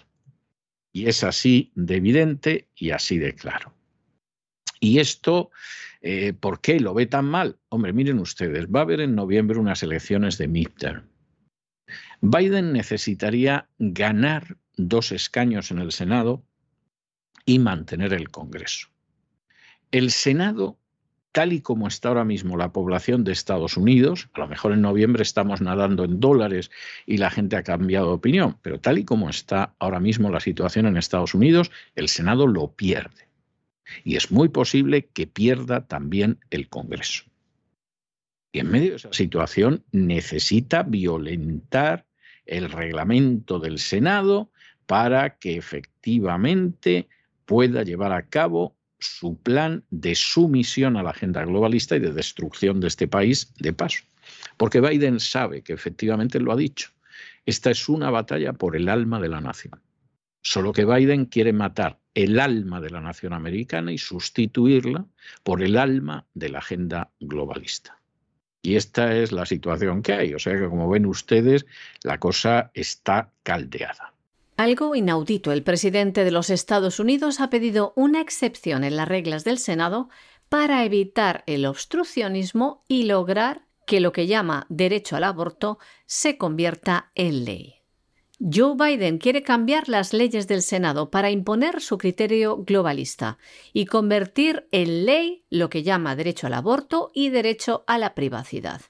Y 0.92 1.08
es 1.08 1.24
así 1.24 1.72
de 1.74 1.96
evidente 1.96 2.68
y 2.76 2.90
así 2.90 3.18
de 3.18 3.34
claro. 3.34 3.74
Y 4.78 5.00
esto, 5.00 5.50
eh, 6.00 6.32
¿por 6.32 6.60
qué 6.60 6.78
lo 6.78 6.94
ve 6.94 7.06
tan 7.06 7.24
mal? 7.24 7.58
Hombre, 7.70 7.92
miren 7.92 8.20
ustedes, 8.20 8.68
va 8.68 8.80
a 8.80 8.82
haber 8.82 9.00
en 9.00 9.16
noviembre 9.16 9.58
unas 9.58 9.82
elecciones 9.82 10.38
de 10.38 10.46
midterm. 10.46 11.08
Biden 12.20 12.72
necesitaría 12.72 13.68
ganar 13.78 14.58
dos 14.76 15.10
escaños 15.10 15.72
en 15.72 15.80
el 15.80 15.90
Senado 15.90 16.46
y 17.44 17.58
mantener 17.58 18.12
el 18.12 18.30
Congreso. 18.30 18.88
El 19.90 20.12
Senado 20.12 20.78
tal 21.36 21.52
y 21.52 21.60
como 21.60 21.86
está 21.86 22.08
ahora 22.08 22.24
mismo 22.24 22.56
la 22.56 22.72
población 22.72 23.22
de 23.22 23.32
Estados 23.32 23.76
Unidos, 23.76 24.30
a 24.32 24.40
lo 24.40 24.48
mejor 24.48 24.72
en 24.72 24.80
noviembre 24.80 25.22
estamos 25.22 25.60
nadando 25.60 26.04
en 26.04 26.18
dólares 26.18 26.70
y 27.04 27.18
la 27.18 27.28
gente 27.28 27.56
ha 27.56 27.62
cambiado 27.62 28.06
de 28.06 28.14
opinión, 28.14 28.56
pero 28.62 28.80
tal 28.80 28.96
y 28.96 29.04
como 29.04 29.28
está 29.28 29.74
ahora 29.78 30.00
mismo 30.00 30.30
la 30.30 30.40
situación 30.40 30.86
en 30.86 30.96
Estados 30.96 31.34
Unidos, 31.34 31.70
el 31.94 32.08
Senado 32.08 32.46
lo 32.46 32.68
pierde. 32.68 33.28
Y 34.02 34.16
es 34.16 34.30
muy 34.30 34.48
posible 34.48 35.08
que 35.12 35.26
pierda 35.26 35.86
también 35.86 36.38
el 36.48 36.70
Congreso. 36.70 37.24
Y 38.50 38.60
en 38.60 38.70
medio 38.70 38.92
de 38.92 38.96
esa 38.96 39.12
situación 39.12 39.84
necesita 39.92 40.84
violentar 40.84 42.06
el 42.46 42.70
reglamento 42.70 43.58
del 43.58 43.78
Senado 43.78 44.50
para 44.86 45.36
que 45.36 45.58
efectivamente 45.58 47.10
pueda 47.44 47.82
llevar 47.82 48.12
a 48.14 48.26
cabo 48.26 48.74
su 48.98 49.36
plan 49.40 49.84
de 49.90 50.14
sumisión 50.14 50.96
a 50.96 51.02
la 51.02 51.10
agenda 51.10 51.44
globalista 51.44 51.96
y 51.96 52.00
de 52.00 52.12
destrucción 52.12 52.80
de 52.80 52.88
este 52.88 53.08
país 53.08 53.52
de 53.58 53.72
paso. 53.72 54.04
Porque 54.56 54.80
Biden 54.80 55.20
sabe 55.20 55.62
que 55.62 55.72
efectivamente 55.72 56.40
lo 56.40 56.52
ha 56.52 56.56
dicho. 56.56 56.90
Esta 57.44 57.70
es 57.70 57.88
una 57.88 58.10
batalla 58.10 58.52
por 58.52 58.76
el 58.76 58.88
alma 58.88 59.20
de 59.20 59.28
la 59.28 59.40
nación. 59.40 59.80
Solo 60.42 60.72
que 60.72 60.84
Biden 60.84 61.26
quiere 61.26 61.52
matar 61.52 61.98
el 62.14 62.40
alma 62.40 62.80
de 62.80 62.90
la 62.90 63.00
nación 63.00 63.32
americana 63.32 63.92
y 63.92 63.98
sustituirla 63.98 65.06
por 65.42 65.62
el 65.62 65.76
alma 65.76 66.26
de 66.34 66.48
la 66.48 66.58
agenda 66.58 67.10
globalista. 67.20 68.00
Y 68.62 68.74
esta 68.74 69.16
es 69.16 69.32
la 69.32 69.46
situación 69.46 70.02
que 70.02 70.12
hay. 70.12 70.34
O 70.34 70.38
sea 70.38 70.56
que, 70.56 70.68
como 70.68 70.88
ven 70.88 71.06
ustedes, 71.06 71.66
la 72.02 72.18
cosa 72.18 72.70
está 72.74 73.30
caldeada. 73.42 74.15
Algo 74.56 74.94
inaudito, 74.94 75.52
el 75.52 75.62
presidente 75.62 76.24
de 76.24 76.30
los 76.30 76.48
Estados 76.48 76.98
Unidos 76.98 77.40
ha 77.40 77.50
pedido 77.50 77.92
una 77.94 78.22
excepción 78.22 78.84
en 78.84 78.96
las 78.96 79.06
reglas 79.06 79.44
del 79.44 79.58
Senado 79.58 80.08
para 80.48 80.82
evitar 80.84 81.44
el 81.46 81.66
obstruccionismo 81.66 82.82
y 82.88 83.02
lograr 83.02 83.66
que 83.86 84.00
lo 84.00 84.12
que 84.12 84.26
llama 84.26 84.64
derecho 84.70 85.14
al 85.14 85.24
aborto 85.24 85.78
se 86.06 86.38
convierta 86.38 87.10
en 87.14 87.44
ley. 87.44 87.74
Joe 88.40 88.74
Biden 88.76 89.18
quiere 89.18 89.42
cambiar 89.42 89.90
las 89.90 90.14
leyes 90.14 90.48
del 90.48 90.62
Senado 90.62 91.10
para 91.10 91.30
imponer 91.30 91.82
su 91.82 91.98
criterio 91.98 92.64
globalista 92.64 93.38
y 93.74 93.84
convertir 93.84 94.68
en 94.72 95.04
ley 95.04 95.44
lo 95.50 95.68
que 95.68 95.82
llama 95.82 96.16
derecho 96.16 96.46
al 96.46 96.54
aborto 96.54 97.10
y 97.14 97.28
derecho 97.28 97.84
a 97.86 97.98
la 97.98 98.14
privacidad. 98.14 98.80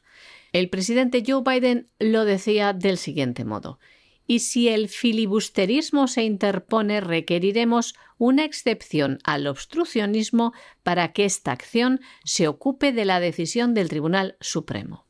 El 0.52 0.70
presidente 0.70 1.24
Joe 1.26 1.42
Biden 1.44 1.88
lo 1.98 2.24
decía 2.24 2.72
del 2.72 2.98
siguiente 2.98 3.44
modo 3.44 3.80
y 4.26 4.40
si 4.40 4.68
el 4.68 4.88
filibusterismo 4.88 6.08
se 6.08 6.22
interpone 6.22 7.00
requeriremos 7.00 7.94
una 8.18 8.44
excepción 8.44 9.18
al 9.24 9.46
obstruccionismo 9.46 10.52
para 10.82 11.12
que 11.12 11.24
esta 11.24 11.52
acción 11.52 12.00
se 12.24 12.48
ocupe 12.48 12.92
de 12.92 13.04
la 13.04 13.20
decisión 13.20 13.74
del 13.74 13.88
Tribunal 13.88 14.36
Supremo. 14.40 15.06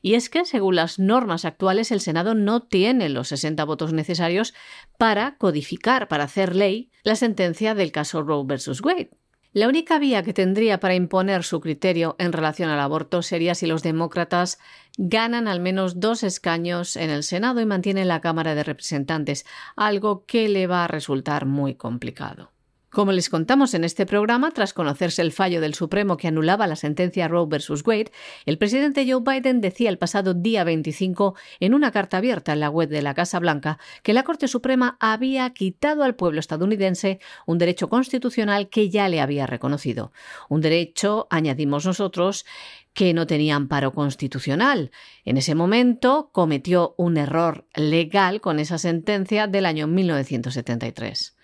Y 0.00 0.14
es 0.14 0.28
que, 0.28 0.44
según 0.44 0.76
las 0.76 0.98
normas 0.98 1.44
actuales, 1.44 1.92
el 1.92 2.00
Senado 2.00 2.34
no 2.34 2.62
tiene 2.62 3.08
los 3.08 3.28
60 3.28 3.64
votos 3.64 3.92
necesarios 3.92 4.54
para 4.98 5.36
codificar, 5.36 6.08
para 6.08 6.24
hacer 6.24 6.56
ley, 6.56 6.90
la 7.04 7.16
sentencia 7.16 7.74
del 7.74 7.92
caso 7.92 8.22
Roe 8.22 8.44
vs. 8.44 8.82
Wade. 8.82 9.10
La 9.54 9.68
única 9.68 9.98
vía 9.98 10.22
que 10.22 10.32
tendría 10.32 10.80
para 10.80 10.94
imponer 10.94 11.44
su 11.44 11.60
criterio 11.60 12.16
en 12.18 12.32
relación 12.32 12.70
al 12.70 12.80
aborto 12.80 13.20
sería 13.20 13.54
si 13.54 13.66
los 13.66 13.82
demócratas 13.82 14.58
ganan 14.96 15.46
al 15.46 15.60
menos 15.60 16.00
dos 16.00 16.22
escaños 16.22 16.96
en 16.96 17.10
el 17.10 17.22
Senado 17.22 17.60
y 17.60 17.66
mantienen 17.66 18.08
la 18.08 18.22
Cámara 18.22 18.54
de 18.54 18.64
Representantes, 18.64 19.44
algo 19.76 20.24
que 20.24 20.48
le 20.48 20.66
va 20.66 20.84
a 20.84 20.88
resultar 20.88 21.44
muy 21.44 21.74
complicado. 21.74 22.51
Como 22.92 23.12
les 23.12 23.30
contamos 23.30 23.72
en 23.72 23.84
este 23.84 24.04
programa, 24.04 24.50
tras 24.50 24.74
conocerse 24.74 25.22
el 25.22 25.32
fallo 25.32 25.62
del 25.62 25.72
Supremo 25.72 26.18
que 26.18 26.28
anulaba 26.28 26.66
la 26.66 26.76
sentencia 26.76 27.26
Roe 27.26 27.46
vs. 27.46 27.82
Wade, 27.86 28.12
el 28.44 28.58
presidente 28.58 29.10
Joe 29.10 29.22
Biden 29.22 29.62
decía 29.62 29.88
el 29.88 29.96
pasado 29.96 30.34
día 30.34 30.62
25 30.62 31.34
en 31.60 31.72
una 31.72 31.90
carta 31.90 32.18
abierta 32.18 32.52
en 32.52 32.60
la 32.60 32.68
web 32.68 32.90
de 32.90 33.00
la 33.00 33.14
Casa 33.14 33.40
Blanca 33.40 33.78
que 34.02 34.12
la 34.12 34.24
Corte 34.24 34.46
Suprema 34.46 34.98
había 35.00 35.48
quitado 35.54 36.04
al 36.04 36.16
pueblo 36.16 36.38
estadounidense 36.38 37.18
un 37.46 37.56
derecho 37.56 37.88
constitucional 37.88 38.68
que 38.68 38.90
ya 38.90 39.08
le 39.08 39.22
había 39.22 39.46
reconocido. 39.46 40.12
Un 40.50 40.60
derecho, 40.60 41.28
añadimos 41.30 41.86
nosotros, 41.86 42.44
que 42.92 43.14
no 43.14 43.26
tenía 43.26 43.56
amparo 43.56 43.94
constitucional. 43.94 44.90
En 45.24 45.38
ese 45.38 45.54
momento 45.54 46.28
cometió 46.30 46.94
un 46.98 47.16
error 47.16 47.66
legal 47.74 48.42
con 48.42 48.58
esa 48.58 48.76
sentencia 48.76 49.46
del 49.46 49.64
año 49.64 49.86
1973. 49.86 51.36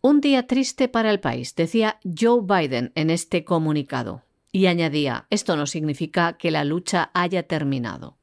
Un 0.00 0.20
día 0.20 0.46
triste 0.46 0.86
para 0.88 1.10
el 1.10 1.18
país, 1.18 1.56
decía 1.56 1.98
Joe 2.04 2.42
Biden 2.42 2.92
en 2.94 3.10
este 3.10 3.44
comunicado. 3.44 4.22
Y 4.52 4.66
añadía, 4.66 5.26
esto 5.30 5.56
no 5.56 5.66
significa 5.66 6.34
que 6.34 6.52
la 6.52 6.64
lucha 6.64 7.10
haya 7.14 7.42
terminado. 7.42 8.17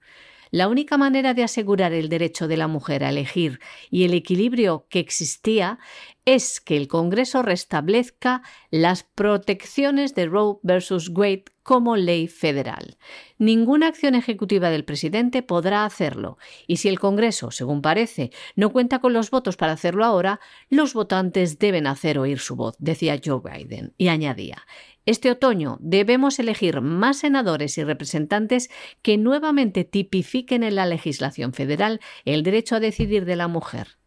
La 0.56 0.70
única 0.70 0.98
manera 0.98 1.34
de 1.34 1.44
asegurar 1.44 1.92
el 1.92 2.08
derecho 2.08 2.48
de 2.48 2.56
la 2.56 2.70
mujer 2.70 3.04
a 3.04 3.10
elegir 3.10 3.60
y 3.92 4.06
el 4.06 4.14
equilibrio 4.14 4.86
que 4.88 5.00
existía 5.00 5.80
es 6.24 6.62
que 6.62 6.78
el 6.78 6.88
Congreso 6.88 7.42
restablezca 7.42 8.42
las 8.72 9.04
protecciones 9.04 10.16
de 10.16 10.28
Roe 10.28 10.60
versus 10.64 11.10
Wade 11.10 11.44
como 11.62 11.98
ley 11.98 12.30
federal. 12.30 12.98
Ninguna 13.38 13.88
acción 13.88 14.16
ejecutiva 14.16 14.70
del 14.70 14.86
presidente 14.86 15.42
podrá 15.42 15.84
hacerlo, 15.84 16.38
y 16.68 16.78
si 16.78 16.88
el 16.88 17.00
Congreso, 17.00 17.52
según 17.52 17.82
parece, 17.82 18.32
no 18.56 18.72
cuenta 18.72 19.00
con 19.00 19.12
los 19.12 19.32
votos 19.32 19.58
para 19.58 19.74
hacerlo 19.74 20.06
ahora, 20.06 20.40
los 20.70 20.94
votantes 20.94 21.60
deben 21.60 21.86
hacer 21.86 22.18
oír 22.18 22.40
su 22.40 22.56
voz, 22.56 22.76
decía 22.80 23.20
Joe 23.24 23.42
Biden, 23.44 23.94
y 23.98 24.08
añadía 24.08 24.66
este 25.06 25.30
otoño 25.30 25.78
debemos 25.82 26.40
elegir 26.40 26.82
más 26.82 27.18
senadores 27.20 27.78
y 27.78 27.84
representantes 27.84 28.70
que 29.02 29.18
nuevamente 29.18 29.84
tipifiquen 29.84 30.64
en 30.64 30.76
la 30.76 30.86
legislación 30.86 31.54
federal 31.54 32.00
el 32.26 32.42
derecho 32.44 32.76
a 32.76 32.80
decidir 32.80 33.26
de 33.26 33.36
la 33.36 33.48
mujer. 33.48 33.98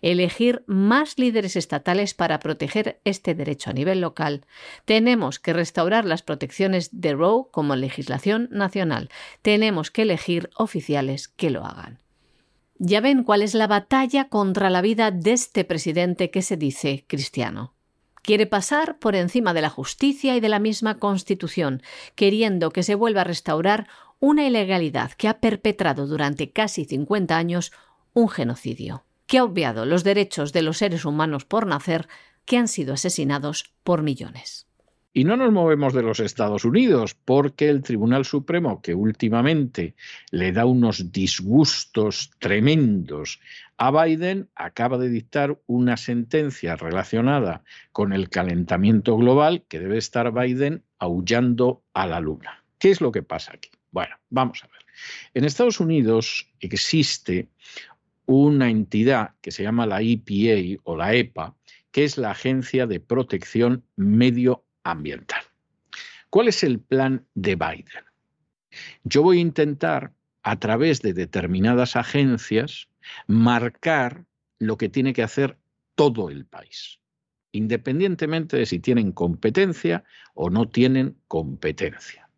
Elegir 0.00 0.64
más 0.66 1.18
líderes 1.18 1.56
estatales 1.56 2.14
para 2.14 2.40
proteger 2.40 3.00
este 3.04 3.34
derecho 3.34 3.70
a 3.70 3.74
nivel 3.74 4.00
local. 4.00 4.46
Tenemos 4.84 5.38
que 5.38 5.52
restaurar 5.52 6.04
las 6.04 6.22
protecciones 6.22 6.88
de 6.92 7.12
Roe 7.12 7.46
como 7.50 7.76
legislación 7.76 8.48
nacional. 8.50 9.10
Tenemos 9.42 9.90
que 9.90 10.02
elegir 10.02 10.50
oficiales 10.56 11.28
que 11.28 11.50
lo 11.50 11.64
hagan. 11.64 12.00
Ya 12.78 13.00
ven 13.00 13.22
cuál 13.22 13.42
es 13.42 13.54
la 13.54 13.66
batalla 13.66 14.28
contra 14.28 14.70
la 14.70 14.82
vida 14.82 15.10
de 15.10 15.32
este 15.32 15.64
presidente 15.64 16.30
que 16.30 16.42
se 16.42 16.56
dice 16.56 17.04
cristiano. 17.06 17.75
Quiere 18.26 18.46
pasar 18.46 18.98
por 18.98 19.14
encima 19.14 19.54
de 19.54 19.62
la 19.62 19.70
justicia 19.70 20.34
y 20.34 20.40
de 20.40 20.48
la 20.48 20.58
misma 20.58 20.98
Constitución, 20.98 21.80
queriendo 22.16 22.72
que 22.72 22.82
se 22.82 22.96
vuelva 22.96 23.20
a 23.20 23.24
restaurar 23.24 23.86
una 24.18 24.44
ilegalidad 24.44 25.12
que 25.12 25.28
ha 25.28 25.38
perpetrado 25.38 26.08
durante 26.08 26.50
casi 26.50 26.86
50 26.86 27.36
años 27.36 27.70
un 28.14 28.28
genocidio, 28.28 29.04
que 29.28 29.38
ha 29.38 29.44
obviado 29.44 29.86
los 29.86 30.02
derechos 30.02 30.52
de 30.52 30.62
los 30.62 30.78
seres 30.78 31.04
humanos 31.04 31.44
por 31.44 31.68
nacer 31.68 32.08
que 32.46 32.58
han 32.58 32.66
sido 32.66 32.94
asesinados 32.94 33.72
por 33.84 34.02
millones. 34.02 34.66
Y 35.16 35.24
no 35.24 35.38
nos 35.38 35.50
movemos 35.50 35.94
de 35.94 36.02
los 36.02 36.20
Estados 36.20 36.66
Unidos, 36.66 37.14
porque 37.14 37.70
el 37.70 37.82
Tribunal 37.82 38.26
Supremo, 38.26 38.82
que 38.82 38.94
últimamente 38.94 39.94
le 40.30 40.52
da 40.52 40.66
unos 40.66 41.10
disgustos 41.10 42.32
tremendos 42.38 43.40
a 43.78 43.90
Biden, 43.90 44.50
acaba 44.54 44.98
de 44.98 45.08
dictar 45.08 45.58
una 45.64 45.96
sentencia 45.96 46.76
relacionada 46.76 47.64
con 47.92 48.12
el 48.12 48.28
calentamiento 48.28 49.16
global 49.16 49.64
que 49.68 49.78
debe 49.78 49.96
estar 49.96 50.34
Biden 50.34 50.82
aullando 50.98 51.82
a 51.94 52.06
la 52.06 52.20
luna. 52.20 52.62
¿Qué 52.78 52.90
es 52.90 53.00
lo 53.00 53.10
que 53.10 53.22
pasa 53.22 53.52
aquí? 53.54 53.70
Bueno, 53.92 54.16
vamos 54.28 54.64
a 54.64 54.66
ver. 54.66 54.84
En 55.32 55.46
Estados 55.46 55.80
Unidos 55.80 56.52
existe 56.60 57.48
una 58.26 58.68
entidad 58.68 59.30
que 59.40 59.50
se 59.50 59.62
llama 59.62 59.86
la 59.86 60.02
EPA 60.02 60.78
o 60.84 60.94
la 60.94 61.14
EPA, 61.14 61.56
que 61.90 62.04
es 62.04 62.18
la 62.18 62.32
Agencia 62.32 62.86
de 62.86 63.00
Protección 63.00 63.82
Medio 63.96 64.65
ambiental. 64.90 65.42
¿Cuál 66.30 66.48
es 66.48 66.62
el 66.62 66.80
plan 66.80 67.26
de 67.34 67.56
Biden? 67.56 68.04
Yo 69.04 69.22
voy 69.22 69.38
a 69.38 69.42
intentar, 69.42 70.12
a 70.42 70.58
través 70.58 71.02
de 71.02 71.12
determinadas 71.12 71.96
agencias, 71.96 72.88
marcar 73.26 74.24
lo 74.58 74.76
que 74.76 74.88
tiene 74.88 75.12
que 75.12 75.22
hacer 75.22 75.58
todo 75.94 76.30
el 76.30 76.44
país, 76.44 77.00
independientemente 77.52 78.56
de 78.56 78.66
si 78.66 78.78
tienen 78.78 79.12
competencia 79.12 80.04
o 80.34 80.50
no 80.50 80.68
tienen 80.68 81.16
competencia. 81.26 82.28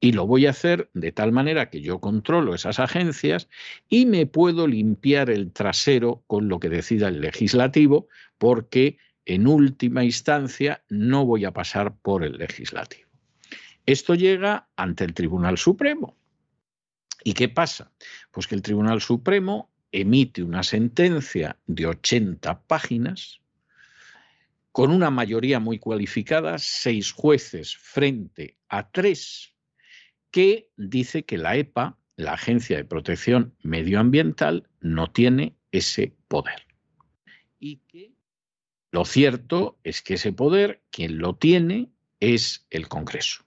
Y 0.00 0.12
lo 0.12 0.26
voy 0.26 0.46
a 0.46 0.50
hacer 0.50 0.90
de 0.94 1.10
tal 1.10 1.32
manera 1.32 1.70
que 1.70 1.80
yo 1.80 2.00
controlo 2.00 2.54
esas 2.54 2.78
agencias 2.78 3.48
y 3.88 4.06
me 4.06 4.26
puedo 4.26 4.66
limpiar 4.66 5.28
el 5.28 5.52
trasero 5.52 6.22
con 6.26 6.48
lo 6.48 6.60
que 6.60 6.68
decida 6.68 7.08
el 7.08 7.20
legislativo, 7.20 8.08
porque 8.38 8.98
en 9.28 9.46
última 9.46 10.04
instancia 10.04 10.82
no 10.88 11.26
voy 11.26 11.44
a 11.44 11.52
pasar 11.52 11.94
por 11.98 12.24
el 12.24 12.38
legislativo. 12.38 13.10
Esto 13.84 14.14
llega 14.14 14.68
ante 14.74 15.04
el 15.04 15.12
Tribunal 15.12 15.58
Supremo. 15.58 16.16
¿Y 17.22 17.34
qué 17.34 17.50
pasa? 17.50 17.92
Pues 18.30 18.46
que 18.46 18.54
el 18.54 18.62
Tribunal 18.62 19.02
Supremo 19.02 19.70
emite 19.92 20.42
una 20.42 20.62
sentencia 20.62 21.58
de 21.66 21.86
80 21.86 22.62
páginas 22.62 23.42
con 24.72 24.90
una 24.90 25.10
mayoría 25.10 25.60
muy 25.60 25.78
cualificada, 25.78 26.56
seis 26.58 27.12
jueces 27.12 27.76
frente 27.76 28.56
a 28.68 28.90
tres, 28.90 29.54
que 30.30 30.70
dice 30.76 31.24
que 31.24 31.36
la 31.36 31.56
EPA, 31.56 31.98
la 32.16 32.32
Agencia 32.32 32.78
de 32.78 32.84
Protección 32.84 33.54
Medioambiental, 33.62 34.68
no 34.80 35.10
tiene 35.10 35.54
ese 35.70 36.14
poder. 36.28 36.66
Y 37.58 37.78
lo 38.90 39.04
cierto 39.04 39.78
es 39.84 40.02
que 40.02 40.14
ese 40.14 40.32
poder, 40.32 40.82
quien 40.90 41.18
lo 41.18 41.34
tiene, 41.34 41.90
es 42.20 42.66
el 42.70 42.88
Congreso. 42.88 43.44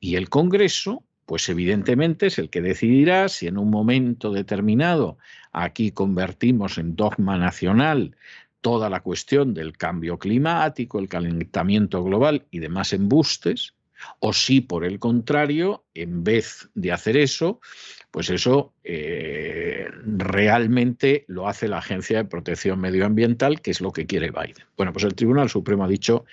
Y 0.00 0.16
el 0.16 0.28
Congreso, 0.28 1.04
pues 1.24 1.48
evidentemente 1.48 2.26
es 2.26 2.38
el 2.38 2.50
que 2.50 2.60
decidirá 2.60 3.28
si 3.28 3.46
en 3.46 3.58
un 3.58 3.70
momento 3.70 4.32
determinado 4.32 5.18
aquí 5.52 5.90
convertimos 5.90 6.78
en 6.78 6.94
dogma 6.94 7.38
nacional 7.38 8.16
toda 8.60 8.90
la 8.90 9.00
cuestión 9.00 9.54
del 9.54 9.76
cambio 9.76 10.18
climático, 10.18 10.98
el 10.98 11.08
calentamiento 11.08 12.02
global 12.02 12.46
y 12.50 12.58
demás 12.58 12.92
embustes, 12.92 13.75
o 14.20 14.32
si 14.32 14.60
por 14.60 14.84
el 14.84 14.98
contrario, 14.98 15.84
en 15.94 16.24
vez 16.24 16.68
de 16.74 16.92
hacer 16.92 17.16
eso, 17.16 17.60
pues 18.10 18.30
eso 18.30 18.72
eh, 18.84 19.88
realmente 20.06 21.24
lo 21.28 21.48
hace 21.48 21.68
la 21.68 21.78
Agencia 21.78 22.18
de 22.18 22.24
Protección 22.24 22.80
Medioambiental, 22.80 23.60
que 23.60 23.70
es 23.70 23.80
lo 23.80 23.92
que 23.92 24.06
quiere 24.06 24.30
Biden. 24.30 24.66
Bueno, 24.76 24.92
pues 24.92 25.04
el 25.04 25.14
Tribunal 25.14 25.50
Supremo 25.50 25.84
ha 25.84 25.88
dicho 25.88 26.24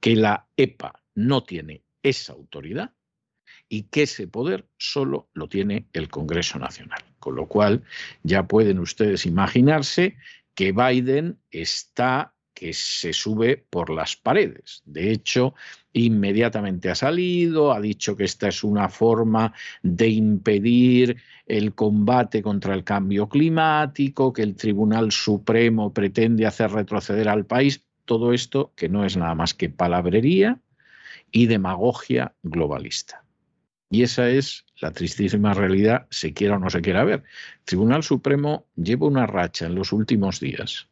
que 0.00 0.16
la 0.16 0.46
EPA 0.56 1.02
no 1.14 1.44
tiene 1.44 1.82
esa 2.02 2.32
autoridad 2.32 2.92
y 3.68 3.84
que 3.84 4.02
ese 4.02 4.26
poder 4.26 4.66
solo 4.76 5.28
lo 5.32 5.48
tiene 5.48 5.86
el 5.92 6.08
Congreso 6.08 6.58
Nacional. 6.58 7.02
Con 7.18 7.36
lo 7.36 7.46
cual 7.46 7.84
ya 8.22 8.46
pueden 8.46 8.78
ustedes 8.78 9.26
imaginarse 9.26 10.16
que 10.54 10.72
Biden 10.72 11.38
está 11.50 12.34
que 12.60 12.74
se 12.74 13.14
sube 13.14 13.56
por 13.56 13.88
las 13.88 14.16
paredes. 14.16 14.82
De 14.84 15.10
hecho, 15.10 15.54
inmediatamente 15.94 16.90
ha 16.90 16.94
salido, 16.94 17.72
ha 17.72 17.80
dicho 17.80 18.14
que 18.16 18.24
esta 18.24 18.48
es 18.48 18.62
una 18.62 18.90
forma 18.90 19.54
de 19.82 20.08
impedir 20.08 21.16
el 21.46 21.74
combate 21.74 22.42
contra 22.42 22.74
el 22.74 22.84
cambio 22.84 23.30
climático, 23.30 24.34
que 24.34 24.42
el 24.42 24.56
Tribunal 24.56 25.10
Supremo 25.10 25.94
pretende 25.94 26.44
hacer 26.44 26.70
retroceder 26.72 27.30
al 27.30 27.46
país. 27.46 27.82
Todo 28.04 28.34
esto 28.34 28.74
que 28.76 28.90
no 28.90 29.06
es 29.06 29.16
nada 29.16 29.34
más 29.34 29.54
que 29.54 29.70
palabrería 29.70 30.60
y 31.32 31.46
demagogia 31.46 32.34
globalista. 32.42 33.24
Y 33.88 34.02
esa 34.02 34.28
es 34.28 34.66
la 34.82 34.92
tristísima 34.92 35.54
realidad, 35.54 36.08
se 36.10 36.34
quiera 36.34 36.56
o 36.56 36.58
no 36.58 36.68
se 36.68 36.82
quiera 36.82 37.04
ver. 37.04 37.20
El 37.60 37.64
Tribunal 37.64 38.02
Supremo 38.02 38.66
lleva 38.76 39.06
una 39.06 39.26
racha 39.26 39.64
en 39.64 39.76
los 39.76 39.94
últimos 39.94 40.40
días 40.40 40.89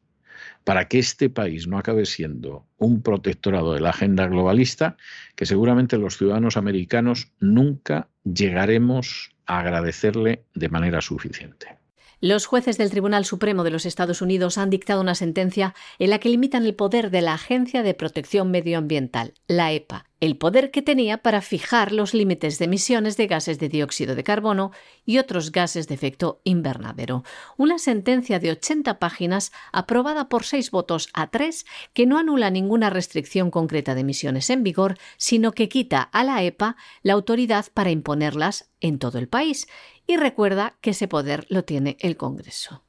para 0.68 0.86
que 0.86 0.98
este 0.98 1.30
país 1.30 1.66
no 1.66 1.78
acabe 1.78 2.04
siendo 2.04 2.66
un 2.76 3.00
protectorado 3.00 3.72
de 3.72 3.80
la 3.80 3.88
agenda 3.88 4.26
globalista 4.26 4.98
que 5.34 5.46
seguramente 5.46 5.96
los 5.96 6.18
ciudadanos 6.18 6.58
americanos 6.58 7.32
nunca 7.40 8.10
llegaremos 8.22 9.30
a 9.46 9.60
agradecerle 9.60 10.44
de 10.52 10.68
manera 10.68 11.00
suficiente. 11.00 11.78
Los 12.20 12.46
jueces 12.46 12.78
del 12.78 12.90
Tribunal 12.90 13.24
Supremo 13.24 13.62
de 13.62 13.70
los 13.70 13.86
Estados 13.86 14.22
Unidos 14.22 14.58
han 14.58 14.70
dictado 14.70 15.00
una 15.00 15.14
sentencia 15.14 15.76
en 16.00 16.10
la 16.10 16.18
que 16.18 16.28
limitan 16.28 16.66
el 16.66 16.74
poder 16.74 17.12
de 17.12 17.22
la 17.22 17.34
Agencia 17.34 17.84
de 17.84 17.94
Protección 17.94 18.50
Medioambiental, 18.50 19.34
la 19.46 19.70
EPA, 19.70 20.04
el 20.18 20.36
poder 20.36 20.72
que 20.72 20.82
tenía 20.82 21.18
para 21.18 21.40
fijar 21.42 21.92
los 21.92 22.14
límites 22.14 22.58
de 22.58 22.64
emisiones 22.64 23.16
de 23.16 23.28
gases 23.28 23.60
de 23.60 23.68
dióxido 23.68 24.16
de 24.16 24.24
carbono 24.24 24.72
y 25.06 25.18
otros 25.18 25.52
gases 25.52 25.86
de 25.86 25.94
efecto 25.94 26.40
invernadero. 26.42 27.22
Una 27.56 27.78
sentencia 27.78 28.40
de 28.40 28.50
80 28.50 28.98
páginas 28.98 29.52
aprobada 29.70 30.28
por 30.28 30.42
seis 30.42 30.72
votos 30.72 31.10
a 31.14 31.30
tres 31.30 31.66
que 31.92 32.06
no 32.06 32.18
anula 32.18 32.50
ninguna 32.50 32.90
restricción 32.90 33.52
concreta 33.52 33.94
de 33.94 34.00
emisiones 34.00 34.50
en 34.50 34.64
vigor, 34.64 34.98
sino 35.18 35.52
que 35.52 35.68
quita 35.68 36.02
a 36.02 36.24
la 36.24 36.42
EPA 36.42 36.76
la 37.02 37.12
autoridad 37.12 37.66
para 37.72 37.92
imponerlas 37.92 38.72
en 38.80 38.98
todo 38.98 39.18
el 39.18 39.28
país 39.28 39.68
y 40.08 40.16
recuerda 40.16 40.76
que 40.80 40.90
ese 40.90 41.06
poder 41.06 41.46
lo 41.50 41.64
tiene 41.64 41.98
el 42.00 42.16
Congreso. 42.16 42.87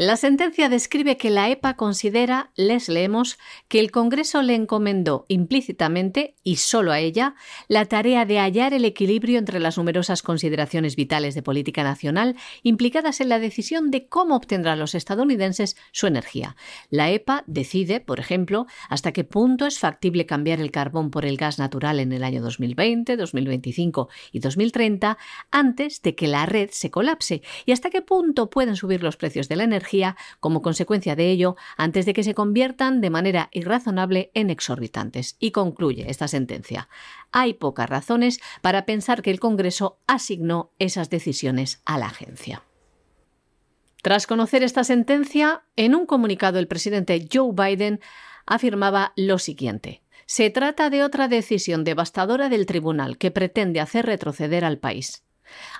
La 0.00 0.16
sentencia 0.16 0.68
describe 0.68 1.16
que 1.16 1.28
la 1.28 1.50
EPA 1.50 1.74
considera, 1.74 2.52
les 2.54 2.88
leemos, 2.88 3.36
que 3.66 3.80
el 3.80 3.90
Congreso 3.90 4.42
le 4.42 4.54
encomendó 4.54 5.24
implícitamente, 5.26 6.36
y 6.44 6.54
solo 6.58 6.92
a 6.92 7.00
ella, 7.00 7.34
la 7.66 7.84
tarea 7.86 8.24
de 8.24 8.38
hallar 8.38 8.74
el 8.74 8.84
equilibrio 8.84 9.40
entre 9.40 9.58
las 9.58 9.76
numerosas 9.76 10.22
consideraciones 10.22 10.94
vitales 10.94 11.34
de 11.34 11.42
política 11.42 11.82
nacional 11.82 12.36
implicadas 12.62 13.20
en 13.20 13.28
la 13.28 13.40
decisión 13.40 13.90
de 13.90 14.06
cómo 14.06 14.36
obtendrán 14.36 14.78
los 14.78 14.94
estadounidenses 14.94 15.76
su 15.90 16.06
energía. 16.06 16.54
La 16.90 17.10
EPA 17.10 17.42
decide, 17.48 17.98
por 17.98 18.20
ejemplo, 18.20 18.68
hasta 18.88 19.10
qué 19.10 19.24
punto 19.24 19.66
es 19.66 19.80
factible 19.80 20.26
cambiar 20.26 20.60
el 20.60 20.70
carbón 20.70 21.10
por 21.10 21.24
el 21.24 21.36
gas 21.36 21.58
natural 21.58 21.98
en 21.98 22.12
el 22.12 22.22
año 22.22 22.40
2020, 22.40 23.16
2025 23.16 24.08
y 24.30 24.38
2030 24.38 25.18
antes 25.50 26.02
de 26.02 26.14
que 26.14 26.28
la 26.28 26.46
red 26.46 26.70
se 26.70 26.92
colapse 26.92 27.42
y 27.66 27.72
hasta 27.72 27.90
qué 27.90 28.00
punto 28.00 28.48
pueden 28.48 28.76
subir 28.76 29.02
los 29.02 29.16
precios 29.16 29.48
de 29.48 29.56
la 29.56 29.64
energía 29.64 29.87
como 30.40 30.62
consecuencia 30.62 31.16
de 31.16 31.30
ello 31.30 31.56
antes 31.76 32.06
de 32.06 32.12
que 32.12 32.24
se 32.24 32.34
conviertan 32.34 33.00
de 33.00 33.10
manera 33.10 33.48
irrazonable 33.52 34.30
en 34.34 34.50
exorbitantes. 34.50 35.36
Y 35.38 35.50
concluye 35.50 36.10
esta 36.10 36.28
sentencia. 36.28 36.88
Hay 37.32 37.54
pocas 37.54 37.88
razones 37.88 38.40
para 38.62 38.84
pensar 38.84 39.22
que 39.22 39.30
el 39.30 39.40
Congreso 39.40 39.98
asignó 40.06 40.72
esas 40.78 41.10
decisiones 41.10 41.82
a 41.84 41.98
la 41.98 42.06
agencia. 42.06 42.62
Tras 44.02 44.26
conocer 44.26 44.62
esta 44.62 44.84
sentencia, 44.84 45.64
en 45.76 45.94
un 45.94 46.06
comunicado 46.06 46.58
el 46.58 46.68
presidente 46.68 47.28
Joe 47.32 47.52
Biden 47.52 48.00
afirmaba 48.46 49.12
lo 49.16 49.38
siguiente. 49.38 50.02
Se 50.26 50.50
trata 50.50 50.90
de 50.90 51.02
otra 51.02 51.26
decisión 51.26 51.84
devastadora 51.84 52.48
del 52.48 52.66
tribunal 52.66 53.18
que 53.18 53.30
pretende 53.30 53.80
hacer 53.80 54.06
retroceder 54.06 54.64
al 54.64 54.78
país. 54.78 55.24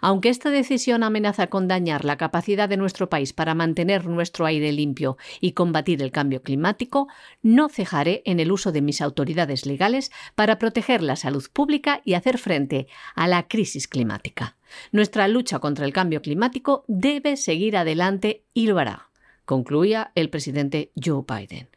Aunque 0.00 0.28
esta 0.28 0.50
decisión 0.50 1.02
amenaza 1.02 1.48
con 1.48 1.68
dañar 1.68 2.04
la 2.04 2.16
capacidad 2.16 2.68
de 2.68 2.76
nuestro 2.76 3.08
país 3.08 3.32
para 3.32 3.54
mantener 3.54 4.06
nuestro 4.06 4.46
aire 4.46 4.72
limpio 4.72 5.16
y 5.40 5.52
combatir 5.52 6.02
el 6.02 6.10
cambio 6.10 6.42
climático, 6.42 7.08
no 7.42 7.68
cejaré 7.68 8.22
en 8.24 8.40
el 8.40 8.52
uso 8.52 8.72
de 8.72 8.82
mis 8.82 9.00
autoridades 9.00 9.66
legales 9.66 10.10
para 10.34 10.58
proteger 10.58 11.02
la 11.02 11.16
salud 11.16 11.44
pública 11.52 12.02
y 12.04 12.14
hacer 12.14 12.38
frente 12.38 12.86
a 13.14 13.28
la 13.28 13.48
crisis 13.48 13.88
climática. 13.88 14.56
Nuestra 14.92 15.28
lucha 15.28 15.58
contra 15.58 15.86
el 15.86 15.92
cambio 15.92 16.22
climático 16.22 16.84
debe 16.88 17.36
seguir 17.36 17.76
adelante 17.76 18.44
y 18.54 18.66
lo 18.66 18.78
hará, 18.78 19.10
concluía 19.44 20.12
el 20.14 20.30
presidente 20.30 20.92
Joe 21.02 21.24
Biden. 21.26 21.68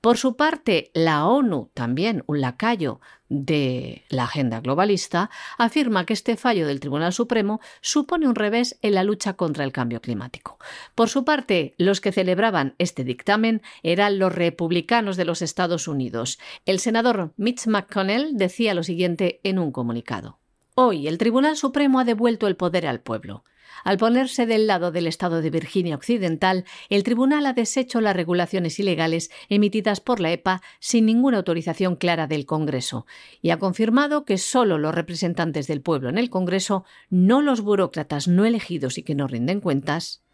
Por 0.00 0.18
su 0.18 0.36
parte, 0.36 0.90
la 0.94 1.26
ONU, 1.26 1.70
también 1.74 2.22
un 2.26 2.40
lacayo 2.40 3.00
de 3.28 4.04
la 4.08 4.24
agenda 4.24 4.60
globalista, 4.60 5.30
afirma 5.58 6.06
que 6.06 6.12
este 6.12 6.36
fallo 6.36 6.66
del 6.66 6.80
Tribunal 6.80 7.12
Supremo 7.12 7.60
supone 7.80 8.28
un 8.28 8.34
revés 8.34 8.78
en 8.82 8.94
la 8.94 9.04
lucha 9.04 9.34
contra 9.34 9.64
el 9.64 9.72
cambio 9.72 10.00
climático. 10.00 10.58
Por 10.94 11.08
su 11.08 11.24
parte, 11.24 11.74
los 11.78 12.00
que 12.00 12.12
celebraban 12.12 12.74
este 12.78 13.04
dictamen 13.04 13.62
eran 13.82 14.18
los 14.18 14.34
republicanos 14.34 15.16
de 15.16 15.24
los 15.24 15.42
Estados 15.42 15.88
Unidos. 15.88 16.38
El 16.64 16.78
senador 16.78 17.32
Mitch 17.36 17.66
McConnell 17.66 18.36
decía 18.36 18.74
lo 18.74 18.82
siguiente 18.82 19.40
en 19.42 19.58
un 19.58 19.72
comunicado. 19.72 20.38
Hoy 20.74 21.08
el 21.08 21.18
Tribunal 21.18 21.56
Supremo 21.56 22.00
ha 22.00 22.04
devuelto 22.04 22.46
el 22.46 22.56
poder 22.56 22.86
al 22.86 23.00
pueblo. 23.00 23.44
Al 23.86 23.98
ponerse 23.98 24.46
del 24.46 24.66
lado 24.66 24.90
del 24.90 25.06
Estado 25.06 25.40
de 25.40 25.48
Virginia 25.48 25.94
Occidental, 25.94 26.64
el 26.88 27.04
tribunal 27.04 27.46
ha 27.46 27.52
deshecho 27.52 28.00
las 28.00 28.16
regulaciones 28.16 28.80
ilegales 28.80 29.30
emitidas 29.48 30.00
por 30.00 30.18
la 30.18 30.32
EPA 30.32 30.60
sin 30.80 31.06
ninguna 31.06 31.36
autorización 31.36 31.94
clara 31.94 32.26
del 32.26 32.46
Congreso 32.46 33.06
y 33.40 33.50
ha 33.50 33.60
confirmado 33.60 34.24
que 34.24 34.38
solo 34.38 34.76
los 34.76 34.92
representantes 34.92 35.68
del 35.68 35.82
pueblo 35.82 36.08
en 36.08 36.18
el 36.18 36.30
Congreso, 36.30 36.84
no 37.10 37.42
los 37.42 37.60
burócratas 37.60 38.26
no 38.26 38.44
elegidos 38.44 38.98
y 38.98 39.04
que 39.04 39.14
no 39.14 39.28
rinden 39.28 39.60
cuentas, 39.60 40.24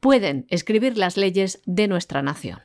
pueden 0.00 0.44
escribir 0.50 0.98
las 0.98 1.16
leyes 1.16 1.62
de 1.64 1.88
nuestra 1.88 2.20
nación. 2.20 2.58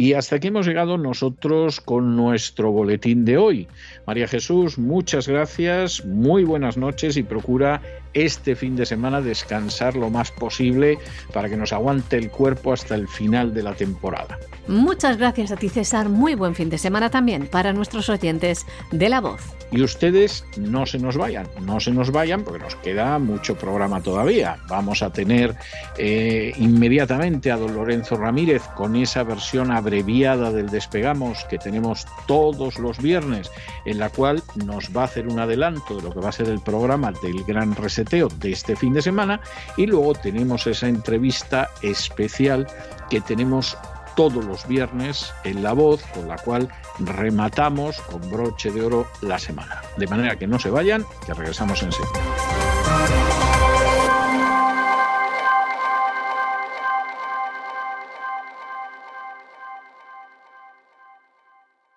Y 0.00 0.14
hasta 0.14 0.36
aquí 0.36 0.48
hemos 0.48 0.66
llegado 0.66 0.96
nosotros 0.96 1.82
con 1.82 2.16
nuestro 2.16 2.72
boletín 2.72 3.26
de 3.26 3.36
hoy. 3.36 3.68
María 4.06 4.26
Jesús, 4.26 4.78
muchas 4.78 5.28
gracias, 5.28 6.06
muy 6.06 6.42
buenas 6.42 6.78
noches 6.78 7.18
y 7.18 7.22
procura 7.22 7.82
este 8.14 8.56
fin 8.56 8.76
de 8.76 8.86
semana 8.86 9.20
descansar 9.20 9.96
lo 9.96 10.10
más 10.10 10.30
posible 10.30 10.98
para 11.32 11.48
que 11.48 11.56
nos 11.56 11.72
aguante 11.72 12.16
el 12.16 12.30
cuerpo 12.30 12.72
hasta 12.72 12.94
el 12.94 13.08
final 13.08 13.54
de 13.54 13.62
la 13.62 13.74
temporada. 13.74 14.38
Muchas 14.68 15.16
gracias 15.16 15.50
a 15.50 15.56
ti 15.56 15.68
César, 15.68 16.08
muy 16.08 16.34
buen 16.34 16.54
fin 16.54 16.70
de 16.70 16.78
semana 16.78 17.10
también 17.10 17.46
para 17.46 17.72
nuestros 17.72 18.08
oyentes 18.08 18.66
de 18.92 19.08
La 19.08 19.20
Voz. 19.20 19.40
Y 19.72 19.82
ustedes 19.82 20.44
no 20.56 20.84
se 20.84 20.98
nos 20.98 21.16
vayan, 21.16 21.46
no 21.62 21.78
se 21.78 21.92
nos 21.92 22.10
vayan 22.10 22.42
porque 22.42 22.58
nos 22.58 22.74
queda 22.76 23.18
mucho 23.18 23.56
programa 23.56 24.00
todavía. 24.00 24.58
Vamos 24.68 25.02
a 25.02 25.10
tener 25.10 25.54
eh, 25.96 26.52
inmediatamente 26.56 27.52
a 27.52 27.56
don 27.56 27.74
Lorenzo 27.74 28.16
Ramírez 28.16 28.62
con 28.76 28.96
esa 28.96 29.22
versión 29.22 29.70
abreviada 29.70 30.50
del 30.50 30.70
Despegamos 30.70 31.44
que 31.44 31.58
tenemos 31.58 32.06
todos 32.26 32.78
los 32.78 32.98
viernes, 32.98 33.50
en 33.84 33.98
la 33.98 34.08
cual 34.08 34.42
nos 34.64 34.96
va 34.96 35.02
a 35.02 35.04
hacer 35.04 35.28
un 35.28 35.38
adelanto 35.38 35.96
de 35.96 36.02
lo 36.02 36.12
que 36.12 36.20
va 36.20 36.30
a 36.30 36.32
ser 36.32 36.48
el 36.48 36.60
programa 36.60 37.12
del 37.22 37.44
Gran 37.44 37.76
De 38.04 38.50
este 38.50 38.76
fin 38.76 38.94
de 38.94 39.02
semana 39.02 39.40
y 39.76 39.86
luego 39.86 40.14
tenemos 40.14 40.66
esa 40.66 40.88
entrevista 40.88 41.70
especial 41.82 42.66
que 43.10 43.20
tenemos 43.20 43.76
todos 44.16 44.44
los 44.44 44.66
viernes 44.66 45.32
en 45.44 45.62
La 45.62 45.72
Voz, 45.72 46.02
con 46.14 46.28
la 46.28 46.36
cual 46.36 46.68
rematamos 46.98 48.00
con 48.00 48.28
broche 48.30 48.70
de 48.70 48.82
oro 48.82 49.06
la 49.20 49.38
semana. 49.38 49.82
De 49.96 50.06
manera 50.06 50.36
que 50.36 50.46
no 50.46 50.58
se 50.58 50.70
vayan, 50.70 51.04
que 51.26 51.34
regresamos 51.34 51.82
enseguida. 51.82 53.49